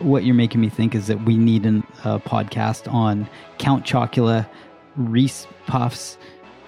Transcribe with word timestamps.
what 0.00 0.24
you're 0.24 0.34
making 0.34 0.60
me 0.60 0.68
think 0.68 0.94
is 0.94 1.06
that 1.06 1.24
we 1.24 1.36
need 1.36 1.66
a 1.66 1.82
uh, 2.04 2.18
podcast 2.18 2.92
on 2.92 3.28
Count 3.58 3.84
Chocula, 3.84 4.48
Reese 4.96 5.46
Puffs, 5.66 6.18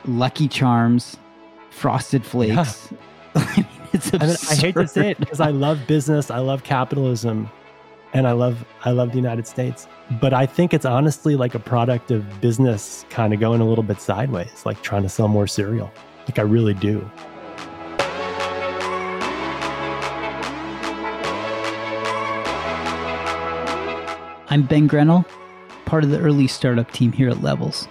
Lucky 0.04 0.48
Charms, 0.48 1.16
Frosted 1.70 2.24
Flakes. 2.24 2.88
Yeah. 2.90 2.98
I, 3.34 3.56
mean, 3.56 3.66
it's 3.92 4.14
I, 4.14 4.18
mean, 4.18 4.36
I 4.50 4.54
hate 4.54 4.74
to 4.74 4.88
say 4.88 5.10
it 5.10 5.18
because 5.18 5.40
I 5.40 5.50
love 5.50 5.86
business, 5.86 6.30
I 6.30 6.38
love 6.38 6.64
capitalism, 6.64 7.50
and 8.12 8.26
I 8.26 8.32
love 8.32 8.64
I 8.84 8.90
love 8.90 9.10
the 9.10 9.16
United 9.16 9.46
States. 9.46 9.88
But 10.20 10.34
I 10.34 10.46
think 10.46 10.74
it's 10.74 10.84
honestly 10.84 11.36
like 11.36 11.54
a 11.54 11.58
product 11.58 12.10
of 12.10 12.40
business 12.40 13.06
kind 13.08 13.32
of 13.32 13.40
going 13.40 13.60
a 13.60 13.64
little 13.66 13.84
bit 13.84 14.00
sideways, 14.00 14.64
like 14.66 14.82
trying 14.82 15.02
to 15.02 15.08
sell 15.08 15.28
more 15.28 15.46
cereal. 15.46 15.90
Like 16.26 16.38
I 16.38 16.42
really 16.42 16.74
do. 16.74 17.08
I'm 24.52 24.64
Ben 24.64 24.86
Grynol, 24.86 25.24
part 25.86 26.04
of 26.04 26.10
the 26.10 26.20
early 26.20 26.46
startup 26.46 26.92
team 26.92 27.10
here 27.10 27.30
at 27.30 27.42
Levels. 27.42 27.88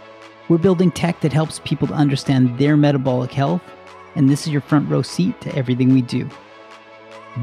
We're 0.48 0.60
building 0.60 0.92
tech 0.92 1.20
that 1.22 1.34
helps 1.34 1.58
people 1.58 1.88
to 1.88 1.96
understand 1.96 2.60
their 2.60 2.78
metabolic 2.78 3.32
health, 3.32 3.64
and 4.14 4.30
this 4.30 4.46
is 4.46 4.54
your 4.54 4.62
front 4.62 4.88
row 4.88 5.02
seat 5.02 5.42
to 5.42 5.56
everything 5.56 5.92
we 5.92 6.04
do. 6.04 6.30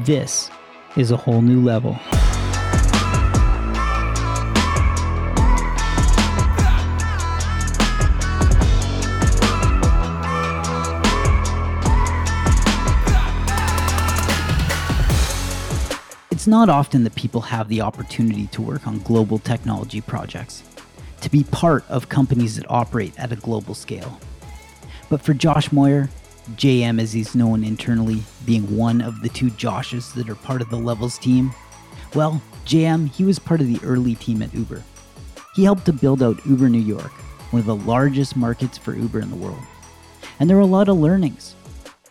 This 0.05 0.49
is 0.95 1.11
a 1.11 1.17
whole 1.17 1.41
new 1.41 1.59
level. 1.59 1.99
It's 16.39 16.47
not 16.47 16.69
often 16.69 17.03
that 17.03 17.15
people 17.15 17.41
have 17.41 17.67
the 17.67 17.81
opportunity 17.81 18.47
to 18.53 18.61
work 18.61 18.87
on 18.87 18.99
global 18.99 19.39
technology 19.39 19.99
projects, 19.99 20.63
to 21.19 21.29
be 21.29 21.43
part 21.43 21.83
of 21.89 22.07
companies 22.07 22.55
that 22.55 22.65
operate 22.69 23.11
at 23.19 23.33
a 23.33 23.35
global 23.35 23.75
scale. 23.75 24.17
But 25.09 25.21
for 25.21 25.33
Josh 25.33 25.67
Mohrer, 25.71 26.07
JM 26.51 27.01
as 27.01 27.11
he's 27.11 27.35
known 27.35 27.65
internally, 27.65 28.23
being 28.45 28.77
one 28.77 29.01
of 29.01 29.19
the 29.19 29.27
two 29.27 29.47
Joshes 29.47 30.13
that 30.13 30.29
are 30.29 30.35
part 30.35 30.61
of 30.61 30.69
the 30.69 30.77
Levels 30.77 31.17
team, 31.17 31.51
well, 32.15 32.41
JM, 32.65 33.13
he 33.13 33.25
was 33.25 33.37
part 33.37 33.59
of 33.59 33.67
the 33.67 33.85
early 33.85 34.15
team 34.15 34.41
at 34.41 34.53
Uber. 34.53 34.81
He 35.55 35.65
helped 35.65 35.83
to 35.87 35.91
build 35.91 36.23
out 36.23 36.45
Uber 36.45 36.69
New 36.69 36.79
York, 36.79 37.11
one 37.51 37.59
of 37.59 37.65
the 37.65 37.75
largest 37.75 38.37
markets 38.37 38.77
for 38.77 38.95
Uber 38.95 39.19
in 39.19 39.29
the 39.29 39.35
world. 39.35 39.59
And 40.39 40.49
there 40.49 40.55
were 40.55 40.63
a 40.63 40.67
lot 40.67 40.87
of 40.87 40.95
learnings. 40.95 41.55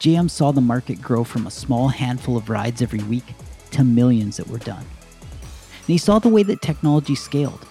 JM 0.01 0.29
saw 0.29 0.53
the 0.53 0.61
market 0.61 1.01
grow 1.01 1.25
from 1.25 1.47
a 1.47 1.51
small 1.51 1.89
handful 1.89 2.37
of 2.37 2.51
rides 2.51 2.83
every 2.83 3.03
week 3.05 3.25
to 3.73 3.85
millions 3.85 4.37
that 4.37 4.49
were 4.49 4.59
done. 4.59 4.85
And 5.89 5.95
he 5.95 5.99
saw 5.99 6.19
the 6.19 6.29
way 6.29 6.43
that 6.43 6.63
technology 6.63 7.15
scaled. 7.15 7.67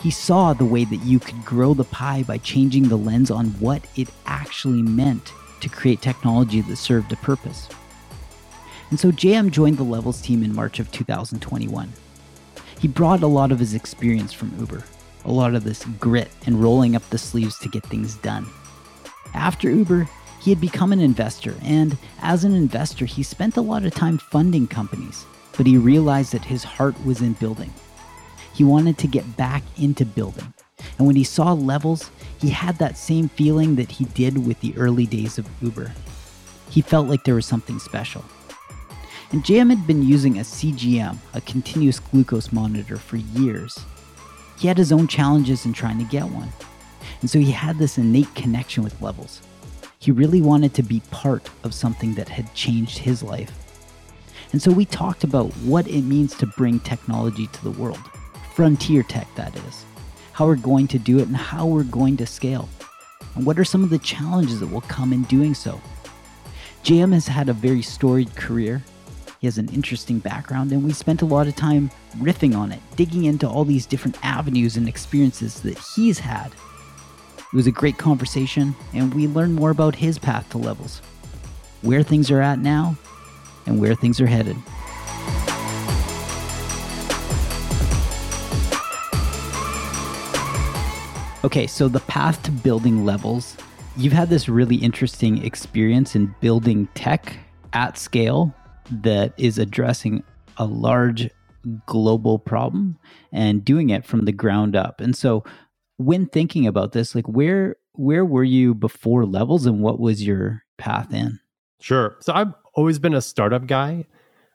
He 0.00 0.10
saw 0.10 0.52
the 0.52 0.64
way 0.64 0.84
that 0.84 1.04
you 1.04 1.20
could 1.20 1.44
grow 1.44 1.74
the 1.74 1.84
pie 1.84 2.24
by 2.24 2.38
changing 2.38 2.88
the 2.88 2.96
lens 2.96 3.30
on 3.30 3.46
what 3.60 3.86
it 3.96 4.08
actually 4.26 4.82
meant 4.82 5.32
to 5.60 5.68
create 5.68 6.02
technology 6.02 6.60
that 6.60 6.76
served 6.76 7.12
a 7.12 7.16
purpose. 7.16 7.68
And 8.90 8.98
so 8.98 9.12
JM 9.12 9.52
joined 9.52 9.78
the 9.78 9.84
Levels 9.84 10.20
team 10.20 10.42
in 10.42 10.54
March 10.54 10.80
of 10.80 10.90
2021. 10.90 11.92
He 12.80 12.88
brought 12.88 13.22
a 13.22 13.28
lot 13.28 13.52
of 13.52 13.60
his 13.60 13.74
experience 13.74 14.32
from 14.32 14.58
Uber, 14.58 14.82
a 15.24 15.30
lot 15.30 15.54
of 15.54 15.62
this 15.62 15.84
grit 16.00 16.30
and 16.46 16.60
rolling 16.60 16.96
up 16.96 17.08
the 17.10 17.18
sleeves 17.18 17.56
to 17.60 17.68
get 17.68 17.86
things 17.86 18.16
done. 18.16 18.44
After 19.34 19.70
Uber, 19.70 20.08
he 20.40 20.50
had 20.50 20.60
become 20.60 20.92
an 20.92 21.00
investor, 21.00 21.54
and 21.62 21.96
as 22.20 22.42
an 22.42 22.52
investor, 22.52 23.06
he 23.06 23.22
spent 23.22 23.56
a 23.56 23.60
lot 23.60 23.84
of 23.84 23.94
time 23.94 24.18
funding 24.18 24.66
companies 24.66 25.24
but 25.56 25.66
he 25.66 25.76
realized 25.76 26.32
that 26.32 26.44
his 26.44 26.64
heart 26.64 26.94
was 27.04 27.20
in 27.20 27.34
building. 27.34 27.72
He 28.54 28.64
wanted 28.64 28.98
to 28.98 29.06
get 29.06 29.36
back 29.36 29.62
into 29.78 30.04
building. 30.04 30.52
And 30.98 31.06
when 31.06 31.16
he 31.16 31.24
saw 31.24 31.52
levels, 31.52 32.10
he 32.38 32.50
had 32.50 32.78
that 32.78 32.98
same 32.98 33.28
feeling 33.28 33.76
that 33.76 33.90
he 33.90 34.04
did 34.06 34.46
with 34.46 34.60
the 34.60 34.76
early 34.76 35.06
days 35.06 35.38
of 35.38 35.48
Uber. 35.62 35.92
He 36.68 36.80
felt 36.80 37.08
like 37.08 37.24
there 37.24 37.34
was 37.34 37.46
something 37.46 37.78
special. 37.78 38.24
And 39.30 39.44
JM 39.44 39.70
had 39.70 39.86
been 39.86 40.02
using 40.02 40.38
a 40.38 40.42
CGM, 40.42 41.16
a 41.32 41.40
continuous 41.42 42.00
glucose 42.00 42.52
monitor, 42.52 42.98
for 42.98 43.16
years. 43.16 43.78
He 44.58 44.68
had 44.68 44.76
his 44.76 44.92
own 44.92 45.06
challenges 45.06 45.64
in 45.64 45.72
trying 45.72 45.98
to 45.98 46.04
get 46.04 46.24
one. 46.24 46.48
And 47.20 47.30
so 47.30 47.38
he 47.38 47.50
had 47.50 47.78
this 47.78 47.98
innate 47.98 48.34
connection 48.34 48.82
with 48.82 49.00
levels. 49.00 49.40
He 49.98 50.10
really 50.10 50.42
wanted 50.42 50.74
to 50.74 50.82
be 50.82 51.00
part 51.10 51.48
of 51.62 51.72
something 51.72 52.14
that 52.16 52.28
had 52.28 52.52
changed 52.54 52.98
his 52.98 53.22
life 53.22 53.61
and 54.52 54.60
so 54.60 54.70
we 54.70 54.84
talked 54.84 55.24
about 55.24 55.46
what 55.64 55.88
it 55.88 56.02
means 56.02 56.34
to 56.36 56.46
bring 56.46 56.78
technology 56.80 57.46
to 57.46 57.64
the 57.64 57.70
world. 57.70 58.02
Frontier 58.54 59.02
tech, 59.02 59.26
that 59.34 59.56
is. 59.56 59.84
How 60.32 60.46
we're 60.46 60.56
going 60.56 60.88
to 60.88 60.98
do 60.98 61.18
it 61.18 61.26
and 61.26 61.36
how 61.36 61.66
we're 61.66 61.84
going 61.84 62.18
to 62.18 62.26
scale. 62.26 62.68
And 63.34 63.46
what 63.46 63.58
are 63.58 63.64
some 63.64 63.82
of 63.82 63.90
the 63.90 63.98
challenges 63.98 64.60
that 64.60 64.66
will 64.66 64.82
come 64.82 65.12
in 65.14 65.22
doing 65.24 65.54
so? 65.54 65.80
JM 66.84 67.12
has 67.14 67.26
had 67.26 67.48
a 67.48 67.54
very 67.54 67.80
storied 67.80 68.34
career. 68.36 68.82
He 69.40 69.46
has 69.46 69.56
an 69.56 69.70
interesting 69.70 70.18
background, 70.18 70.70
and 70.70 70.84
we 70.84 70.92
spent 70.92 71.22
a 71.22 71.26
lot 71.26 71.48
of 71.48 71.56
time 71.56 71.90
riffing 72.18 72.56
on 72.56 72.72
it, 72.72 72.80
digging 72.96 73.24
into 73.24 73.48
all 73.48 73.64
these 73.64 73.86
different 73.86 74.18
avenues 74.22 74.76
and 74.76 74.88
experiences 74.88 75.60
that 75.62 75.78
he's 75.78 76.18
had. 76.18 76.52
It 77.38 77.56
was 77.56 77.66
a 77.66 77.72
great 77.72 77.98
conversation, 77.98 78.74
and 78.92 79.12
we 79.14 79.26
learned 79.26 79.54
more 79.54 79.70
about 79.70 79.96
his 79.96 80.18
path 80.18 80.48
to 80.50 80.58
levels, 80.58 81.00
where 81.80 82.02
things 82.02 82.30
are 82.30 82.40
at 82.40 82.58
now, 82.58 82.96
and 83.66 83.80
where 83.80 83.94
things 83.94 84.20
are 84.20 84.26
headed. 84.26 84.56
Okay, 91.44 91.66
so 91.66 91.88
the 91.88 92.00
path 92.00 92.40
to 92.44 92.52
building 92.52 93.04
levels. 93.04 93.56
You've 93.96 94.12
had 94.12 94.30
this 94.30 94.48
really 94.48 94.76
interesting 94.76 95.44
experience 95.44 96.14
in 96.14 96.34
building 96.40 96.88
tech 96.94 97.36
at 97.72 97.98
scale 97.98 98.54
that 98.90 99.34
is 99.36 99.58
addressing 99.58 100.22
a 100.58 100.64
large 100.64 101.28
global 101.86 102.38
problem 102.38 102.96
and 103.32 103.64
doing 103.64 103.90
it 103.90 104.04
from 104.04 104.24
the 104.24 104.32
ground 104.32 104.76
up. 104.76 105.00
And 105.00 105.16
so 105.16 105.44
when 105.96 106.26
thinking 106.26 106.66
about 106.66 106.92
this, 106.92 107.14
like 107.14 107.26
where 107.26 107.76
where 107.94 108.24
were 108.24 108.44
you 108.44 108.74
before 108.74 109.26
levels 109.26 109.66
and 109.66 109.80
what 109.80 110.00
was 110.00 110.24
your 110.24 110.62
path 110.78 111.12
in? 111.12 111.40
Sure. 111.80 112.16
So 112.20 112.32
I've 112.32 112.52
always 112.74 112.98
been 112.98 113.14
a 113.14 113.20
startup 113.20 113.66
guy. 113.66 114.06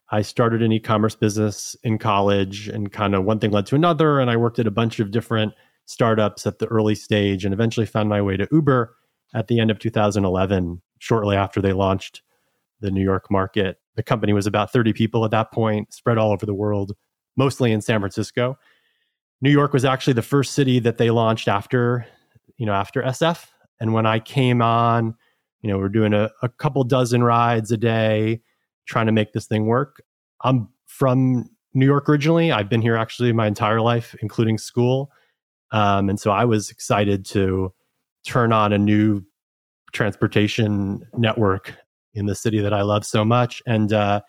I 0.09 0.21
started 0.21 0.61
an 0.61 0.71
e-commerce 0.71 1.15
business 1.15 1.75
in 1.83 1.97
college 1.97 2.69
and 2.69 2.91
kind 2.91 3.13
of 3.13 3.25
one 3.25 3.39
thing 3.39 3.51
led 3.51 3.65
to 3.67 3.75
another 3.75 4.19
and 4.19 4.31
I 4.31 4.37
worked 4.37 4.59
at 4.59 4.67
a 4.67 4.71
bunch 4.71 4.99
of 4.99 5.11
different 5.11 5.53
startups 5.85 6.45
at 6.45 6.59
the 6.59 6.67
early 6.67 6.95
stage 6.95 7.43
and 7.43 7.53
eventually 7.53 7.85
found 7.85 8.09
my 8.09 8.21
way 8.21 8.37
to 8.37 8.47
Uber 8.51 8.95
at 9.33 9.47
the 9.47 9.59
end 9.59 9.71
of 9.71 9.79
2011 9.79 10.81
shortly 10.99 11.35
after 11.35 11.61
they 11.61 11.73
launched 11.73 12.21
the 12.79 12.91
New 12.91 13.03
York 13.03 13.29
market. 13.29 13.79
The 13.95 14.03
company 14.03 14.33
was 14.33 14.47
about 14.47 14.71
30 14.71 14.93
people 14.93 15.25
at 15.25 15.31
that 15.31 15.51
point, 15.51 15.93
spread 15.93 16.17
all 16.17 16.31
over 16.31 16.45
the 16.45 16.53
world, 16.53 16.93
mostly 17.35 17.71
in 17.71 17.81
San 17.81 17.99
Francisco. 17.99 18.57
New 19.41 19.49
York 19.49 19.73
was 19.73 19.85
actually 19.85 20.13
the 20.13 20.21
first 20.21 20.53
city 20.53 20.79
that 20.79 20.97
they 20.97 21.09
launched 21.09 21.47
after, 21.47 22.05
you 22.57 22.65
know, 22.65 22.73
after 22.73 23.01
SF. 23.01 23.45
And 23.79 23.93
when 23.93 24.05
I 24.05 24.19
came 24.19 24.61
on, 24.61 25.15
you 25.67 25.73
know, 25.73 25.79
we're 25.79 25.89
doing 25.89 26.13
a, 26.13 26.31
a 26.41 26.47
couple 26.47 26.81
dozen 26.85 27.23
rides 27.23 27.71
a 27.73 27.77
day, 27.77 28.41
trying 28.87 29.05
to 29.07 29.11
make 29.11 29.33
this 29.33 29.47
thing 29.47 29.65
work. 29.65 30.01
I'm 30.41 30.69
from 30.85 31.49
New 31.73 31.85
York 31.85 32.07
originally. 32.07 32.53
I've 32.53 32.69
been 32.69 32.81
here 32.81 32.95
actually 32.95 33.33
my 33.33 33.47
entire 33.47 33.81
life, 33.81 34.15
including 34.21 34.57
school. 34.57 35.11
Um, 35.71 36.09
and 36.09 36.17
so 36.17 36.31
I 36.31 36.45
was 36.45 36.69
excited 36.69 37.25
to 37.27 37.73
turn 38.25 38.53
on 38.53 38.71
a 38.71 38.77
new 38.77 39.23
transportation 39.91 41.05
network 41.17 41.73
in 42.13 42.27
the 42.27 42.35
city 42.35 42.61
that 42.61 42.73
I 42.73 42.83
love 42.83 43.05
so 43.05 43.25
much. 43.25 43.61
And 43.67 43.91
uh, 43.91 44.21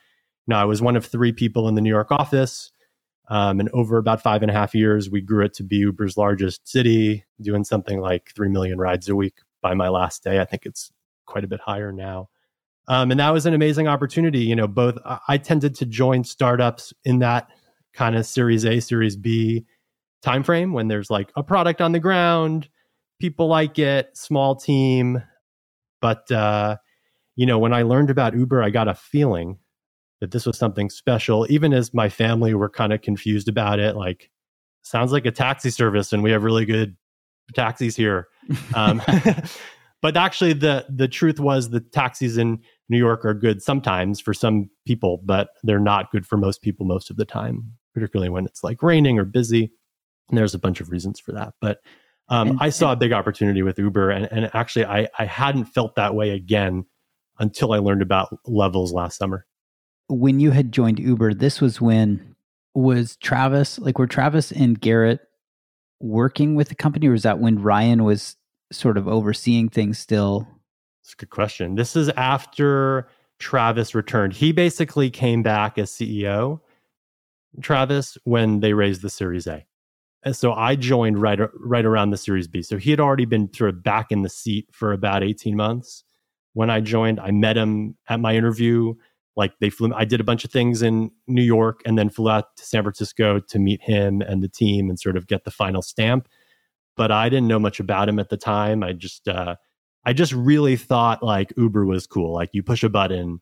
you 0.49 0.55
know, 0.55 0.59
I 0.59 0.65
was 0.65 0.83
one 0.83 0.97
of 0.97 1.07
three 1.07 1.31
people 1.31 1.69
in 1.69 1.77
the 1.77 1.81
New 1.81 1.89
York 1.89 2.11
office. 2.11 2.73
Um, 3.29 3.61
and 3.61 3.69
over 3.75 3.97
about 3.97 4.23
five 4.23 4.43
and 4.43 4.51
a 4.51 4.55
half 4.55 4.75
years, 4.75 5.09
we 5.09 5.21
grew 5.21 5.45
it 5.45 5.55
to 5.55 5.63
be 5.63 5.77
Uber's 5.77 6.17
largest 6.17 6.67
city, 6.67 7.25
doing 7.41 7.63
something 7.63 8.01
like 8.01 8.33
3 8.35 8.49
million 8.49 8.79
rides 8.79 9.09
a 9.09 9.15
week 9.15 9.35
by 9.63 9.75
my 9.75 9.89
last 9.89 10.25
day. 10.25 10.41
I 10.41 10.45
think 10.45 10.65
it's 10.67 10.91
quite 11.29 11.45
a 11.45 11.49
bit 11.49 11.61
higher 11.61 11.93
now. 11.93 12.29
Um, 12.89 13.11
and 13.11 13.21
that 13.21 13.31
was 13.31 13.47
an 13.47 13.55
amazing 13.55 13.87
opportunity. 13.87 14.41
You 14.41 14.57
know, 14.57 14.67
both 14.67 14.97
I 15.29 15.39
tended 15.39 15.75
to 15.77 15.87
join 15.87 16.25
startups 16.25 16.93
in 17.05 17.19
that 17.19 17.49
kind 17.93 18.17
of 18.17 18.27
Series 18.27 18.65
A, 18.65 18.81
Series 18.81 19.17
B 19.17 19.67
timeframe 20.25 20.73
when 20.73 20.89
there's 20.89 21.11
like 21.11 21.31
a 21.37 21.43
product 21.43 21.81
on 21.81 21.93
the 21.93 22.01
ground, 22.01 22.69
people 23.21 23.47
like 23.47 23.79
it, 23.79 24.17
small 24.17 24.57
team. 24.57 25.23
But 26.01 26.31
uh, 26.33 26.79
you 27.37 27.45
know, 27.45 27.59
when 27.59 27.75
I 27.75 27.83
learned 27.83 28.11
about 28.11 28.35
Uber, 28.35 28.63
I 28.63 28.71
got 28.71 28.89
a 28.89 28.95
feeling 28.95 29.59
that 30.21 30.31
this 30.31 30.47
was 30.47 30.59
something 30.59 30.89
special. 30.91 31.47
Even 31.51 31.73
as 31.73 31.93
my 31.93 32.09
family 32.09 32.55
were 32.55 32.71
kind 32.71 32.93
of 32.93 33.03
confused 33.03 33.49
about 33.49 33.79
it, 33.79 33.97
like 33.97 34.31
sounds 34.83 35.13
like 35.13 35.27
a 35.27 35.31
taxi 35.31 35.71
service, 35.71 36.13
and 36.13 36.23
we 36.23 36.31
have 36.31 36.43
really 36.43 36.65
good 36.65 36.97
taxis 37.55 37.97
here. 37.97 38.29
Um, 38.75 39.03
but 40.03 40.17
actually 40.17 40.53
the 40.53 40.87
the 40.89 41.09
truth 41.09 41.41
was 41.41 41.71
the 41.71 41.81
taxis 41.81 42.37
in 42.37 42.61
New 42.89 42.99
York 42.99 43.25
are 43.25 43.35
good 43.35 43.63
sometimes 43.63 44.21
for 44.21 44.33
some 44.33 44.71
people, 44.87 45.21
but 45.25 45.51
they're 45.63 45.79
not 45.79 46.11
good 46.11 46.27
for 46.27 46.37
most 46.37 46.63
people 46.63 46.87
most 46.87 47.11
of 47.11 47.17
the 47.17 47.25
time. 47.25 47.73
particularly 47.99 48.31
when 48.31 48.47
it's 48.47 48.63
like 48.63 48.83
raining 48.83 49.19
or 49.19 49.25
busy. 49.25 49.73
And 50.29 50.39
there's 50.39 50.55
a 50.55 50.59
bunch 50.59 50.81
of 50.81 50.91
reasons 50.91 51.21
for 51.21 51.33
that. 51.33 51.55
But 51.61 51.81
um, 52.29 52.51
and, 52.51 52.59
I 52.61 52.71
saw 52.71 52.93
a 52.93 52.97
big 52.97 53.13
opportunity 53.13 53.63
with 53.63 53.79
Uber. 53.79 54.11
And, 54.11 54.29
and 54.31 54.51
actually, 54.55 54.85
I, 54.85 55.09
I 55.19 55.25
hadn't 55.25 55.65
felt 55.65 55.95
that 55.97 56.15
way 56.15 56.31
again 56.31 56.85
until 57.39 57.73
I 57.73 57.79
learned 57.79 58.03
about 58.03 58.37
levels 58.45 58.93
last 58.93 59.17
summer. 59.17 59.47
When 60.09 60.41
you 60.41 60.51
had 60.51 60.73
joined 60.73 60.99
Uber, 60.99 61.35
this 61.35 61.61
was 61.61 61.81
when 61.81 62.37
was 62.75 63.17
Travis, 63.17 63.79
like, 63.79 63.99
were 63.99 64.07
Travis 64.07 64.53
and 64.53 64.79
Garrett 64.81 65.21
working 66.01 66.55
with 66.55 66.69
the 66.69 66.75
company, 66.75 67.09
or 67.09 67.13
was 67.13 67.23
that 67.23 67.41
when 67.41 67.61
Ryan 67.63 68.05
was 68.05 68.37
sort 68.73 68.97
of 68.97 69.09
overseeing 69.09 69.69
things 69.69 69.99
still? 69.99 70.47
It's 71.03 71.15
a 71.15 71.17
good 71.17 71.31
question. 71.31 71.75
This 71.75 71.97
is 71.97 72.09
after 72.11 73.09
Travis 73.39 73.95
returned. 73.95 74.35
He 74.35 74.53
basically 74.53 75.11
came 75.11 75.43
back 75.43 75.79
as 75.79 75.91
CEO, 75.91 76.61
Travis, 77.63 78.19
when 78.25 78.61
they 78.61 78.73
raised 78.73 79.03
the 79.03 79.11
Series 79.11 79.47
A. 79.47 79.65
And 80.25 80.37
so 80.37 80.53
I 80.53 80.75
joined 80.75 81.23
right 81.23 81.39
right 81.55 81.85
around 81.85 82.11
the 82.11 82.17
Series 82.17 82.49
B. 82.49 82.63
So 82.63 82.77
he 82.77 82.91
had 82.91 83.01
already 83.01 83.25
been 83.25 83.53
sort 83.55 83.71
of 83.71 83.83
back 83.83 84.11
in 84.11 84.23
the 84.23 84.29
seat 84.29 84.69
for 84.73 84.93
about 84.93 85.23
18 85.23 85.57
months. 85.57 86.05
When 86.55 86.71
I 86.71 86.81
joined, 86.81 87.21
I 87.21 87.31
met 87.31 87.57
him 87.57 87.97
at 88.09 88.21
my 88.21 88.35
interview. 88.35 88.95
Like 89.37 89.53
they 89.61 89.71
flew, 89.71 89.95
I 89.95 90.05
did 90.05 90.21
a 90.21 90.25
bunch 90.25 90.45
of 90.45 90.51
things 90.51 90.83
in 90.83 91.13
New 91.29 91.43
York 91.43 91.81
and 91.87 91.97
then 91.97 92.11
flew 92.11 92.29
out 92.29 92.57
to 92.57 92.65
San 92.65 92.83
Francisco 92.83 93.39
to 93.39 93.59
meet 93.61 93.81
him 93.81 94.21
and 94.21 94.43
the 94.43 94.49
team 94.49 94.91
and 94.91 94.99
sort 94.99 95.17
of 95.17 95.29
get 95.29 95.45
the 95.45 95.53
final 95.53 95.81
stamp. 95.81 96.29
But 96.99 97.11
I 97.11 97.31
didn't 97.31 97.49
know 97.49 97.59
much 97.59 97.81
about 97.81 98.09
him 98.09 98.19
at 98.19 98.29
the 98.29 98.37
time. 98.37 98.83
I 98.83 98.93
just, 98.93 99.27
uh, 99.27 99.57
I 100.05 100.13
just 100.13 100.33
really 100.33 100.77
thought 100.77 101.23
like 101.23 101.53
Uber 101.57 101.87
was 101.87 102.07
cool. 102.07 102.35
Like 102.35 102.51
you 102.53 102.63
push 102.63 102.83
a 102.83 102.89
button, 102.91 103.41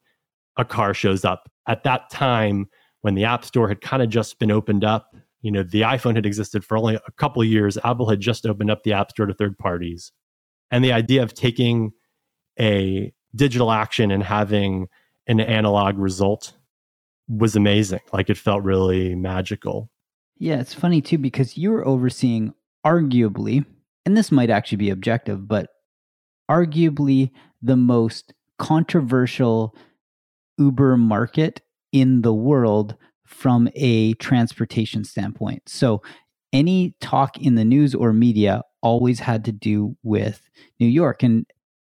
a 0.57 0.65
car 0.65 0.95
shows 0.95 1.25
up. 1.25 1.51
At 1.67 1.83
that 1.83 2.11
time, 2.11 2.67
when 3.01 3.15
the 3.15 3.25
App 3.25 3.45
Store 3.45 3.69
had 3.69 3.81
kind 3.81 4.03
of 4.03 4.09
just 4.09 4.39
been 4.39 4.51
opened 4.51 4.85
up, 4.85 5.17
you 5.41 5.51
know, 5.51 5.63
the 5.63 5.83
iPhone 5.83 6.17
had 6.17 6.27
existed 6.27 6.65
for 6.65 6.77
only 6.77 6.97
a 6.97 7.13
couple 7.17 7.43
years. 7.43 7.79
Apple 7.85 8.09
had 8.09 8.21
just 8.21 8.47
opened 8.47 8.71
up 8.71 8.83
the 8.83 8.93
App 8.93 9.11
Store 9.11 9.27
to 9.27 9.35
third 9.35 9.59
parties. 9.59 10.13
And 10.71 10.85
the 10.85 10.93
idea 10.93 11.23
of 11.23 11.35
taking 11.35 11.93
a 12.59 13.13
digital 13.35 13.71
action 13.71 14.11
and 14.11 14.23
having 14.23 14.89
an 15.27 15.41
analog 15.41 15.99
result 15.99 16.53
was 17.29 17.57
amazing. 17.57 18.01
Like 18.13 18.31
it 18.31 18.37
felt 18.37 18.63
really 18.63 19.15
magical. 19.15 19.91
Yeah, 20.39 20.61
it's 20.61 20.75
funny 20.75 21.01
too 21.01 21.19
because 21.19 21.57
you 21.57 21.71
were 21.71 21.87
overseeing 21.87 22.55
arguably, 22.87 23.67
and 24.05 24.17
this 24.17 24.31
might 24.31 24.49
actually 24.49 24.79
be 24.79 24.91
objective, 24.91 25.49
but 25.49 25.71
arguably 26.49 27.33
the 27.61 27.77
most 27.77 28.33
controversial 28.59 29.75
Uber 30.57 30.97
market 30.97 31.61
in 31.93 32.23
the 32.23 32.33
world 32.33 32.95
from 33.27 33.69
a 33.75 34.15
transportation 34.15 35.03
standpoint. 35.05 35.63
So 35.67 36.01
any 36.53 36.95
talk 37.01 37.37
in 37.39 37.57
the 37.57 37.65
news 37.65 37.93
or 37.93 38.13
media 38.13 38.63
always 38.83 39.19
had 39.19 39.45
to 39.47 39.53
do 39.53 39.97
with 40.05 40.49
New 40.79 40.87
York. 40.87 41.25
And 41.25 41.45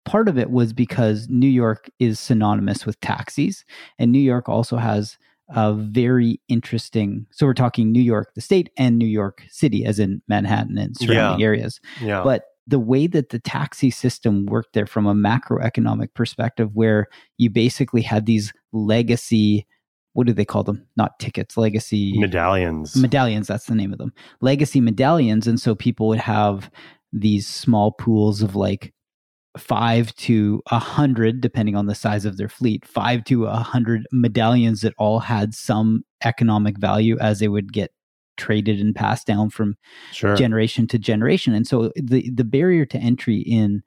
part 0.07 0.27
of 0.27 0.39
it 0.39 0.51
was 0.51 0.73
because 0.73 1.29
New 1.29 1.49
York 1.49 1.91
is 1.99 2.19
synonymous 2.19 2.87
with 2.87 2.99
taxis, 3.03 3.65
and 3.99 4.11
New 4.11 4.19
York 4.19 4.49
also 4.49 4.79
has 4.79 5.19
a 5.51 5.75
very 5.75 6.41
interesting. 6.49 7.27
So 7.31 7.47
we're 7.47 7.55
talking 7.55 7.91
New 7.91 8.03
York, 8.03 8.33
the 8.35 8.41
state, 8.41 8.71
and 8.77 8.99
New 8.99 9.07
York 9.07 9.43
City, 9.49 9.85
as 9.85 9.99
in 9.99 10.23
Manhattan 10.29 10.79
and 10.79 10.97
surrounding 10.97 11.41
yeah. 11.41 11.47
areas. 11.47 11.81
Yeah. 12.01 12.23
But 12.23 12.45
the 12.67 12.79
way 12.79 13.07
that 13.07 13.31
the 13.31 13.39
taxi 13.39 13.91
system 13.91 14.47
worked 14.47 14.75
there 14.75 14.87
from 14.87 15.07
a 15.07 15.15
macroeconomic 15.15 16.13
perspective, 16.15 16.71
where 16.75 17.07
you 17.39 17.49
basically 17.49 18.03
had 18.03 18.27
these 18.27 18.53
legacy 18.73 19.67
what 20.19 20.27
do 20.27 20.33
they 20.33 20.45
call 20.45 20.65
them? 20.65 20.85
Not 20.97 21.17
tickets, 21.21 21.57
legacy 21.57 22.19
medallions. 22.19 22.97
Medallions, 22.97 23.47
that's 23.47 23.67
the 23.67 23.75
name 23.77 23.93
of 23.93 23.99
them. 23.99 24.13
Legacy 24.41 24.81
medallions. 24.81 25.47
And 25.47 25.61
so 25.61 25.77
people 25.77 26.09
would 26.09 26.19
have 26.19 26.73
these 27.13 27.47
small 27.47 27.93
pools 27.93 28.43
of 28.43 28.57
like 28.57 28.93
five 29.59 30.15
to 30.17 30.63
a 30.71 30.79
hundred, 30.79 31.41
depending 31.41 31.77
on 31.77 31.87
the 31.87 31.95
size 31.95 32.25
of 32.25 32.37
their 32.37 32.49
fleet, 32.49 32.87
five 32.87 33.25
to 33.25 33.47
a 33.47 33.57
hundred 33.57 34.07
medallions 34.13 34.81
that 34.83 34.95
all 34.99 35.21
had 35.21 35.55
some 35.55 36.05
economic 36.25 36.79
value 36.79 37.19
as 37.21 37.41
they 37.41 37.49
would 37.49 37.73
get 37.73 37.93
traded 38.37 38.81
and 38.81 38.95
passed 38.95 39.27
down 39.27 39.51
from 39.51 39.77
sure. 40.13 40.37
generation 40.37 40.87
to 40.87 40.99
generation. 40.99 41.55
And 41.55 41.67
so 41.67 41.93
the 41.97 42.31
the 42.31 42.45
barrier 42.45 42.87
to 42.87 42.99
entry 42.99 43.39
in 43.39 43.83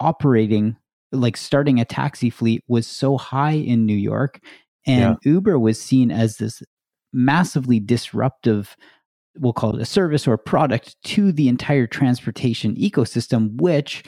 operating 0.00 0.76
like 1.12 1.36
starting 1.36 1.80
a 1.80 1.84
taxi 1.84 2.30
fleet 2.30 2.62
was 2.68 2.86
so 2.86 3.16
high 3.16 3.52
in 3.52 3.86
New 3.86 3.96
York 3.96 4.40
and 4.86 5.16
yeah. 5.22 5.32
Uber 5.32 5.58
was 5.58 5.80
seen 5.80 6.10
as 6.10 6.36
this 6.36 6.62
massively 7.12 7.80
disruptive 7.80 8.76
we'll 9.38 9.52
call 9.52 9.74
it 9.74 9.82
a 9.82 9.86
service 9.86 10.26
or 10.26 10.34
a 10.34 10.38
product 10.38 10.96
to 11.04 11.30
the 11.30 11.48
entire 11.48 11.86
transportation 11.86 12.74
ecosystem 12.76 13.54
which 13.56 14.02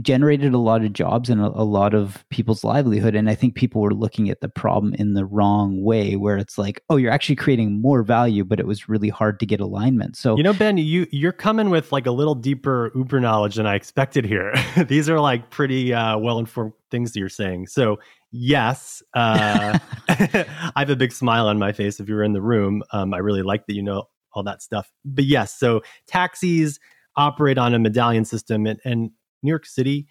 generated 0.00 0.52
a 0.52 0.58
lot 0.58 0.84
of 0.84 0.92
jobs 0.92 1.30
and 1.30 1.40
a, 1.40 1.46
a, 1.46 1.64
lot 1.64 1.94
of 1.94 2.24
people's 2.30 2.64
livelihood 2.64 3.14
and 3.14 3.28
i 3.28 3.34
think 3.34 3.54
people 3.54 3.80
were 3.80 3.94
looking 3.94 4.30
at 4.30 4.40
the 4.40 4.48
problem 4.48 4.94
in 4.94 5.14
the 5.14 5.24
wrong 5.24 5.82
way 5.82 6.16
where 6.16 6.36
it's 6.36 6.58
like 6.58 6.82
oh 6.88 6.96
you're 6.96 7.12
actually 7.12 7.36
creating 7.36 7.80
more 7.80 8.02
value 8.02 8.44
but 8.44 8.58
it 8.58 8.66
was 8.66 8.88
really 8.88 9.08
hard 9.08 9.38
to 9.40 9.46
get 9.46 9.60
alignment. 9.60 10.16
So 10.16 10.36
you 10.36 10.42
know 10.42 10.52
ben 10.52 10.76
you 10.78 11.06
you're 11.10 11.32
coming 11.32 11.70
with 11.70 11.92
like 11.92 12.06
a 12.06 12.10
little 12.10 12.34
deeper 12.34 12.90
uber 12.94 13.20
knowledge 13.20 13.56
than 13.56 13.66
i 13.66 13.74
expected 13.74 14.24
here. 14.24 14.52
These 14.88 15.08
are 15.08 15.20
like 15.20 15.50
pretty 15.50 15.92
uh, 15.92 16.18
well 16.18 16.38
informed 16.38 16.72
things 16.90 17.12
that 17.12 17.20
you're 17.20 17.28
saying. 17.28 17.68
So 17.68 17.98
yes 18.32 19.02
uh, 19.14 19.78
i 20.08 20.46
have 20.76 20.90
a 20.90 20.96
big 20.96 21.12
smile 21.12 21.46
on 21.46 21.58
my 21.58 21.72
face 21.72 22.00
if 22.00 22.08
you're 22.08 22.24
in 22.24 22.32
the 22.32 22.42
room. 22.42 22.82
Um, 22.92 23.14
i 23.14 23.18
really 23.18 23.42
like 23.42 23.66
that 23.66 23.74
you 23.74 23.82
know 23.82 24.04
all 24.32 24.42
that 24.44 24.62
stuff. 24.62 24.92
But 25.04 25.24
yes 25.24 25.56
so 25.56 25.82
taxis 26.06 26.78
operate 27.16 27.58
on 27.58 27.74
a 27.74 27.78
medallion 27.78 28.24
system 28.24 28.66
and, 28.66 28.80
and 28.84 29.10
New 29.44 29.50
York 29.50 29.66
City 29.66 30.06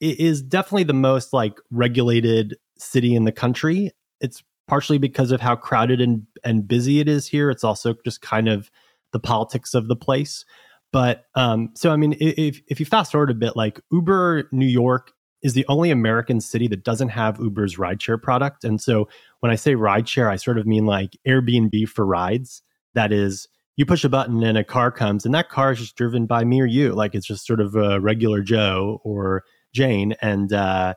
is 0.00 0.42
definitely 0.42 0.84
the 0.84 0.92
most 0.92 1.32
like 1.32 1.54
regulated 1.70 2.56
city 2.76 3.14
in 3.14 3.24
the 3.24 3.32
country. 3.32 3.92
It's 4.20 4.42
partially 4.66 4.98
because 4.98 5.30
of 5.30 5.40
how 5.40 5.56
crowded 5.56 6.00
and, 6.00 6.26
and 6.42 6.66
busy 6.66 7.00
it 7.00 7.08
is 7.08 7.28
here. 7.28 7.50
It's 7.50 7.64
also 7.64 7.94
just 8.04 8.20
kind 8.20 8.48
of 8.48 8.70
the 9.12 9.20
politics 9.20 9.74
of 9.74 9.88
the 9.88 9.96
place. 9.96 10.44
But 10.92 11.24
um, 11.34 11.70
so, 11.74 11.90
I 11.90 11.96
mean, 11.96 12.16
if, 12.20 12.60
if 12.68 12.80
you 12.80 12.86
fast 12.86 13.12
forward 13.12 13.30
a 13.30 13.34
bit, 13.34 13.56
like 13.56 13.80
Uber 13.90 14.48
New 14.52 14.66
York 14.66 15.12
is 15.42 15.54
the 15.54 15.66
only 15.68 15.90
American 15.90 16.40
city 16.40 16.68
that 16.68 16.84
doesn't 16.84 17.10
have 17.10 17.38
Uber's 17.38 17.76
rideshare 17.76 18.20
product. 18.20 18.64
And 18.64 18.80
so 18.80 19.08
when 19.40 19.52
I 19.52 19.56
say 19.56 19.74
rideshare, 19.74 20.30
I 20.30 20.36
sort 20.36 20.58
of 20.58 20.66
mean 20.66 20.86
like 20.86 21.18
Airbnb 21.26 21.88
for 21.88 22.06
rides. 22.06 22.62
That 22.94 23.12
is, 23.12 23.48
you 23.76 23.84
push 23.84 24.04
a 24.04 24.08
button 24.08 24.42
and 24.42 24.56
a 24.56 24.64
car 24.64 24.90
comes 24.90 25.24
and 25.24 25.34
that 25.34 25.48
car 25.48 25.72
is 25.72 25.78
just 25.78 25.96
driven 25.96 26.26
by 26.26 26.44
me 26.44 26.60
or 26.60 26.66
you. 26.66 26.92
Like 26.92 27.14
it's 27.14 27.26
just 27.26 27.46
sort 27.46 27.60
of 27.60 27.74
a 27.74 28.00
regular 28.00 28.40
joe 28.40 29.00
or 29.04 29.44
jane. 29.72 30.14
And 30.22 30.52
uh, 30.52 30.94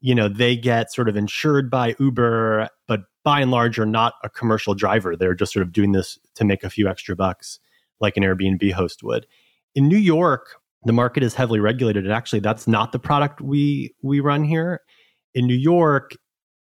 you 0.00 0.14
know 0.14 0.28
they 0.28 0.56
get 0.56 0.92
sort 0.92 1.08
of 1.08 1.16
insured 1.16 1.70
by 1.70 1.94
uber 1.98 2.68
but 2.88 3.02
by 3.22 3.40
and 3.40 3.50
large 3.50 3.78
are 3.78 3.86
not 3.86 4.14
a 4.22 4.30
commercial 4.30 4.74
driver. 4.74 5.16
They're 5.16 5.34
just 5.34 5.52
sort 5.52 5.64
of 5.64 5.72
doing 5.72 5.92
this 5.92 6.18
to 6.34 6.44
make 6.44 6.64
a 6.64 6.70
few 6.70 6.88
extra 6.88 7.16
bucks 7.16 7.58
like 8.00 8.16
an 8.16 8.22
airbnb 8.22 8.72
host 8.72 9.02
would. 9.02 9.26
In 9.74 9.88
new 9.88 9.98
york 9.98 10.56
the 10.84 10.92
market 10.92 11.22
is 11.22 11.34
heavily 11.34 11.60
regulated 11.60 12.04
and 12.04 12.12
actually 12.12 12.40
that's 12.40 12.66
not 12.66 12.92
the 12.92 12.98
product 12.98 13.40
we 13.40 13.94
we 14.02 14.20
run 14.20 14.44
here. 14.44 14.80
In 15.34 15.46
new 15.46 15.54
york 15.54 16.16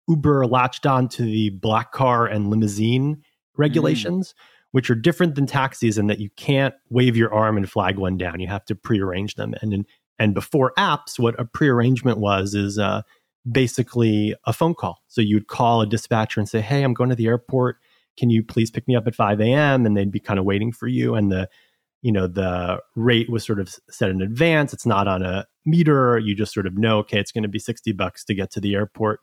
uber 0.09 0.47
latched 0.47 0.87
on 0.87 1.09
to 1.09 1.23
the 1.23 1.51
black 1.51 1.93
car 1.93 2.27
and 2.27 2.49
limousine 2.49 3.17
mm. 3.17 3.21
regulations 3.57 4.33
mm 4.33 4.43
which 4.73 4.91
are 4.91 4.95
different 4.95 5.35
than 5.35 5.47
taxis 5.47 5.99
in 5.99 6.07
that 6.09 6.21
you 6.21 6.31
can't 6.37 6.75
wave 6.91 7.17
your 7.17 7.33
arm 7.33 7.57
and 7.57 7.71
flag 7.71 7.97
one 7.97 8.17
down. 8.17 8.41
You 8.41 8.49
have 8.49 8.65
to 8.67 8.75
prearrange 8.75 9.35
them. 9.35 9.55
And 9.63 9.87
and 10.19 10.35
before 10.35 10.73
apps, 10.77 11.19
what 11.19 11.39
a 11.39 11.45
prearrangement 11.45 12.19
was 12.19 12.55
is 12.55 12.79
uh, 12.79 13.03
basically 13.51 14.35
a 14.45 14.53
phone 14.53 14.75
call. 14.75 14.99
So 15.07 15.21
you'd 15.21 15.47
call 15.47 15.81
a 15.81 15.87
dispatcher 15.87 16.41
and 16.41 16.49
say, 16.49 16.61
"Hey, 16.61 16.83
I'm 16.83 16.95
going 16.95 17.11
to 17.11 17.17
the 17.17 17.27
airport. 17.27 17.77
Can 18.19 18.31
you 18.31 18.43
please 18.43 18.71
pick 18.71 18.89
me 18.89 18.97
up 18.97 19.07
at 19.07 19.15
5 19.15 19.41
a.m.?" 19.41 19.87
And 19.87 19.97
they'd 19.97 20.11
be 20.11 20.21
kind 20.21 20.39
of 20.39 20.45
waiting 20.45 20.73
for 20.73 20.89
you. 20.89 21.15
And 21.15 21.31
the 21.31 21.49
you 22.03 22.13
know 22.13 22.27
the 22.27 22.81
rate 22.97 23.31
was 23.31 23.45
sort 23.45 23.61
of 23.61 23.75
set 23.91 24.11
in 24.11 24.21
advance. 24.21 24.73
It's 24.73 24.87
not 24.87 25.09
on 25.09 25.23
a 25.23 25.47
meter. 25.65 26.19
You 26.19 26.35
just 26.35 26.53
sort 26.53 26.67
of 26.67 26.77
know, 26.77 26.99
okay, 26.99 27.21
it's 27.21 27.33
going 27.33 27.43
to 27.43 27.49
be 27.49 27.59
60 27.59 27.93
bucks 27.93 28.25
to 28.25 28.35
get 28.35 28.51
to 28.53 28.61
the 28.61 28.75
airport. 28.75 29.21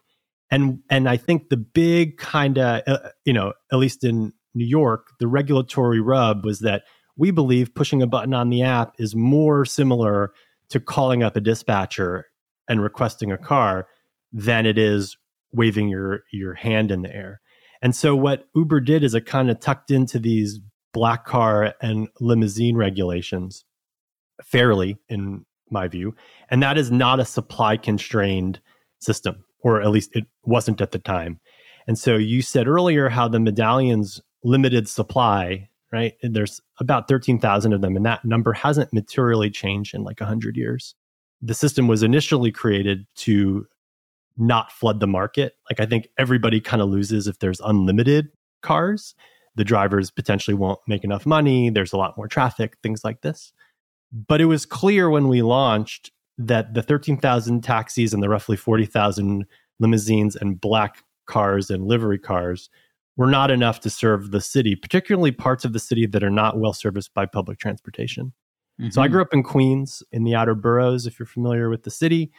And 0.49 0.79
and 0.89 1.09
I 1.09 1.17
think 1.17 1.49
the 1.49 1.57
big 1.57 2.17
kind 2.17 2.57
of 2.57 2.83
uh, 2.87 3.09
you 3.25 3.33
know 3.33 3.53
at 3.71 3.79
least 3.79 4.03
in 4.03 4.33
New 4.55 4.65
York, 4.65 5.11
the 5.19 5.27
regulatory 5.27 5.99
rub 5.99 6.45
was 6.45 6.59
that 6.59 6.83
we 7.17 7.31
believe 7.31 7.75
pushing 7.75 8.01
a 8.01 8.07
button 8.07 8.33
on 8.33 8.49
the 8.49 8.63
app 8.63 8.93
is 8.97 9.15
more 9.15 9.65
similar 9.65 10.33
to 10.69 10.79
calling 10.79 11.23
up 11.23 11.35
a 11.35 11.41
dispatcher 11.41 12.25
and 12.67 12.81
requesting 12.81 13.31
a 13.31 13.37
car 13.37 13.87
than 14.33 14.65
it 14.65 14.77
is 14.77 15.17
waving 15.53 15.87
your 15.87 16.23
your 16.31 16.53
hand 16.53 16.91
in 16.91 17.01
the 17.01 17.15
air. 17.15 17.41
And 17.81 17.95
so 17.95 18.15
what 18.15 18.47
Uber 18.55 18.79
did 18.79 19.03
is 19.03 19.13
it 19.13 19.25
kind 19.25 19.49
of 19.49 19.59
tucked 19.59 19.91
into 19.91 20.19
these 20.19 20.59
black 20.93 21.25
car 21.25 21.75
and 21.81 22.07
limousine 22.19 22.75
regulations 22.75 23.63
fairly 24.43 24.97
in 25.07 25.45
my 25.69 25.87
view, 25.87 26.15
and 26.49 26.63
that 26.63 26.77
is 26.77 26.91
not 26.91 27.19
a 27.19 27.25
supply 27.25 27.77
constrained 27.77 28.59
system 28.99 29.45
or 29.65 29.81
at 29.81 29.89
least 29.89 30.15
it 30.15 30.27
wasn't 30.43 30.79
at 30.79 30.91
the 30.91 30.99
time. 30.99 31.39
And 31.87 31.97
so 31.97 32.17
you 32.17 32.43
said 32.43 32.67
earlier 32.67 33.09
how 33.09 33.27
the 33.27 33.39
medallions 33.39 34.21
limited 34.45 34.87
supply, 34.87 35.67
right? 35.91 36.13
And 36.23 36.35
there's 36.35 36.61
about 36.79 37.07
13,000 37.07 37.73
of 37.73 37.81
them, 37.81 37.95
and 37.95 38.05
that 38.05 38.23
number 38.23 38.53
hasn't 38.53 38.93
materially 38.93 39.49
changed 39.49 39.93
in 39.93 40.03
like 40.03 40.19
100 40.19 40.55
years. 40.55 40.95
The 41.41 41.53
system 41.53 41.87
was 41.87 42.03
initially 42.03 42.51
created 42.51 43.05
to 43.17 43.67
not 44.37 44.71
flood 44.71 44.99
the 44.99 45.07
market. 45.07 45.55
Like, 45.69 45.79
I 45.79 45.85
think 45.85 46.07
everybody 46.17 46.61
kind 46.61 46.81
of 46.81 46.89
loses 46.89 47.27
if 47.27 47.39
there's 47.39 47.59
unlimited 47.61 48.29
cars. 48.61 49.15
The 49.55 49.63
drivers 49.63 50.11
potentially 50.11 50.55
won't 50.55 50.79
make 50.87 51.03
enough 51.03 51.25
money. 51.25 51.69
There's 51.69 51.93
a 51.93 51.97
lot 51.97 52.17
more 52.17 52.27
traffic, 52.27 52.77
things 52.83 53.03
like 53.03 53.21
this. 53.21 53.53
But 54.11 54.41
it 54.41 54.45
was 54.45 54.65
clear 54.65 55.09
when 55.09 55.27
we 55.27 55.41
launched 55.41 56.11
that 56.37 56.73
the 56.73 56.81
13,000 56.81 57.63
taxis 57.63 58.13
and 58.13 58.21
the 58.21 58.29
roughly 58.29 58.57
40,000 58.57 59.45
limousines 59.79 60.35
and 60.35 60.59
black 60.59 61.03
cars 61.25 61.69
and 61.69 61.85
livery 61.85 62.19
cars 62.19 62.69
were 63.17 63.27
not 63.27 63.51
enough 63.51 63.79
to 63.81 63.89
serve 63.89 64.31
the 64.31 64.41
city, 64.41 64.75
particularly 64.75 65.31
parts 65.31 65.65
of 65.65 65.73
the 65.73 65.79
city 65.79 66.05
that 66.05 66.23
are 66.23 66.29
not 66.29 66.59
well 66.59 66.73
serviced 66.73 67.13
by 67.13 67.25
public 67.25 67.57
transportation. 67.57 68.33
Mm-hmm. 68.79 68.89
So 68.89 69.01
I 69.01 69.05
mm-hmm. 69.05 69.13
grew 69.13 69.21
up 69.21 69.33
in 69.33 69.43
Queens 69.43 70.03
in 70.11 70.23
the 70.23 70.35
outer 70.35 70.55
boroughs, 70.55 71.05
if 71.05 71.17
you're 71.17 71.25
familiar 71.25 71.69
with 71.69 71.83
the 71.83 71.91
city. 71.91 72.31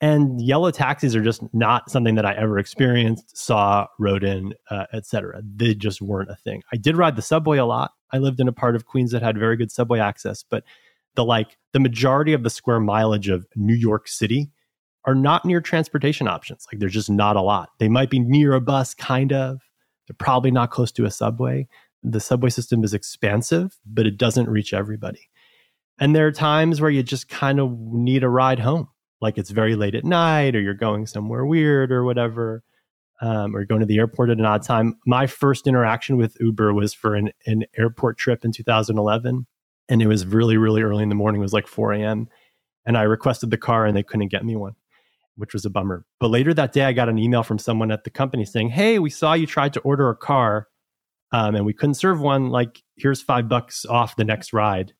And 0.00 0.40
yellow 0.40 0.70
taxis 0.70 1.14
are 1.14 1.22
just 1.22 1.42
not 1.54 1.90
something 1.90 2.14
that 2.16 2.26
I 2.26 2.34
ever 2.34 2.58
experienced, 2.58 3.36
saw, 3.36 3.86
rode 3.98 4.24
in, 4.24 4.54
uh, 4.70 4.86
etc. 4.92 5.40
They 5.42 5.74
just 5.74 6.02
weren't 6.02 6.30
a 6.30 6.36
thing. 6.36 6.62
I 6.72 6.76
did 6.76 6.96
ride 6.96 7.16
the 7.16 7.22
subway 7.22 7.58
a 7.58 7.64
lot. 7.64 7.92
I 8.12 8.18
lived 8.18 8.40
in 8.40 8.48
a 8.48 8.52
part 8.52 8.76
of 8.76 8.86
Queens 8.86 9.12
that 9.12 9.22
had 9.22 9.38
very 9.38 9.56
good 9.56 9.70
subway 9.70 10.00
access, 10.00 10.42
but 10.42 10.64
the 11.14 11.24
like 11.24 11.56
the 11.72 11.80
majority 11.80 12.32
of 12.32 12.42
the 12.42 12.50
square 12.50 12.80
mileage 12.80 13.28
of 13.28 13.46
New 13.56 13.74
York 13.74 14.08
City 14.08 14.50
are 15.04 15.14
not 15.14 15.44
near 15.44 15.60
transportation 15.60 16.26
options. 16.26 16.66
Like 16.72 16.80
there's 16.80 16.92
just 16.92 17.10
not 17.10 17.36
a 17.36 17.42
lot. 17.42 17.70
They 17.78 17.88
might 17.88 18.10
be 18.10 18.18
near 18.18 18.54
a 18.54 18.60
bus, 18.60 18.94
kind 18.94 19.32
of. 19.32 19.60
They're 20.06 20.16
probably 20.18 20.50
not 20.50 20.70
close 20.70 20.92
to 20.92 21.04
a 21.04 21.10
subway. 21.10 21.68
The 22.02 22.20
subway 22.20 22.50
system 22.50 22.84
is 22.84 22.94
expansive, 22.94 23.76
but 23.86 24.06
it 24.06 24.18
doesn't 24.18 24.48
reach 24.48 24.74
everybody. 24.74 25.30
And 25.98 26.14
there 26.14 26.26
are 26.26 26.32
times 26.32 26.80
where 26.80 26.90
you 26.90 27.02
just 27.02 27.28
kind 27.28 27.60
of 27.60 27.72
need 27.78 28.24
a 28.24 28.28
ride 28.28 28.58
home, 28.58 28.88
like 29.20 29.38
it's 29.38 29.50
very 29.50 29.76
late 29.76 29.94
at 29.94 30.04
night, 30.04 30.56
or 30.56 30.60
you're 30.60 30.74
going 30.74 31.06
somewhere 31.06 31.46
weird, 31.46 31.92
or 31.92 32.04
whatever, 32.04 32.62
um, 33.20 33.54
or 33.54 33.64
going 33.64 33.80
to 33.80 33.86
the 33.86 33.98
airport 33.98 34.30
at 34.30 34.38
an 34.38 34.44
odd 34.44 34.62
time. 34.62 34.98
My 35.06 35.26
first 35.26 35.66
interaction 35.66 36.16
with 36.16 36.36
Uber 36.40 36.74
was 36.74 36.92
for 36.92 37.14
an, 37.14 37.30
an 37.46 37.64
airport 37.78 38.18
trip 38.18 38.44
in 38.44 38.52
2011 38.52 39.46
and 39.88 40.02
it 40.02 40.06
was 40.06 40.26
really 40.26 40.56
really 40.56 40.82
early 40.82 41.02
in 41.02 41.08
the 41.08 41.14
morning 41.14 41.40
it 41.40 41.42
was 41.42 41.52
like 41.52 41.66
4 41.66 41.92
a.m 41.94 42.28
and 42.86 42.96
i 42.96 43.02
requested 43.02 43.50
the 43.50 43.58
car 43.58 43.86
and 43.86 43.96
they 43.96 44.02
couldn't 44.02 44.28
get 44.28 44.44
me 44.44 44.56
one 44.56 44.74
which 45.36 45.52
was 45.52 45.64
a 45.64 45.70
bummer. 45.70 46.04
But 46.20 46.30
later 46.30 46.54
that 46.54 46.72
day 46.72 46.84
i 46.84 46.92
got 46.92 47.08
an 47.08 47.18
email 47.18 47.42
from 47.42 47.58
someone 47.58 47.90
at 47.90 48.04
the 48.04 48.10
company 48.10 48.44
saying 48.44 48.70
hey 48.70 48.98
we 48.98 49.10
saw 49.10 49.34
you 49.34 49.46
tried 49.46 49.72
to 49.74 49.80
order 49.80 50.08
a 50.08 50.16
car 50.16 50.68
um, 51.32 51.54
and 51.56 51.66
we 51.66 51.72
couldn't 51.72 51.94
serve 51.94 52.20
one. 52.20 52.50
Like 52.50 52.82
here's 52.96 53.20
five 53.20 53.48
bucks 53.48 53.84
off 53.84 54.16
the 54.16 54.24
next 54.24 54.52
ride. 54.52 54.92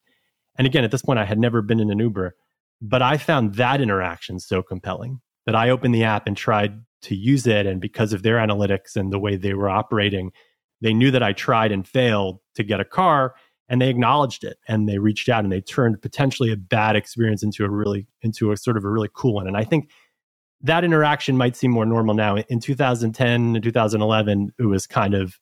And 0.59 0.67
again 0.67 0.85
at 0.85 0.91
this 0.91 1.03
point 1.03 1.19
i 1.19 1.25
had 1.25 1.39
never 1.39 1.63
been 1.63 1.81
in 1.81 1.91
an 1.91 1.99
uber 1.99 2.37
but 2.81 3.03
i 3.03 3.17
found 3.17 3.55
that 3.55 3.81
interaction 3.81 4.39
so 4.39 4.63
compelling 4.63 5.21
that 5.47 5.55
i 5.55 5.71
opened 5.71 5.95
the 5.95 6.05
app 6.05 6.27
and 6.27 6.37
tried 6.37 6.81
to 7.03 7.15
use 7.15 7.47
it. 7.47 7.67
And 7.67 7.83
because 7.83 8.15
of 8.15 8.23
their 8.23 8.37
analytics 8.37 8.97
and 8.97 9.13
the 9.13 9.19
way 9.19 9.37
they 9.37 9.55
were 9.55 9.69
operating 9.69 10.33
they 10.81 10.93
knew 10.93 11.11
that 11.11 11.23
i 11.23 11.33
tried 11.33 11.73
and 11.73 11.87
failed 11.87 12.41
to 12.55 12.63
get 12.63 12.81
a 12.81 12.85
car 12.85 13.35
and 13.69 13.81
they 13.81 13.89
acknowledged 13.89 14.45
it 14.45 14.59
and 14.69 14.89
they 14.89 14.99
reached 14.99 15.29
out 15.29 15.45
and 15.45 15.53
they 15.53 15.61
turned 15.61 16.01
potentially 16.03 16.53
a 16.53 16.57
bad 16.57 16.97
experience 16.97 17.43
into 17.43 17.65
a 17.65 17.71
really 17.71 18.07
into 18.23 18.53
a 18.53 18.57
sort 18.57 18.77
of 18.77 18.85
a 18.85 18.91
really 18.91 19.11
cool 19.15 19.35
one. 19.35 19.47
And 19.47 19.57
i 19.57 19.65
think 19.65 19.91
that 20.65 20.83
interaction 20.83 21.37
might 21.37 21.57
seem 21.57 21.71
more 21.71 21.87
normal 21.87 22.15
now. 22.15 22.37
In 22.37 22.59
2010 22.59 23.55
and 23.55 23.63
2011 23.63 24.53
it 24.59 24.65
was 24.65 24.87
kind 24.87 25.15
of 25.15 25.39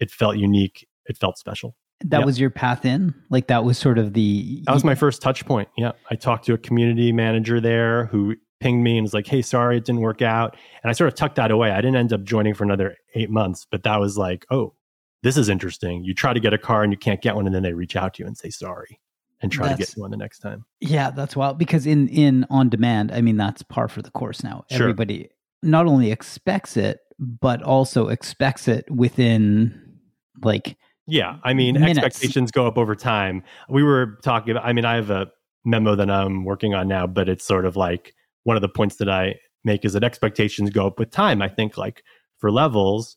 it 0.00 0.10
felt 0.10 0.36
unique 0.36 0.86
it 1.06 1.16
felt 1.16 1.38
special. 1.38 1.76
That 2.04 2.18
yep. 2.18 2.26
was 2.26 2.40
your 2.40 2.50
path 2.50 2.84
in? 2.84 3.14
Like 3.30 3.46
that 3.46 3.64
was 3.64 3.78
sort 3.78 3.98
of 3.98 4.14
the 4.14 4.62
that 4.66 4.74
was 4.74 4.84
my 4.84 4.94
first 4.94 5.22
touch 5.22 5.44
point. 5.46 5.68
Yeah. 5.76 5.92
I 6.10 6.16
talked 6.16 6.46
to 6.46 6.54
a 6.54 6.58
community 6.58 7.12
manager 7.12 7.60
there 7.60 8.06
who 8.06 8.34
pinged 8.60 8.82
me 8.82 8.96
and 8.96 9.04
was 9.04 9.14
like 9.14 9.26
hey 9.26 9.42
sorry 9.42 9.76
it 9.76 9.84
didn't 9.84 10.00
work 10.00 10.22
out. 10.22 10.56
And 10.82 10.90
i 10.90 10.92
sort 10.92 11.08
of 11.08 11.14
tucked 11.14 11.36
that 11.36 11.50
away. 11.50 11.70
I 11.70 11.76
didn't 11.76 11.96
end 11.96 12.12
up 12.12 12.24
joining 12.24 12.54
for 12.54 12.64
another 12.64 12.96
eight 13.14 13.30
months 13.30 13.66
but 13.70 13.82
that 13.84 14.00
was 14.00 14.16
like 14.16 14.46
oh 14.50 14.74
this 15.22 15.38
is 15.38 15.48
interesting. 15.48 16.04
You 16.04 16.12
try 16.12 16.34
to 16.34 16.40
get 16.40 16.52
a 16.52 16.58
car 16.58 16.82
and 16.82 16.92
you 16.92 16.98
can't 16.98 17.22
get 17.22 17.34
one, 17.34 17.46
and 17.46 17.54
then 17.54 17.62
they 17.62 17.72
reach 17.72 17.96
out 17.96 18.12
to 18.14 18.22
you 18.22 18.26
and 18.26 18.36
say 18.36 18.50
sorry 18.50 19.00
and 19.44 19.52
try 19.52 19.68
that's, 19.68 19.78
to 19.78 19.86
get 19.86 19.96
you 19.96 20.02
one 20.02 20.10
the 20.10 20.16
next 20.16 20.40
time. 20.40 20.64
Yeah, 20.80 21.10
that's 21.10 21.36
wild. 21.36 21.58
Because 21.58 21.86
in 21.86 22.08
in 22.08 22.46
on 22.50 22.68
demand, 22.68 23.12
I 23.12 23.20
mean, 23.20 23.36
that's 23.36 23.62
par 23.62 23.88
for 23.88 24.02
the 24.02 24.10
course 24.10 24.42
now. 24.42 24.64
Sure. 24.70 24.82
Everybody 24.82 25.28
not 25.62 25.86
only 25.86 26.10
expects 26.10 26.76
it, 26.76 27.00
but 27.18 27.62
also 27.62 28.08
expects 28.08 28.68
it 28.68 28.90
within 28.90 29.98
like 30.42 30.76
yeah. 31.06 31.36
I 31.44 31.54
mean, 31.54 31.74
minutes. 31.78 31.98
expectations 31.98 32.50
go 32.50 32.66
up 32.66 32.78
over 32.78 32.94
time. 32.94 33.42
We 33.68 33.82
were 33.82 34.18
talking 34.22 34.52
about. 34.52 34.64
I 34.64 34.72
mean, 34.72 34.84
I 34.84 34.96
have 34.96 35.10
a 35.10 35.30
memo 35.64 35.94
that 35.94 36.10
I'm 36.10 36.44
working 36.44 36.74
on 36.74 36.88
now, 36.88 37.06
but 37.06 37.28
it's 37.28 37.46
sort 37.46 37.64
of 37.64 37.76
like 37.76 38.14
one 38.42 38.56
of 38.56 38.62
the 38.62 38.68
points 38.68 38.96
that 38.96 39.08
I 39.08 39.36
make 39.64 39.84
is 39.84 39.94
that 39.94 40.04
expectations 40.04 40.70
go 40.70 40.86
up 40.86 40.98
with 40.98 41.10
time. 41.10 41.40
I 41.40 41.48
think 41.48 41.78
like 41.78 42.02
for 42.38 42.50
levels 42.50 43.16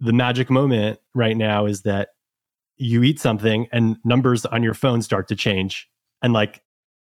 the 0.00 0.12
magic 0.12 0.50
moment 0.50 0.98
right 1.14 1.36
now 1.36 1.66
is 1.66 1.82
that 1.82 2.08
you 2.80 3.02
eat 3.02 3.20
something 3.20 3.68
and 3.72 3.96
numbers 4.04 4.46
on 4.46 4.62
your 4.62 4.74
phone 4.74 5.02
start 5.02 5.28
to 5.28 5.36
change. 5.36 5.88
And 6.22 6.32
like 6.32 6.62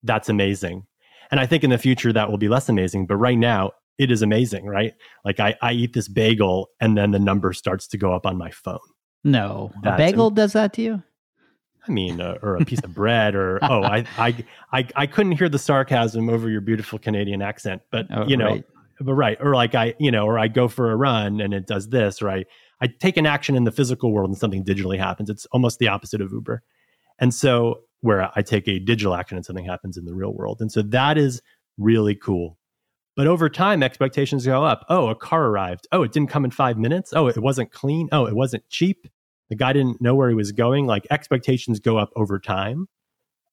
that's 0.04 0.30
amazing. 0.30 0.86
And 1.32 1.40
i 1.40 1.46
think 1.46 1.64
in 1.64 1.70
the 1.70 1.78
future 1.78 2.12
that 2.12 2.30
will 2.30 2.40
be 2.40 2.50
less 2.50 2.70
amazing 2.70 3.06
but 3.06 3.18
right 3.18 3.38
now 3.38 3.72
it 4.00 4.10
is 4.12 4.22
amazing 4.22 4.66
right? 4.66 4.94
Like 5.24 5.40
i, 5.40 5.56
I 5.62 5.74
eat 5.74 5.94
this 5.94 6.08
bagel 6.08 6.70
and 6.80 6.98
then 6.98 7.12
the 7.12 7.20
number 7.20 7.54
starts 7.54 7.88
to 7.90 7.98
go 7.98 8.14
up 8.14 8.26
on 8.26 8.38
my 8.38 8.52
phone. 8.52 8.80
No. 9.24 9.72
That's 9.84 9.96
a 9.96 9.98
bagel 9.98 10.28
am- 10.28 10.34
does 10.34 10.54
that 10.54 10.74
to 10.74 10.82
you? 10.82 11.04
I 11.88 11.92
mean, 11.92 12.22
uh, 12.22 12.38
or 12.42 12.56
a 12.56 12.66
piece 12.66 12.84
of 12.84 12.94
bread, 12.94 13.36
or 13.36 13.58
oh, 13.64 13.84
I, 13.84 14.06
I, 14.18 14.46
I, 14.72 14.88
I 14.96 15.08
couldn't 15.08 15.34
hear 15.34 15.50
the 15.50 15.60
sarcasm 15.60 16.30
over 16.30 16.50
your 16.50 16.62
beautiful 16.62 17.00
Canadian 17.00 17.42
accent, 17.42 17.82
but 17.92 18.06
oh, 18.14 18.28
you 18.28 18.38
know, 18.38 18.50
right. 18.50 18.66
but 19.00 19.14
right, 19.14 19.38
or 19.40 19.56
like 19.56 19.76
I, 19.76 19.96
you 20.00 20.12
know, 20.12 20.26
or 20.26 20.38
I 20.38 20.50
go 20.50 20.68
for 20.68 20.92
a 20.92 20.96
run 20.96 21.42
and 21.42 21.54
it 21.54 21.66
does 21.68 21.90
this, 21.90 22.22
right? 22.22 22.46
I 22.82 22.88
take 22.88 23.18
an 23.18 23.26
action 23.26 23.56
in 23.56 23.64
the 23.66 23.72
physical 23.72 24.12
world 24.12 24.30
and 24.30 24.38
something 24.38 24.64
digitally 24.64 24.98
happens. 24.98 25.30
It's 25.30 25.46
almost 25.48 25.80
the 25.80 25.88
opposite 25.88 26.22
of 26.22 26.32
Uber. 26.32 26.64
And 27.20 27.34
so 27.34 27.82
where 28.02 28.32
I 28.36 28.42
take 28.42 28.68
a 28.68 28.80
digital 28.80 29.14
action 29.14 29.38
and 29.38 29.46
something 29.46 29.66
happens 29.66 29.98
in 29.98 30.06
the 30.06 30.16
real 30.16 30.34
world. 30.34 30.62
And 30.62 30.72
so 30.72 30.82
that 30.84 31.18
is 31.18 31.42
really 31.78 32.16
cool. 32.16 32.58
But 33.16 33.28
over 33.28 33.50
time, 33.50 33.84
expectations 33.84 34.46
go 34.46 34.64
up. 34.64 34.86
Oh, 34.88 35.10
a 35.10 35.16
car 35.16 35.48
arrived. 35.48 35.88
Oh, 35.92 36.04
it 36.04 36.14
didn't 36.14 36.30
come 36.30 36.46
in 36.46 36.52
five 36.52 36.78
minutes. 36.78 37.12
Oh, 37.14 37.28
it 37.28 37.38
wasn't 37.38 37.72
clean. 37.72 38.08
Oh, 38.14 38.26
it 38.26 38.36
wasn't 38.36 38.68
cheap. 38.70 39.08
The 39.50 39.56
guy 39.56 39.74
didn't 39.74 40.00
know 40.00 40.16
where 40.16 40.30
he 40.30 40.36
was 40.36 40.54
going. 40.54 40.86
Like 40.86 41.06
expectations 41.12 41.80
go 41.80 41.98
up 41.98 42.12
over 42.16 42.40
time. 42.40 42.88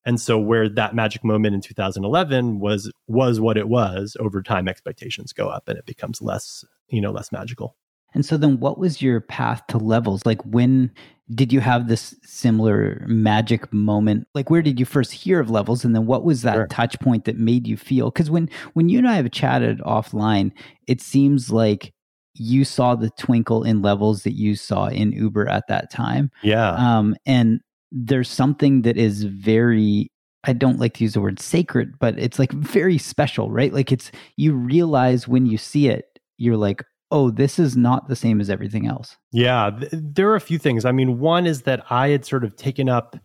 And 0.04 0.20
so 0.20 0.38
where 0.38 0.68
that 0.68 0.94
magic 0.94 1.24
moment 1.24 1.56
in 1.56 1.60
2011 1.60 2.60
was 2.60 2.92
was 3.08 3.40
what 3.40 3.56
it 3.56 3.68
was, 3.68 4.16
over 4.20 4.40
time 4.40 4.68
expectations 4.68 5.32
go 5.32 5.48
up 5.48 5.68
and 5.68 5.76
it 5.76 5.84
becomes 5.84 6.22
less, 6.22 6.64
you 6.88 7.00
know, 7.00 7.10
less 7.10 7.32
magical. 7.32 7.76
And 8.16 8.24
so 8.24 8.38
then 8.38 8.58
what 8.58 8.78
was 8.78 9.02
your 9.02 9.20
path 9.20 9.62
to 9.68 9.76
levels? 9.76 10.24
Like 10.24 10.42
when 10.42 10.90
did 11.34 11.52
you 11.52 11.60
have 11.60 11.86
this 11.86 12.14
similar 12.22 13.04
magic 13.06 13.70
moment? 13.74 14.26
Like 14.34 14.48
where 14.48 14.62
did 14.62 14.80
you 14.80 14.86
first 14.86 15.12
hear 15.12 15.38
of 15.38 15.50
levels 15.50 15.84
and 15.84 15.94
then 15.94 16.06
what 16.06 16.24
was 16.24 16.40
that 16.40 16.54
sure. 16.54 16.66
touch 16.68 16.98
point 16.98 17.26
that 17.26 17.36
made 17.36 17.66
you 17.66 17.76
feel 17.76 18.10
cuz 18.10 18.30
when 18.30 18.48
when 18.72 18.88
you 18.88 18.96
and 18.96 19.06
I 19.06 19.16
have 19.16 19.30
chatted 19.32 19.80
offline, 19.80 20.50
it 20.88 21.02
seems 21.02 21.52
like 21.52 21.92
you 22.32 22.64
saw 22.64 22.94
the 22.94 23.10
twinkle 23.18 23.64
in 23.64 23.82
levels 23.82 24.22
that 24.22 24.34
you 24.34 24.54
saw 24.56 24.86
in 24.86 25.12
Uber 25.12 25.46
at 25.50 25.68
that 25.68 25.90
time. 25.90 26.30
Yeah. 26.42 26.70
Um 26.70 27.16
and 27.26 27.60
there's 27.92 28.30
something 28.30 28.80
that 28.82 28.96
is 28.96 29.24
very 29.24 30.10
I 30.44 30.54
don't 30.54 30.80
like 30.80 30.94
to 30.94 31.04
use 31.04 31.12
the 31.12 31.20
word 31.20 31.38
sacred, 31.38 31.98
but 31.98 32.18
it's 32.18 32.38
like 32.38 32.52
very 32.52 32.96
special, 32.96 33.50
right? 33.50 33.74
Like 33.74 33.92
it's 33.92 34.10
you 34.36 34.54
realize 34.54 35.28
when 35.28 35.44
you 35.44 35.58
see 35.58 35.88
it, 35.88 36.18
you're 36.38 36.56
like, 36.56 36.82
oh, 37.10 37.30
this 37.30 37.58
is 37.58 37.76
not 37.76 38.08
the 38.08 38.16
same 38.16 38.40
as 38.40 38.50
everything 38.50 38.86
else? 38.86 39.16
Yeah, 39.32 39.70
th- 39.70 39.92
there 39.92 40.28
are 40.30 40.36
a 40.36 40.40
few 40.40 40.58
things. 40.58 40.84
I 40.84 40.92
mean, 40.92 41.18
one 41.18 41.46
is 41.46 41.62
that 41.62 41.84
I 41.90 42.08
had 42.08 42.24
sort 42.24 42.44
of 42.44 42.56
taken 42.56 42.88
up 42.88 43.16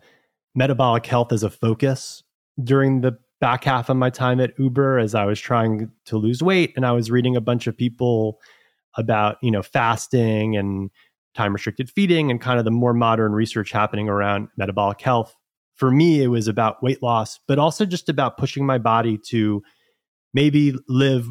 metabolic 0.54 1.06
health 1.06 1.32
as 1.32 1.42
a 1.42 1.50
focus 1.50 2.22
during 2.62 3.00
the 3.00 3.18
back 3.40 3.64
half 3.64 3.88
of 3.88 3.96
my 3.96 4.10
time 4.10 4.40
at 4.40 4.56
Uber 4.58 4.98
as 4.98 5.14
I 5.14 5.24
was 5.24 5.40
trying 5.40 5.90
to 6.04 6.16
lose 6.16 6.42
weight 6.42 6.72
and 6.76 6.86
I 6.86 6.92
was 6.92 7.10
reading 7.10 7.34
a 7.34 7.40
bunch 7.40 7.66
of 7.66 7.76
people 7.76 8.38
about, 8.96 9.36
you 9.42 9.50
know, 9.50 9.62
fasting 9.62 10.56
and 10.56 10.90
time 11.34 11.52
restricted 11.52 11.90
feeding 11.90 12.30
and 12.30 12.40
kind 12.40 12.58
of 12.58 12.64
the 12.64 12.70
more 12.70 12.94
modern 12.94 13.32
research 13.32 13.72
happening 13.72 14.08
around 14.08 14.48
metabolic 14.56 15.00
health. 15.00 15.34
For 15.74 15.90
me, 15.90 16.22
it 16.22 16.28
was 16.28 16.46
about 16.46 16.82
weight 16.82 17.02
loss, 17.02 17.40
but 17.48 17.58
also 17.58 17.84
just 17.84 18.08
about 18.08 18.36
pushing 18.36 18.64
my 18.64 18.78
body 18.78 19.18
to 19.30 19.62
maybe 20.34 20.74
live 20.88 21.26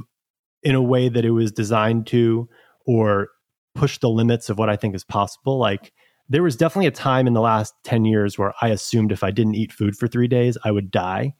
in 0.64 0.76
a 0.76 0.82
way 0.82 1.10
that 1.10 1.26
it 1.26 1.32
was 1.32 1.52
designed 1.52 2.08
to 2.08 2.48
or 2.86 3.30
push 3.76 3.98
the 4.00 4.10
limits 4.10 4.50
of 4.50 4.58
what 4.58 4.70
I 4.70 4.76
think 4.76 4.96
is 4.96 5.04
possible. 5.04 5.58
Like 5.58 5.94
there 6.30 6.44
was 6.44 6.56
definitely 6.56 6.88
a 6.88 6.92
time 6.92 7.28
in 7.28 7.34
the 7.34 7.42
last 7.42 7.74
10 7.84 8.06
years 8.06 8.38
where 8.38 8.54
I 8.62 8.70
assumed 8.70 9.12
if 9.12 9.24
I 9.24 9.32
didn't 9.32 9.56
eat 9.56 9.72
food 9.72 9.96
for 9.96 10.08
three 10.08 10.28
days, 10.28 10.58
I 10.64 10.72
would 10.72 10.92
die. 10.92 11.34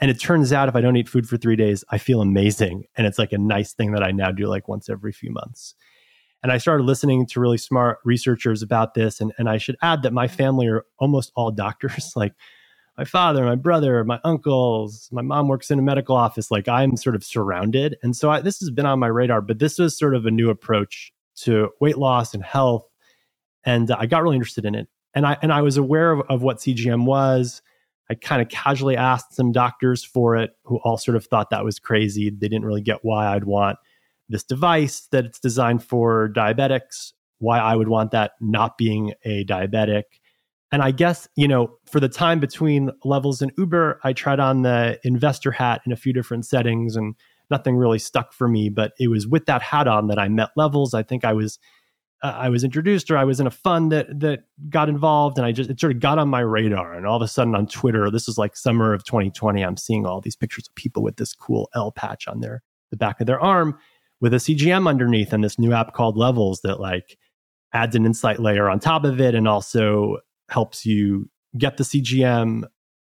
And 0.00 0.10
it 0.10 0.20
turns 0.20 0.52
out 0.52 0.68
if 0.68 0.76
I 0.76 0.80
don't 0.80 0.96
eat 0.96 1.08
food 1.08 1.28
for 1.28 1.36
three 1.36 1.56
days, 1.56 1.84
I 1.90 1.98
feel 1.98 2.20
amazing. 2.20 2.84
And 2.96 3.06
it's 3.06 3.18
like 3.18 3.32
a 3.32 3.38
nice 3.38 3.72
thing 3.72 3.92
that 3.92 4.02
I 4.02 4.10
now 4.10 4.30
do 4.30 4.46
like 4.46 4.68
once 4.68 4.88
every 4.88 5.12
few 5.12 5.30
months. 5.30 5.74
And 6.42 6.52
I 6.52 6.58
started 6.58 6.84
listening 6.84 7.24
to 7.26 7.40
really 7.40 7.56
smart 7.56 8.00
researchers 8.04 8.60
about 8.60 8.92
this. 8.92 9.18
And, 9.20 9.32
and 9.38 9.48
I 9.48 9.56
should 9.56 9.76
add 9.80 10.02
that 10.02 10.12
my 10.12 10.26
mm-hmm. 10.26 10.36
family 10.36 10.66
are 10.66 10.84
almost 10.98 11.32
all 11.36 11.50
doctors. 11.52 12.12
like 12.16 12.34
my 12.96 13.04
father, 13.04 13.44
my 13.44 13.56
brother, 13.56 14.04
my 14.04 14.20
uncles, 14.24 15.08
my 15.10 15.22
mom 15.22 15.48
works 15.48 15.70
in 15.70 15.78
a 15.78 15.82
medical 15.82 16.16
office. 16.16 16.50
Like 16.50 16.68
I'm 16.68 16.96
sort 16.96 17.16
of 17.16 17.24
surrounded. 17.24 17.96
And 18.02 18.16
so 18.16 18.30
I, 18.30 18.40
this 18.40 18.60
has 18.60 18.70
been 18.70 18.86
on 18.86 19.00
my 19.00 19.08
radar, 19.08 19.40
but 19.40 19.58
this 19.58 19.78
was 19.78 19.98
sort 19.98 20.14
of 20.14 20.26
a 20.26 20.30
new 20.30 20.50
approach 20.50 21.12
to 21.36 21.70
weight 21.80 21.98
loss 21.98 22.34
and 22.34 22.44
health. 22.44 22.86
And 23.64 23.90
I 23.90 24.06
got 24.06 24.22
really 24.22 24.36
interested 24.36 24.64
in 24.64 24.74
it. 24.74 24.88
And 25.14 25.26
I, 25.26 25.36
and 25.42 25.52
I 25.52 25.62
was 25.62 25.76
aware 25.76 26.12
of, 26.12 26.22
of 26.28 26.42
what 26.42 26.58
CGM 26.58 27.04
was. 27.04 27.62
I 28.10 28.14
kind 28.14 28.42
of 28.42 28.48
casually 28.48 28.96
asked 28.96 29.34
some 29.34 29.50
doctors 29.50 30.04
for 30.04 30.36
it 30.36 30.50
who 30.64 30.76
all 30.84 30.98
sort 30.98 31.16
of 31.16 31.24
thought 31.24 31.50
that 31.50 31.64
was 31.64 31.78
crazy. 31.78 32.30
They 32.30 32.48
didn't 32.48 32.66
really 32.66 32.82
get 32.82 32.98
why 33.02 33.34
I'd 33.34 33.44
want 33.44 33.78
this 34.28 34.44
device 34.44 35.08
that 35.10 35.24
it's 35.24 35.38
designed 35.38 35.82
for 35.82 36.28
diabetics, 36.28 37.12
why 37.38 37.58
I 37.58 37.74
would 37.76 37.88
want 37.88 38.10
that 38.12 38.32
not 38.40 38.78
being 38.78 39.14
a 39.24 39.44
diabetic. 39.44 40.04
And 40.74 40.82
I 40.82 40.90
guess, 40.90 41.28
you 41.36 41.46
know, 41.46 41.78
for 41.86 42.00
the 42.00 42.08
time 42.08 42.40
between 42.40 42.90
levels 43.04 43.40
and 43.40 43.52
Uber, 43.56 44.00
I 44.02 44.12
tried 44.12 44.40
on 44.40 44.62
the 44.62 44.98
investor 45.04 45.52
hat 45.52 45.82
in 45.86 45.92
a 45.92 45.96
few 45.96 46.12
different 46.12 46.46
settings 46.46 46.96
and 46.96 47.14
nothing 47.48 47.76
really 47.76 48.00
stuck 48.00 48.32
for 48.32 48.48
me. 48.48 48.70
But 48.70 48.92
it 48.98 49.06
was 49.06 49.24
with 49.24 49.46
that 49.46 49.62
hat 49.62 49.86
on 49.86 50.08
that 50.08 50.18
I 50.18 50.26
met 50.26 50.50
levels. 50.56 50.92
I 50.92 51.04
think 51.04 51.24
I 51.24 51.32
was 51.32 51.60
uh, 52.24 52.34
I 52.36 52.48
was 52.48 52.64
introduced 52.64 53.08
or 53.08 53.16
I 53.16 53.22
was 53.22 53.38
in 53.38 53.46
a 53.46 53.52
fund 53.52 53.92
that 53.92 54.18
that 54.18 54.46
got 54.68 54.88
involved 54.88 55.38
and 55.38 55.46
I 55.46 55.52
just 55.52 55.70
it 55.70 55.78
sort 55.78 55.92
of 55.92 56.00
got 56.00 56.18
on 56.18 56.28
my 56.28 56.40
radar 56.40 56.94
and 56.94 57.06
all 57.06 57.14
of 57.14 57.22
a 57.22 57.28
sudden 57.28 57.54
on 57.54 57.68
Twitter 57.68 58.10
this 58.10 58.26
is 58.26 58.36
like 58.36 58.56
summer 58.56 58.92
of 58.92 59.04
2020 59.04 59.62
I'm 59.62 59.76
seeing 59.76 60.04
all 60.04 60.20
these 60.20 60.34
pictures 60.34 60.66
of 60.66 60.74
people 60.74 61.04
with 61.04 61.18
this 61.18 61.34
cool 61.34 61.70
L 61.76 61.92
patch 61.92 62.26
on 62.26 62.40
their 62.40 62.64
the 62.90 62.96
back 62.96 63.20
of 63.20 63.28
their 63.28 63.40
arm 63.40 63.78
with 64.20 64.34
a 64.34 64.38
CGM 64.38 64.88
underneath 64.88 65.32
and 65.32 65.44
this 65.44 65.56
new 65.56 65.72
app 65.72 65.92
called 65.92 66.16
Levels 66.16 66.62
that 66.62 66.80
like 66.80 67.16
adds 67.72 67.94
an 67.94 68.06
insight 68.06 68.40
layer 68.40 68.68
on 68.68 68.80
top 68.80 69.04
of 69.04 69.20
it 69.20 69.36
and 69.36 69.46
also 69.46 70.16
helps 70.48 70.84
you 70.84 71.28
get 71.56 71.76
the 71.76 71.84
CGM 71.84 72.64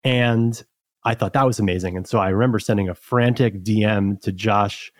and 0.04 0.62
I 1.04 1.14
thought 1.14 1.32
that 1.32 1.46
was 1.46 1.58
amazing 1.58 1.96
and 1.96 2.06
so 2.06 2.18
I 2.18 2.30
remember 2.30 2.58
sending 2.58 2.88
a 2.88 2.94
frantic 2.94 3.62
DM 3.62 4.20
to 4.22 4.32
Josh 4.32 4.92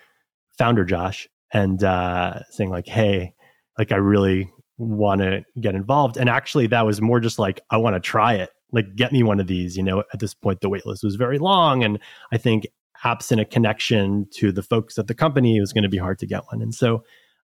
founder 0.59 0.85
Josh 0.85 1.29
and 1.53 1.83
uh, 1.83 2.41
saying 2.51 2.71
like 2.71 2.87
hey 2.87 3.35
like 3.79 3.93
I 3.93 3.97
really 3.97 4.53
want 4.81 5.21
to 5.21 5.45
get 5.61 5.75
involved. 5.75 6.17
And 6.17 6.29
actually, 6.29 6.67
that 6.69 6.87
was 6.87 7.01
more 7.01 7.21
just 7.21 7.39
like, 7.39 7.61
I 7.71 7.77
want 7.77 7.95
to 7.95 8.01
try 8.01 8.35
it. 8.35 8.51
Like, 8.73 8.97
get 8.97 9.13
me 9.13 9.23
one 9.23 9.41
of 9.41 9.47
these. 9.47 9.77
You 9.77 9.83
know, 9.83 10.05
at 10.13 10.21
this 10.21 10.35
point, 10.35 10.61
the 10.61 10.71
waitlist 10.71 11.05
was 11.05 11.17
very 11.17 11.39
long. 11.39 11.85
And 11.85 11.99
I 12.33 12.39
think 12.39 12.67
absent 13.05 13.41
a 13.41 13.45
connection 13.45 14.27
to 14.33 14.53
the 14.53 14.63
folks 14.63 14.99
at 14.99 15.07
the 15.07 15.15
company, 15.15 15.57
it 15.57 15.61
was 15.61 15.73
going 15.73 15.83
to 15.83 15.89
be 15.89 15.99
hard 15.99 16.19
to 16.21 16.27
get 16.27 16.45
one. 16.51 16.63
And 16.63 16.75
so 16.75 17.05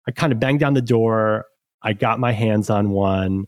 I 0.07 0.11
kind 0.11 0.31
of 0.31 0.39
banged 0.39 0.59
down 0.59 0.73
the 0.73 0.81
door. 0.81 1.45
I 1.81 1.93
got 1.93 2.19
my 2.19 2.31
hands 2.31 2.69
on 2.69 2.91
one. 2.91 3.45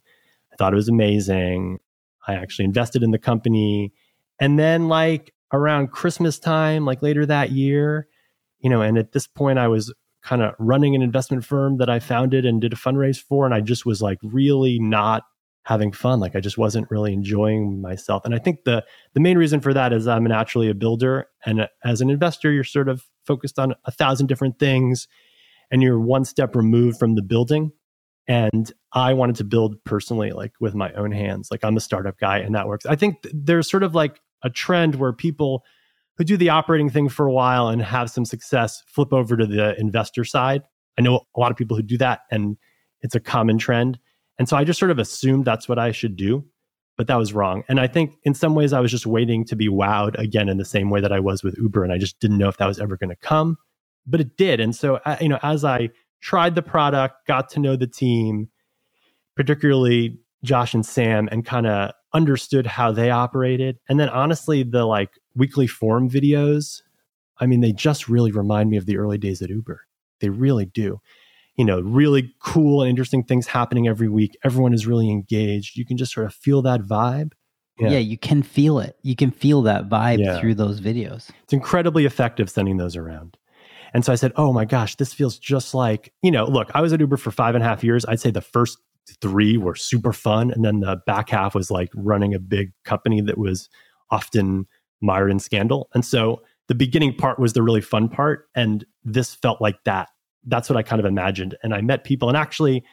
I 0.55 0.57
thought 0.57 0.74
it 0.74 0.77
was 0.77 0.89
amazing. 0.89 1.79
I 2.27 2.35
actually 2.35 2.65
invested 2.65 3.03
in 3.03 3.12
the 3.12 3.19
company. 3.19 3.91
And 4.39 4.57
then, 4.57 4.88
like, 4.88 5.33
around 5.53 5.91
Christmas 5.91 6.39
time, 6.39 6.85
like 6.85 7.01
later 7.01 7.25
that 7.25 7.51
year, 7.51 8.07
you 8.59 8.69
know, 8.69 8.81
and 8.81 8.97
at 8.97 9.12
this 9.12 9.27
point, 9.27 9.59
I 9.59 9.67
was 9.67 9.93
kind 10.24 10.41
of 10.41 10.55
running 10.57 10.95
an 10.95 11.01
investment 11.01 11.45
firm 11.45 11.77
that 11.77 11.89
I 11.89 12.00
founded 12.00 12.45
and 12.45 12.59
did 12.59 12.74
a 12.74 12.77
fundraise 12.77 13.21
for. 13.21 13.45
And 13.45 13.53
I 13.53 13.62
just 13.62 13.85
was 13.85 14.01
like 14.01 14.17
really 14.24 14.79
not 14.79 15.24
having 15.63 15.91
fun. 15.91 16.19
Like 16.19 16.35
I 16.35 16.39
just 16.39 16.57
wasn't 16.57 16.89
really 16.89 17.13
enjoying 17.13 17.81
myself. 17.81 18.24
And 18.25 18.33
I 18.33 18.39
think 18.39 18.63
the 18.65 18.83
the 19.13 19.19
main 19.19 19.38
reason 19.38 19.62
for 19.62 19.74
that 19.74 19.93
is 19.93 20.07
I'm 20.07 20.24
naturally 20.24 20.69
a 20.69 20.74
builder. 20.74 21.27
And 21.45 21.62
uh, 21.62 21.67
as 21.83 22.01
an 22.01 22.09
investor, 22.09 22.51
you're 22.51 22.63
sort 22.63 22.89
of 22.89 23.03
focused 23.25 23.59
on 23.59 23.75
a 23.85 23.91
thousand 23.91 24.27
different 24.27 24.57
things 24.57 25.07
and 25.71 25.81
you're 25.81 26.00
one 26.00 26.25
step 26.25 26.55
removed 26.55 26.97
from 26.97 27.15
the 27.15 27.24
building. 27.24 27.71
And 28.27 28.72
I 28.91 29.13
wanted 29.13 29.36
to 29.38 29.44
build 29.44 29.84
personally, 29.84 30.32
like 30.32 30.53
with 30.60 30.74
my 30.74 30.91
own 30.94 31.12
hands. 31.12 31.50
Like 31.51 31.63
I'm 31.63 31.77
a 31.77 31.82
startup 31.82 32.17
guy 32.17 32.39
and 32.39 32.55
that 32.55 32.67
works. 32.67 32.86
I 32.86 32.96
think 32.96 33.22
th- 33.22 33.36
there's 33.38 33.70
sort 33.70 33.84
of 33.84 33.94
like 33.94 34.20
a 34.44 34.50
trend 34.50 34.95
where 34.95 35.13
people 35.13 35.63
who 36.17 36.23
do 36.23 36.38
the 36.38 36.49
operating 36.49 36.89
thing 36.89 37.10
for 37.10 37.26
a 37.26 37.32
while 37.32 37.67
and 37.67 37.82
have 37.82 38.10
some 38.10 38.26
success 38.26 38.82
flip 38.88 39.13
over 39.13 39.38
to 39.38 39.45
the 39.45 39.80
investor 39.80 40.23
side. 40.23 40.63
I 40.97 41.02
know 41.02 41.21
a 41.36 41.39
lot 41.39 41.52
of 41.52 41.58
people 41.58 41.76
who 41.76 41.84
do 41.84 41.97
that 41.97 42.21
and 42.32 42.58
it's 43.02 43.15
a 43.15 43.19
common 43.19 43.58
trend. 43.58 43.99
And 44.39 44.49
so 44.49 44.58
I 44.58 44.63
just 44.63 44.80
sort 44.80 44.91
of 44.91 44.99
assumed 44.99 45.45
that's 45.45 45.69
what 45.69 45.78
I 45.78 45.91
should 45.91 46.15
do, 46.15 46.45
but 46.97 47.08
that 47.08 47.17
was 47.17 47.34
wrong. 47.34 47.63
And 47.67 47.80
I 47.80 47.88
think 47.88 48.15
in 48.23 48.34
some 48.34 48.56
ways 48.56 48.73
I 48.73 48.80
was 48.80 48.91
just 48.91 49.06
waiting 49.06 49.45
to 49.45 49.56
be 49.56 49.67
wowed 49.67 50.17
again 50.17 50.49
in 50.49 50.58
the 50.58 50.65
same 50.65 50.89
way 50.89 51.02
that 51.02 51.12
I 51.12 51.19
was 51.19 51.43
with 51.43 51.58
Uber 51.58 51.84
and 51.84 51.93
I 51.93 51.97
just 51.97 52.19
didn't 52.19 52.38
know 52.38 52.49
if 52.49 52.58
that 52.58 52.67
was 52.67 52.80
ever 52.80 52.97
going 52.97 53.10
to 53.10 53.15
come, 53.15 53.58
but 54.08 54.21
it 54.21 54.38
did. 54.38 54.60
And 54.60 54.76
so 54.76 54.99
you 55.21 55.30
know 55.30 55.39
as 55.43 55.63
I 55.63 55.89
tried 56.21 56.56
the 56.56 56.62
product, 56.62 57.28
got 57.28 57.49
to 57.49 57.60
know 57.60 57.75
the 57.75 57.88
team, 57.88 58.49
particularly 59.36 60.17
Josh 60.43 60.73
and 60.73 60.86
Sam 60.86 61.28
and 61.32 61.45
kind 61.45 61.67
of 61.67 61.91
understood 62.13 62.65
how 62.65 62.91
they 62.91 63.12
operated. 63.12 63.78
And 63.89 63.99
then 63.99 64.10
honestly 64.10 64.63
the 64.63 64.86
like 64.86 65.12
weekly 65.36 65.67
form 65.67 66.10
videos, 66.10 66.82
I 67.39 67.45
mean, 67.45 67.62
they 67.62 67.73
just 67.73 68.08
really 68.08 68.32
remind 68.32 68.69
me 68.69 68.78
of 68.78 68.86
the 68.86 68.97
early 68.97 69.17
days 69.17 69.41
at 69.41 69.49
Uber. 69.49 69.82
They 70.21 70.30
really 70.30 70.65
do. 70.65 71.01
You 71.58 71.65
know, 71.65 71.80
really 71.82 72.34
cool 72.39 72.82
and 72.82 72.89
interesting 72.89 73.23
things 73.23 73.47
happening 73.47 73.88
every 73.88 74.10
week. 74.10 74.38
Everyone 74.43 74.73
is 74.73 74.88
really 74.88 75.10
engaged. 75.10 75.78
You 75.78 75.86
can 75.86 75.97
just 75.97 76.13
sort 76.13 76.25
of 76.25 76.34
feel 76.34 76.62
that 76.63 76.82
vibe. 76.82 77.32
Yeah, 77.80 77.89
yeah 77.89 77.99
you 77.99 78.17
can 78.17 78.41
feel 78.41 78.80
it. 78.80 78.97
You 79.04 79.15
can 79.15 79.32
feel 79.32 79.62
that 79.63 79.89
vibe 79.89 80.19
yeah. 80.19 80.39
through 80.39 80.56
those 80.56 80.80
videos. 80.80 81.30
It's 81.43 81.54
incredibly 81.54 82.06
effective 82.06 82.49
sending 82.49 82.78
those 82.78 82.95
around. 82.95 83.38
And 83.93 84.04
so 84.06 84.12
I 84.12 84.15
said, 84.15 84.32
oh 84.36 84.52
my 84.52 84.65
gosh, 84.65 84.95
this 84.95 85.13
feels 85.13 85.38
just 85.38 85.74
like, 85.74 86.13
you 86.21 86.32
know, 86.32 86.45
look, 86.45 86.69
I 86.74 86.82
was 86.82 86.93
at 86.93 87.00
Uber 87.00 87.17
for 87.17 87.32
five 87.32 87.56
and 87.56 87.63
a 87.63 87.67
half 87.67 87.84
years. 87.84 88.06
I'd 88.06 88.19
say 88.19 88.32
the 88.32 88.41
first 88.41 88.78
three 89.21 89.58
were 89.58 89.76
super 89.76 90.13
fun. 90.13 90.52
And 90.52 90.65
then 90.65 90.80
the 90.80 90.98
back 91.06 91.30
half 91.30 91.56
was 91.56 91.69
like 91.69 91.89
running 91.95 92.34
a 92.34 92.39
big 92.39 92.71
company 92.84 93.21
that 93.21 93.38
was 93.38 93.69
often 94.10 94.67
mired 95.02 95.32
in 95.32 95.39
scandal. 95.39 95.89
And 95.93 96.04
so 96.04 96.41
the 96.67 96.76
beginning 96.76 97.15
part 97.15 97.39
was 97.39 97.54
the 97.54 97.63
really 97.63 97.82
fun 97.82 98.10
part. 98.10 98.48
And 98.56 98.86
this 99.04 99.36
felt 99.36 99.62
like 99.62 99.84
that. 99.84 100.10
That's 100.45 100.69
what 100.69 100.78
I 100.78 100.84
kind 100.84 101.00
of 101.00 101.06
imagined. 101.06 101.56
And 101.63 101.74
I 101.74 101.82
met 101.82 102.04
people. 102.04 102.28
And 102.28 102.38
actually, 102.38 102.84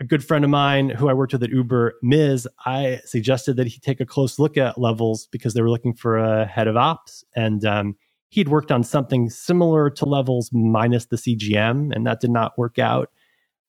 a 0.00 0.04
good 0.04 0.24
friend 0.24 0.44
of 0.44 0.50
mine 0.50 0.90
who 0.90 1.08
I 1.08 1.12
worked 1.12 1.32
with 1.32 1.42
at 1.42 1.50
Uber, 1.50 1.94
Miz, 2.02 2.48
I 2.66 3.00
suggested 3.04 3.56
that 3.56 3.68
he 3.68 3.78
take 3.78 4.00
a 4.00 4.06
close 4.06 4.38
look 4.38 4.56
at 4.56 4.78
levels 4.78 5.28
because 5.30 5.54
they 5.54 5.62
were 5.62 5.70
looking 5.70 5.94
for 5.94 6.18
a 6.18 6.46
head 6.46 6.66
of 6.66 6.76
ops. 6.76 7.24
And 7.36 7.64
um, 7.64 7.96
he'd 8.34 8.48
worked 8.48 8.72
on 8.72 8.82
something 8.82 9.30
similar 9.30 9.88
to 9.88 10.04
levels 10.04 10.50
minus 10.52 11.06
the 11.06 11.14
CGM, 11.14 11.94
and 11.94 12.04
that 12.04 12.18
did 12.18 12.32
not 12.32 12.58
work 12.58 12.80
out. 12.80 13.10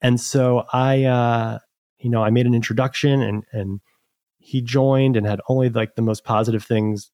And 0.01 0.19
so 0.19 0.65
I, 0.73 1.03
uh, 1.03 1.59
you 1.99 2.09
know, 2.09 2.23
I 2.23 2.31
made 2.31 2.47
an 2.47 2.55
introduction 2.55 3.21
and, 3.21 3.43
and 3.51 3.79
he 4.39 4.63
joined 4.63 5.17
and 5.17 5.27
had 5.27 5.39
only 5.49 5.69
like 5.69 5.93
the 5.93 6.01
most 6.01 6.23
positive 6.23 6.63
things 6.63 7.11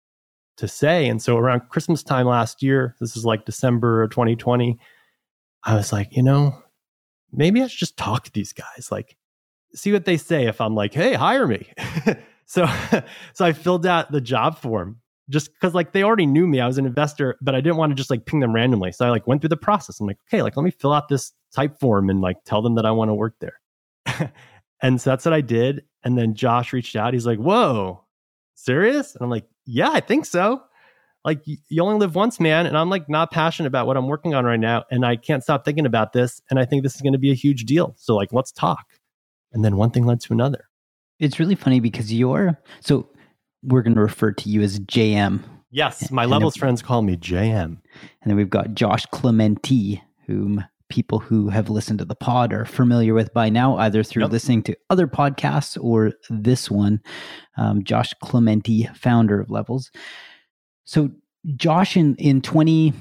to 0.55 0.67
say. 0.69 1.09
And 1.09 1.21
so 1.21 1.35
around 1.35 1.67
Christmas 1.67 2.03
time 2.03 2.25
last 2.25 2.63
year, 2.63 2.95
this 3.01 3.17
is 3.17 3.25
like 3.25 3.43
December 3.43 4.03
of 4.03 4.11
2020, 4.11 4.79
I 5.65 5.75
was 5.75 5.91
like, 5.91 6.15
you 6.15 6.23
know, 6.23 6.57
maybe 7.33 7.61
I 7.61 7.67
should 7.67 7.79
just 7.79 7.97
talk 7.97 8.23
to 8.23 8.31
these 8.31 8.53
guys, 8.53 8.87
like 8.89 9.17
see 9.75 9.91
what 9.91 10.05
they 10.05 10.15
say 10.15 10.47
if 10.47 10.61
I'm 10.61 10.73
like, 10.73 10.93
hey, 10.93 11.15
hire 11.15 11.47
me. 11.47 11.69
so 12.45 12.65
so 13.33 13.43
I 13.43 13.51
filled 13.51 13.85
out 13.85 14.09
the 14.13 14.21
job 14.21 14.57
form 14.57 15.01
just 15.31 15.51
because 15.53 15.73
like 15.73 15.93
they 15.93 16.03
already 16.03 16.25
knew 16.25 16.45
me. 16.45 16.59
I 16.59 16.67
was 16.67 16.77
an 16.77 16.85
investor, 16.85 17.37
but 17.41 17.55
I 17.55 17.61
didn't 17.61 17.77
want 17.77 17.91
to 17.91 17.95
just 17.95 18.09
like 18.09 18.25
ping 18.25 18.41
them 18.41 18.53
randomly. 18.53 18.91
So 18.91 19.05
I 19.05 19.09
like 19.09 19.25
went 19.25 19.41
through 19.41 19.49
the 19.49 19.57
process. 19.57 19.99
I'm 19.99 20.05
like, 20.05 20.19
okay, 20.27 20.41
like 20.41 20.55
let 20.57 20.63
me 20.63 20.71
fill 20.71 20.93
out 20.93 21.07
this 21.07 21.31
Typeform 21.55 22.09
and 22.09 22.21
like 22.21 22.37
tell 22.45 22.61
them 22.61 22.75
that 22.75 22.85
I 22.85 22.91
want 22.91 23.09
to 23.09 23.15
work 23.15 23.35
there. 23.39 23.59
and 24.81 25.01
so 25.01 25.09
that's 25.09 25.25
what 25.25 25.33
I 25.33 25.41
did. 25.41 25.85
And 26.03 26.17
then 26.17 26.35
Josh 26.35 26.73
reached 26.73 26.95
out. 26.95 27.13
He's 27.13 27.25
like, 27.25 27.39
whoa, 27.39 28.03
serious? 28.55 29.15
And 29.15 29.23
I'm 29.23 29.29
like, 29.29 29.45
yeah, 29.65 29.89
I 29.91 30.01
think 30.01 30.25
so. 30.25 30.61
Like 31.23 31.41
you 31.45 31.83
only 31.83 31.99
live 31.99 32.15
once, 32.15 32.39
man. 32.39 32.65
And 32.65 32.77
I'm 32.77 32.89
like 32.89 33.07
not 33.07 33.31
passionate 33.31 33.67
about 33.67 33.87
what 33.87 33.95
I'm 33.95 34.07
working 34.07 34.33
on 34.33 34.43
right 34.43 34.59
now. 34.59 34.83
And 34.91 35.05
I 35.05 35.15
can't 35.15 35.43
stop 35.43 35.63
thinking 35.63 35.85
about 35.85 36.13
this. 36.13 36.41
And 36.49 36.59
I 36.59 36.65
think 36.65 36.83
this 36.83 36.95
is 36.95 37.01
going 37.01 37.13
to 37.13 37.19
be 37.19 37.31
a 37.31 37.35
huge 37.35 37.65
deal. 37.65 37.93
So 37.97 38.15
like, 38.15 38.33
let's 38.33 38.51
talk. 38.51 38.85
And 39.53 39.63
then 39.63 39.77
one 39.77 39.91
thing 39.91 40.05
led 40.05 40.19
to 40.21 40.33
another. 40.33 40.67
It's 41.19 41.39
really 41.39 41.55
funny 41.55 41.79
because 41.79 42.11
you're, 42.11 42.59
so 42.79 43.07
we're 43.63 43.81
going 43.81 43.95
to 43.95 44.01
refer 44.01 44.31
to 44.31 44.49
you 44.49 44.61
as 44.61 44.79
JM. 44.79 45.43
Yes. 45.69 46.11
My 46.11 46.23
and 46.23 46.31
levels 46.31 46.55
friends 46.55 46.81
call 46.81 47.01
me 47.01 47.15
JM. 47.15 47.63
And 47.63 47.79
then 48.25 48.35
we've 48.35 48.49
got 48.49 48.73
Josh 48.73 49.05
Clemente, 49.07 50.01
whom 50.27 50.65
people 50.89 51.19
who 51.19 51.49
have 51.49 51.69
listened 51.69 51.99
to 51.99 52.05
the 52.05 52.15
pod 52.15 52.51
are 52.51 52.65
familiar 52.65 53.13
with 53.13 53.33
by 53.33 53.49
now, 53.49 53.77
either 53.77 54.03
through 54.03 54.23
yep. 54.23 54.31
listening 54.31 54.61
to 54.63 54.75
other 54.89 55.07
podcasts 55.07 55.81
or 55.81 56.11
this 56.29 56.69
one. 56.69 57.01
Um, 57.57 57.83
Josh 57.83 58.13
Clemente, 58.21 58.89
founder 58.93 59.39
of 59.39 59.49
Levels. 59.49 59.89
So, 60.83 61.09
Josh, 61.55 61.95
in, 61.95 62.15
in 62.17 62.41
20, 62.41 62.93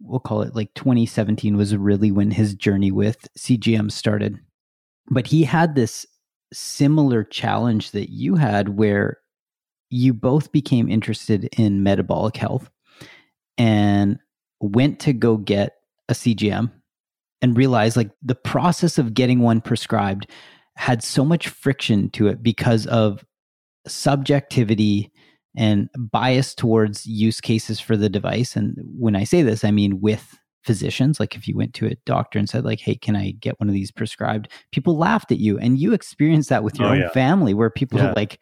we'll 0.00 0.20
call 0.20 0.42
it 0.42 0.54
like 0.54 0.74
2017, 0.74 1.56
was 1.56 1.76
really 1.76 2.10
when 2.10 2.32
his 2.32 2.54
journey 2.54 2.90
with 2.90 3.28
CGM 3.38 3.92
started. 3.92 4.40
But 5.10 5.28
he 5.28 5.44
had 5.44 5.74
this 5.74 6.04
similar 6.52 7.24
challenge 7.24 7.92
that 7.92 8.10
you 8.10 8.34
had 8.34 8.70
where 8.70 9.18
you 9.90 10.12
both 10.12 10.52
became 10.52 10.88
interested 10.88 11.48
in 11.56 11.82
metabolic 11.82 12.36
health 12.36 12.70
and 13.56 14.18
went 14.60 15.00
to 15.00 15.12
go 15.12 15.36
get 15.36 15.76
a 16.08 16.14
CGM 16.14 16.70
and 17.40 17.56
realized 17.56 17.96
like 17.96 18.10
the 18.22 18.34
process 18.34 18.98
of 18.98 19.14
getting 19.14 19.40
one 19.40 19.60
prescribed 19.60 20.26
had 20.76 21.02
so 21.02 21.24
much 21.24 21.48
friction 21.48 22.10
to 22.10 22.28
it 22.28 22.42
because 22.42 22.86
of 22.86 23.24
subjectivity 23.86 25.10
and 25.56 25.88
bias 25.96 26.54
towards 26.54 27.06
use 27.06 27.40
cases 27.40 27.80
for 27.80 27.96
the 27.96 28.08
device. 28.08 28.54
And 28.54 28.76
when 28.96 29.16
I 29.16 29.24
say 29.24 29.42
this, 29.42 29.64
I 29.64 29.70
mean 29.70 30.00
with 30.00 30.38
physicians. 30.64 31.18
Like 31.18 31.34
if 31.34 31.48
you 31.48 31.56
went 31.56 31.74
to 31.74 31.86
a 31.86 31.96
doctor 32.04 32.38
and 32.38 32.48
said, 32.48 32.64
like, 32.64 32.80
hey, 32.80 32.94
can 32.94 33.16
I 33.16 33.32
get 33.32 33.58
one 33.58 33.68
of 33.68 33.74
these 33.74 33.90
prescribed? 33.90 34.48
People 34.70 34.98
laughed 34.98 35.32
at 35.32 35.38
you. 35.38 35.58
And 35.58 35.78
you 35.78 35.92
experienced 35.92 36.50
that 36.50 36.62
with 36.62 36.78
your 36.78 36.88
oh, 36.88 36.92
own 36.92 37.00
yeah. 37.00 37.10
family 37.10 37.54
where 37.54 37.70
people 37.70 37.98
yeah. 37.98 38.12
like, 38.14 38.40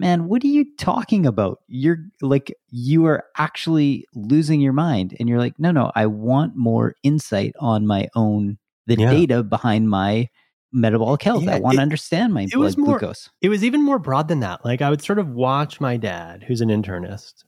man, 0.00 0.28
what 0.28 0.42
are 0.42 0.48
you 0.48 0.64
talking 0.76 1.26
about? 1.26 1.60
You're 1.68 1.98
like, 2.22 2.52
you 2.70 3.04
are 3.04 3.24
actually 3.36 4.06
losing 4.14 4.60
your 4.60 4.72
mind. 4.72 5.14
And 5.20 5.28
you're 5.28 5.38
like, 5.38 5.58
no, 5.58 5.70
no, 5.70 5.92
I 5.94 6.06
want 6.06 6.56
more 6.56 6.94
insight 7.02 7.54
on 7.60 7.86
my 7.86 8.08
own, 8.16 8.58
the 8.86 8.96
yeah. 8.96 9.10
data 9.10 9.42
behind 9.42 9.90
my 9.90 10.28
metabolic 10.72 11.22
health. 11.22 11.44
Yeah, 11.44 11.56
I 11.56 11.60
want 11.60 11.76
to 11.76 11.82
understand 11.82 12.32
my 12.32 12.46
blood 12.50 12.78
more, 12.78 12.98
glucose. 12.98 13.28
It 13.42 13.50
was 13.50 13.62
even 13.62 13.82
more 13.82 13.98
broad 13.98 14.28
than 14.28 14.40
that. 14.40 14.64
Like 14.64 14.80
I 14.80 14.88
would 14.88 15.02
sort 15.02 15.18
of 15.18 15.28
watch 15.28 15.80
my 15.80 15.96
dad, 15.98 16.42
who's 16.42 16.62
an 16.62 16.70
internist, 16.70 17.44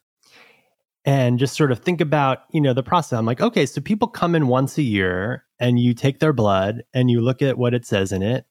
and 1.05 1.39
just 1.39 1.57
sort 1.57 1.73
of 1.73 1.79
think 1.79 2.01
about, 2.01 2.41
you 2.53 2.61
know, 2.61 2.75
the 2.75 2.83
process. 2.83 3.19
I'm 3.19 3.27
like, 3.27 3.41
okay, 3.41 3.65
so 3.65 3.81
people 3.81 4.09
come 4.09 4.35
in 4.35 4.47
once 4.47 4.77
a 4.77 4.83
year 4.83 5.45
and 5.59 5.81
you 5.81 5.95
take 5.95 6.19
their 6.19 6.35
blood 6.35 6.83
and 6.93 7.11
you 7.11 7.23
look 7.23 7.41
at 7.41 7.57
what 7.57 7.73
it 7.73 7.87
says 7.87 8.13
in 8.13 8.23
it. 8.23 8.45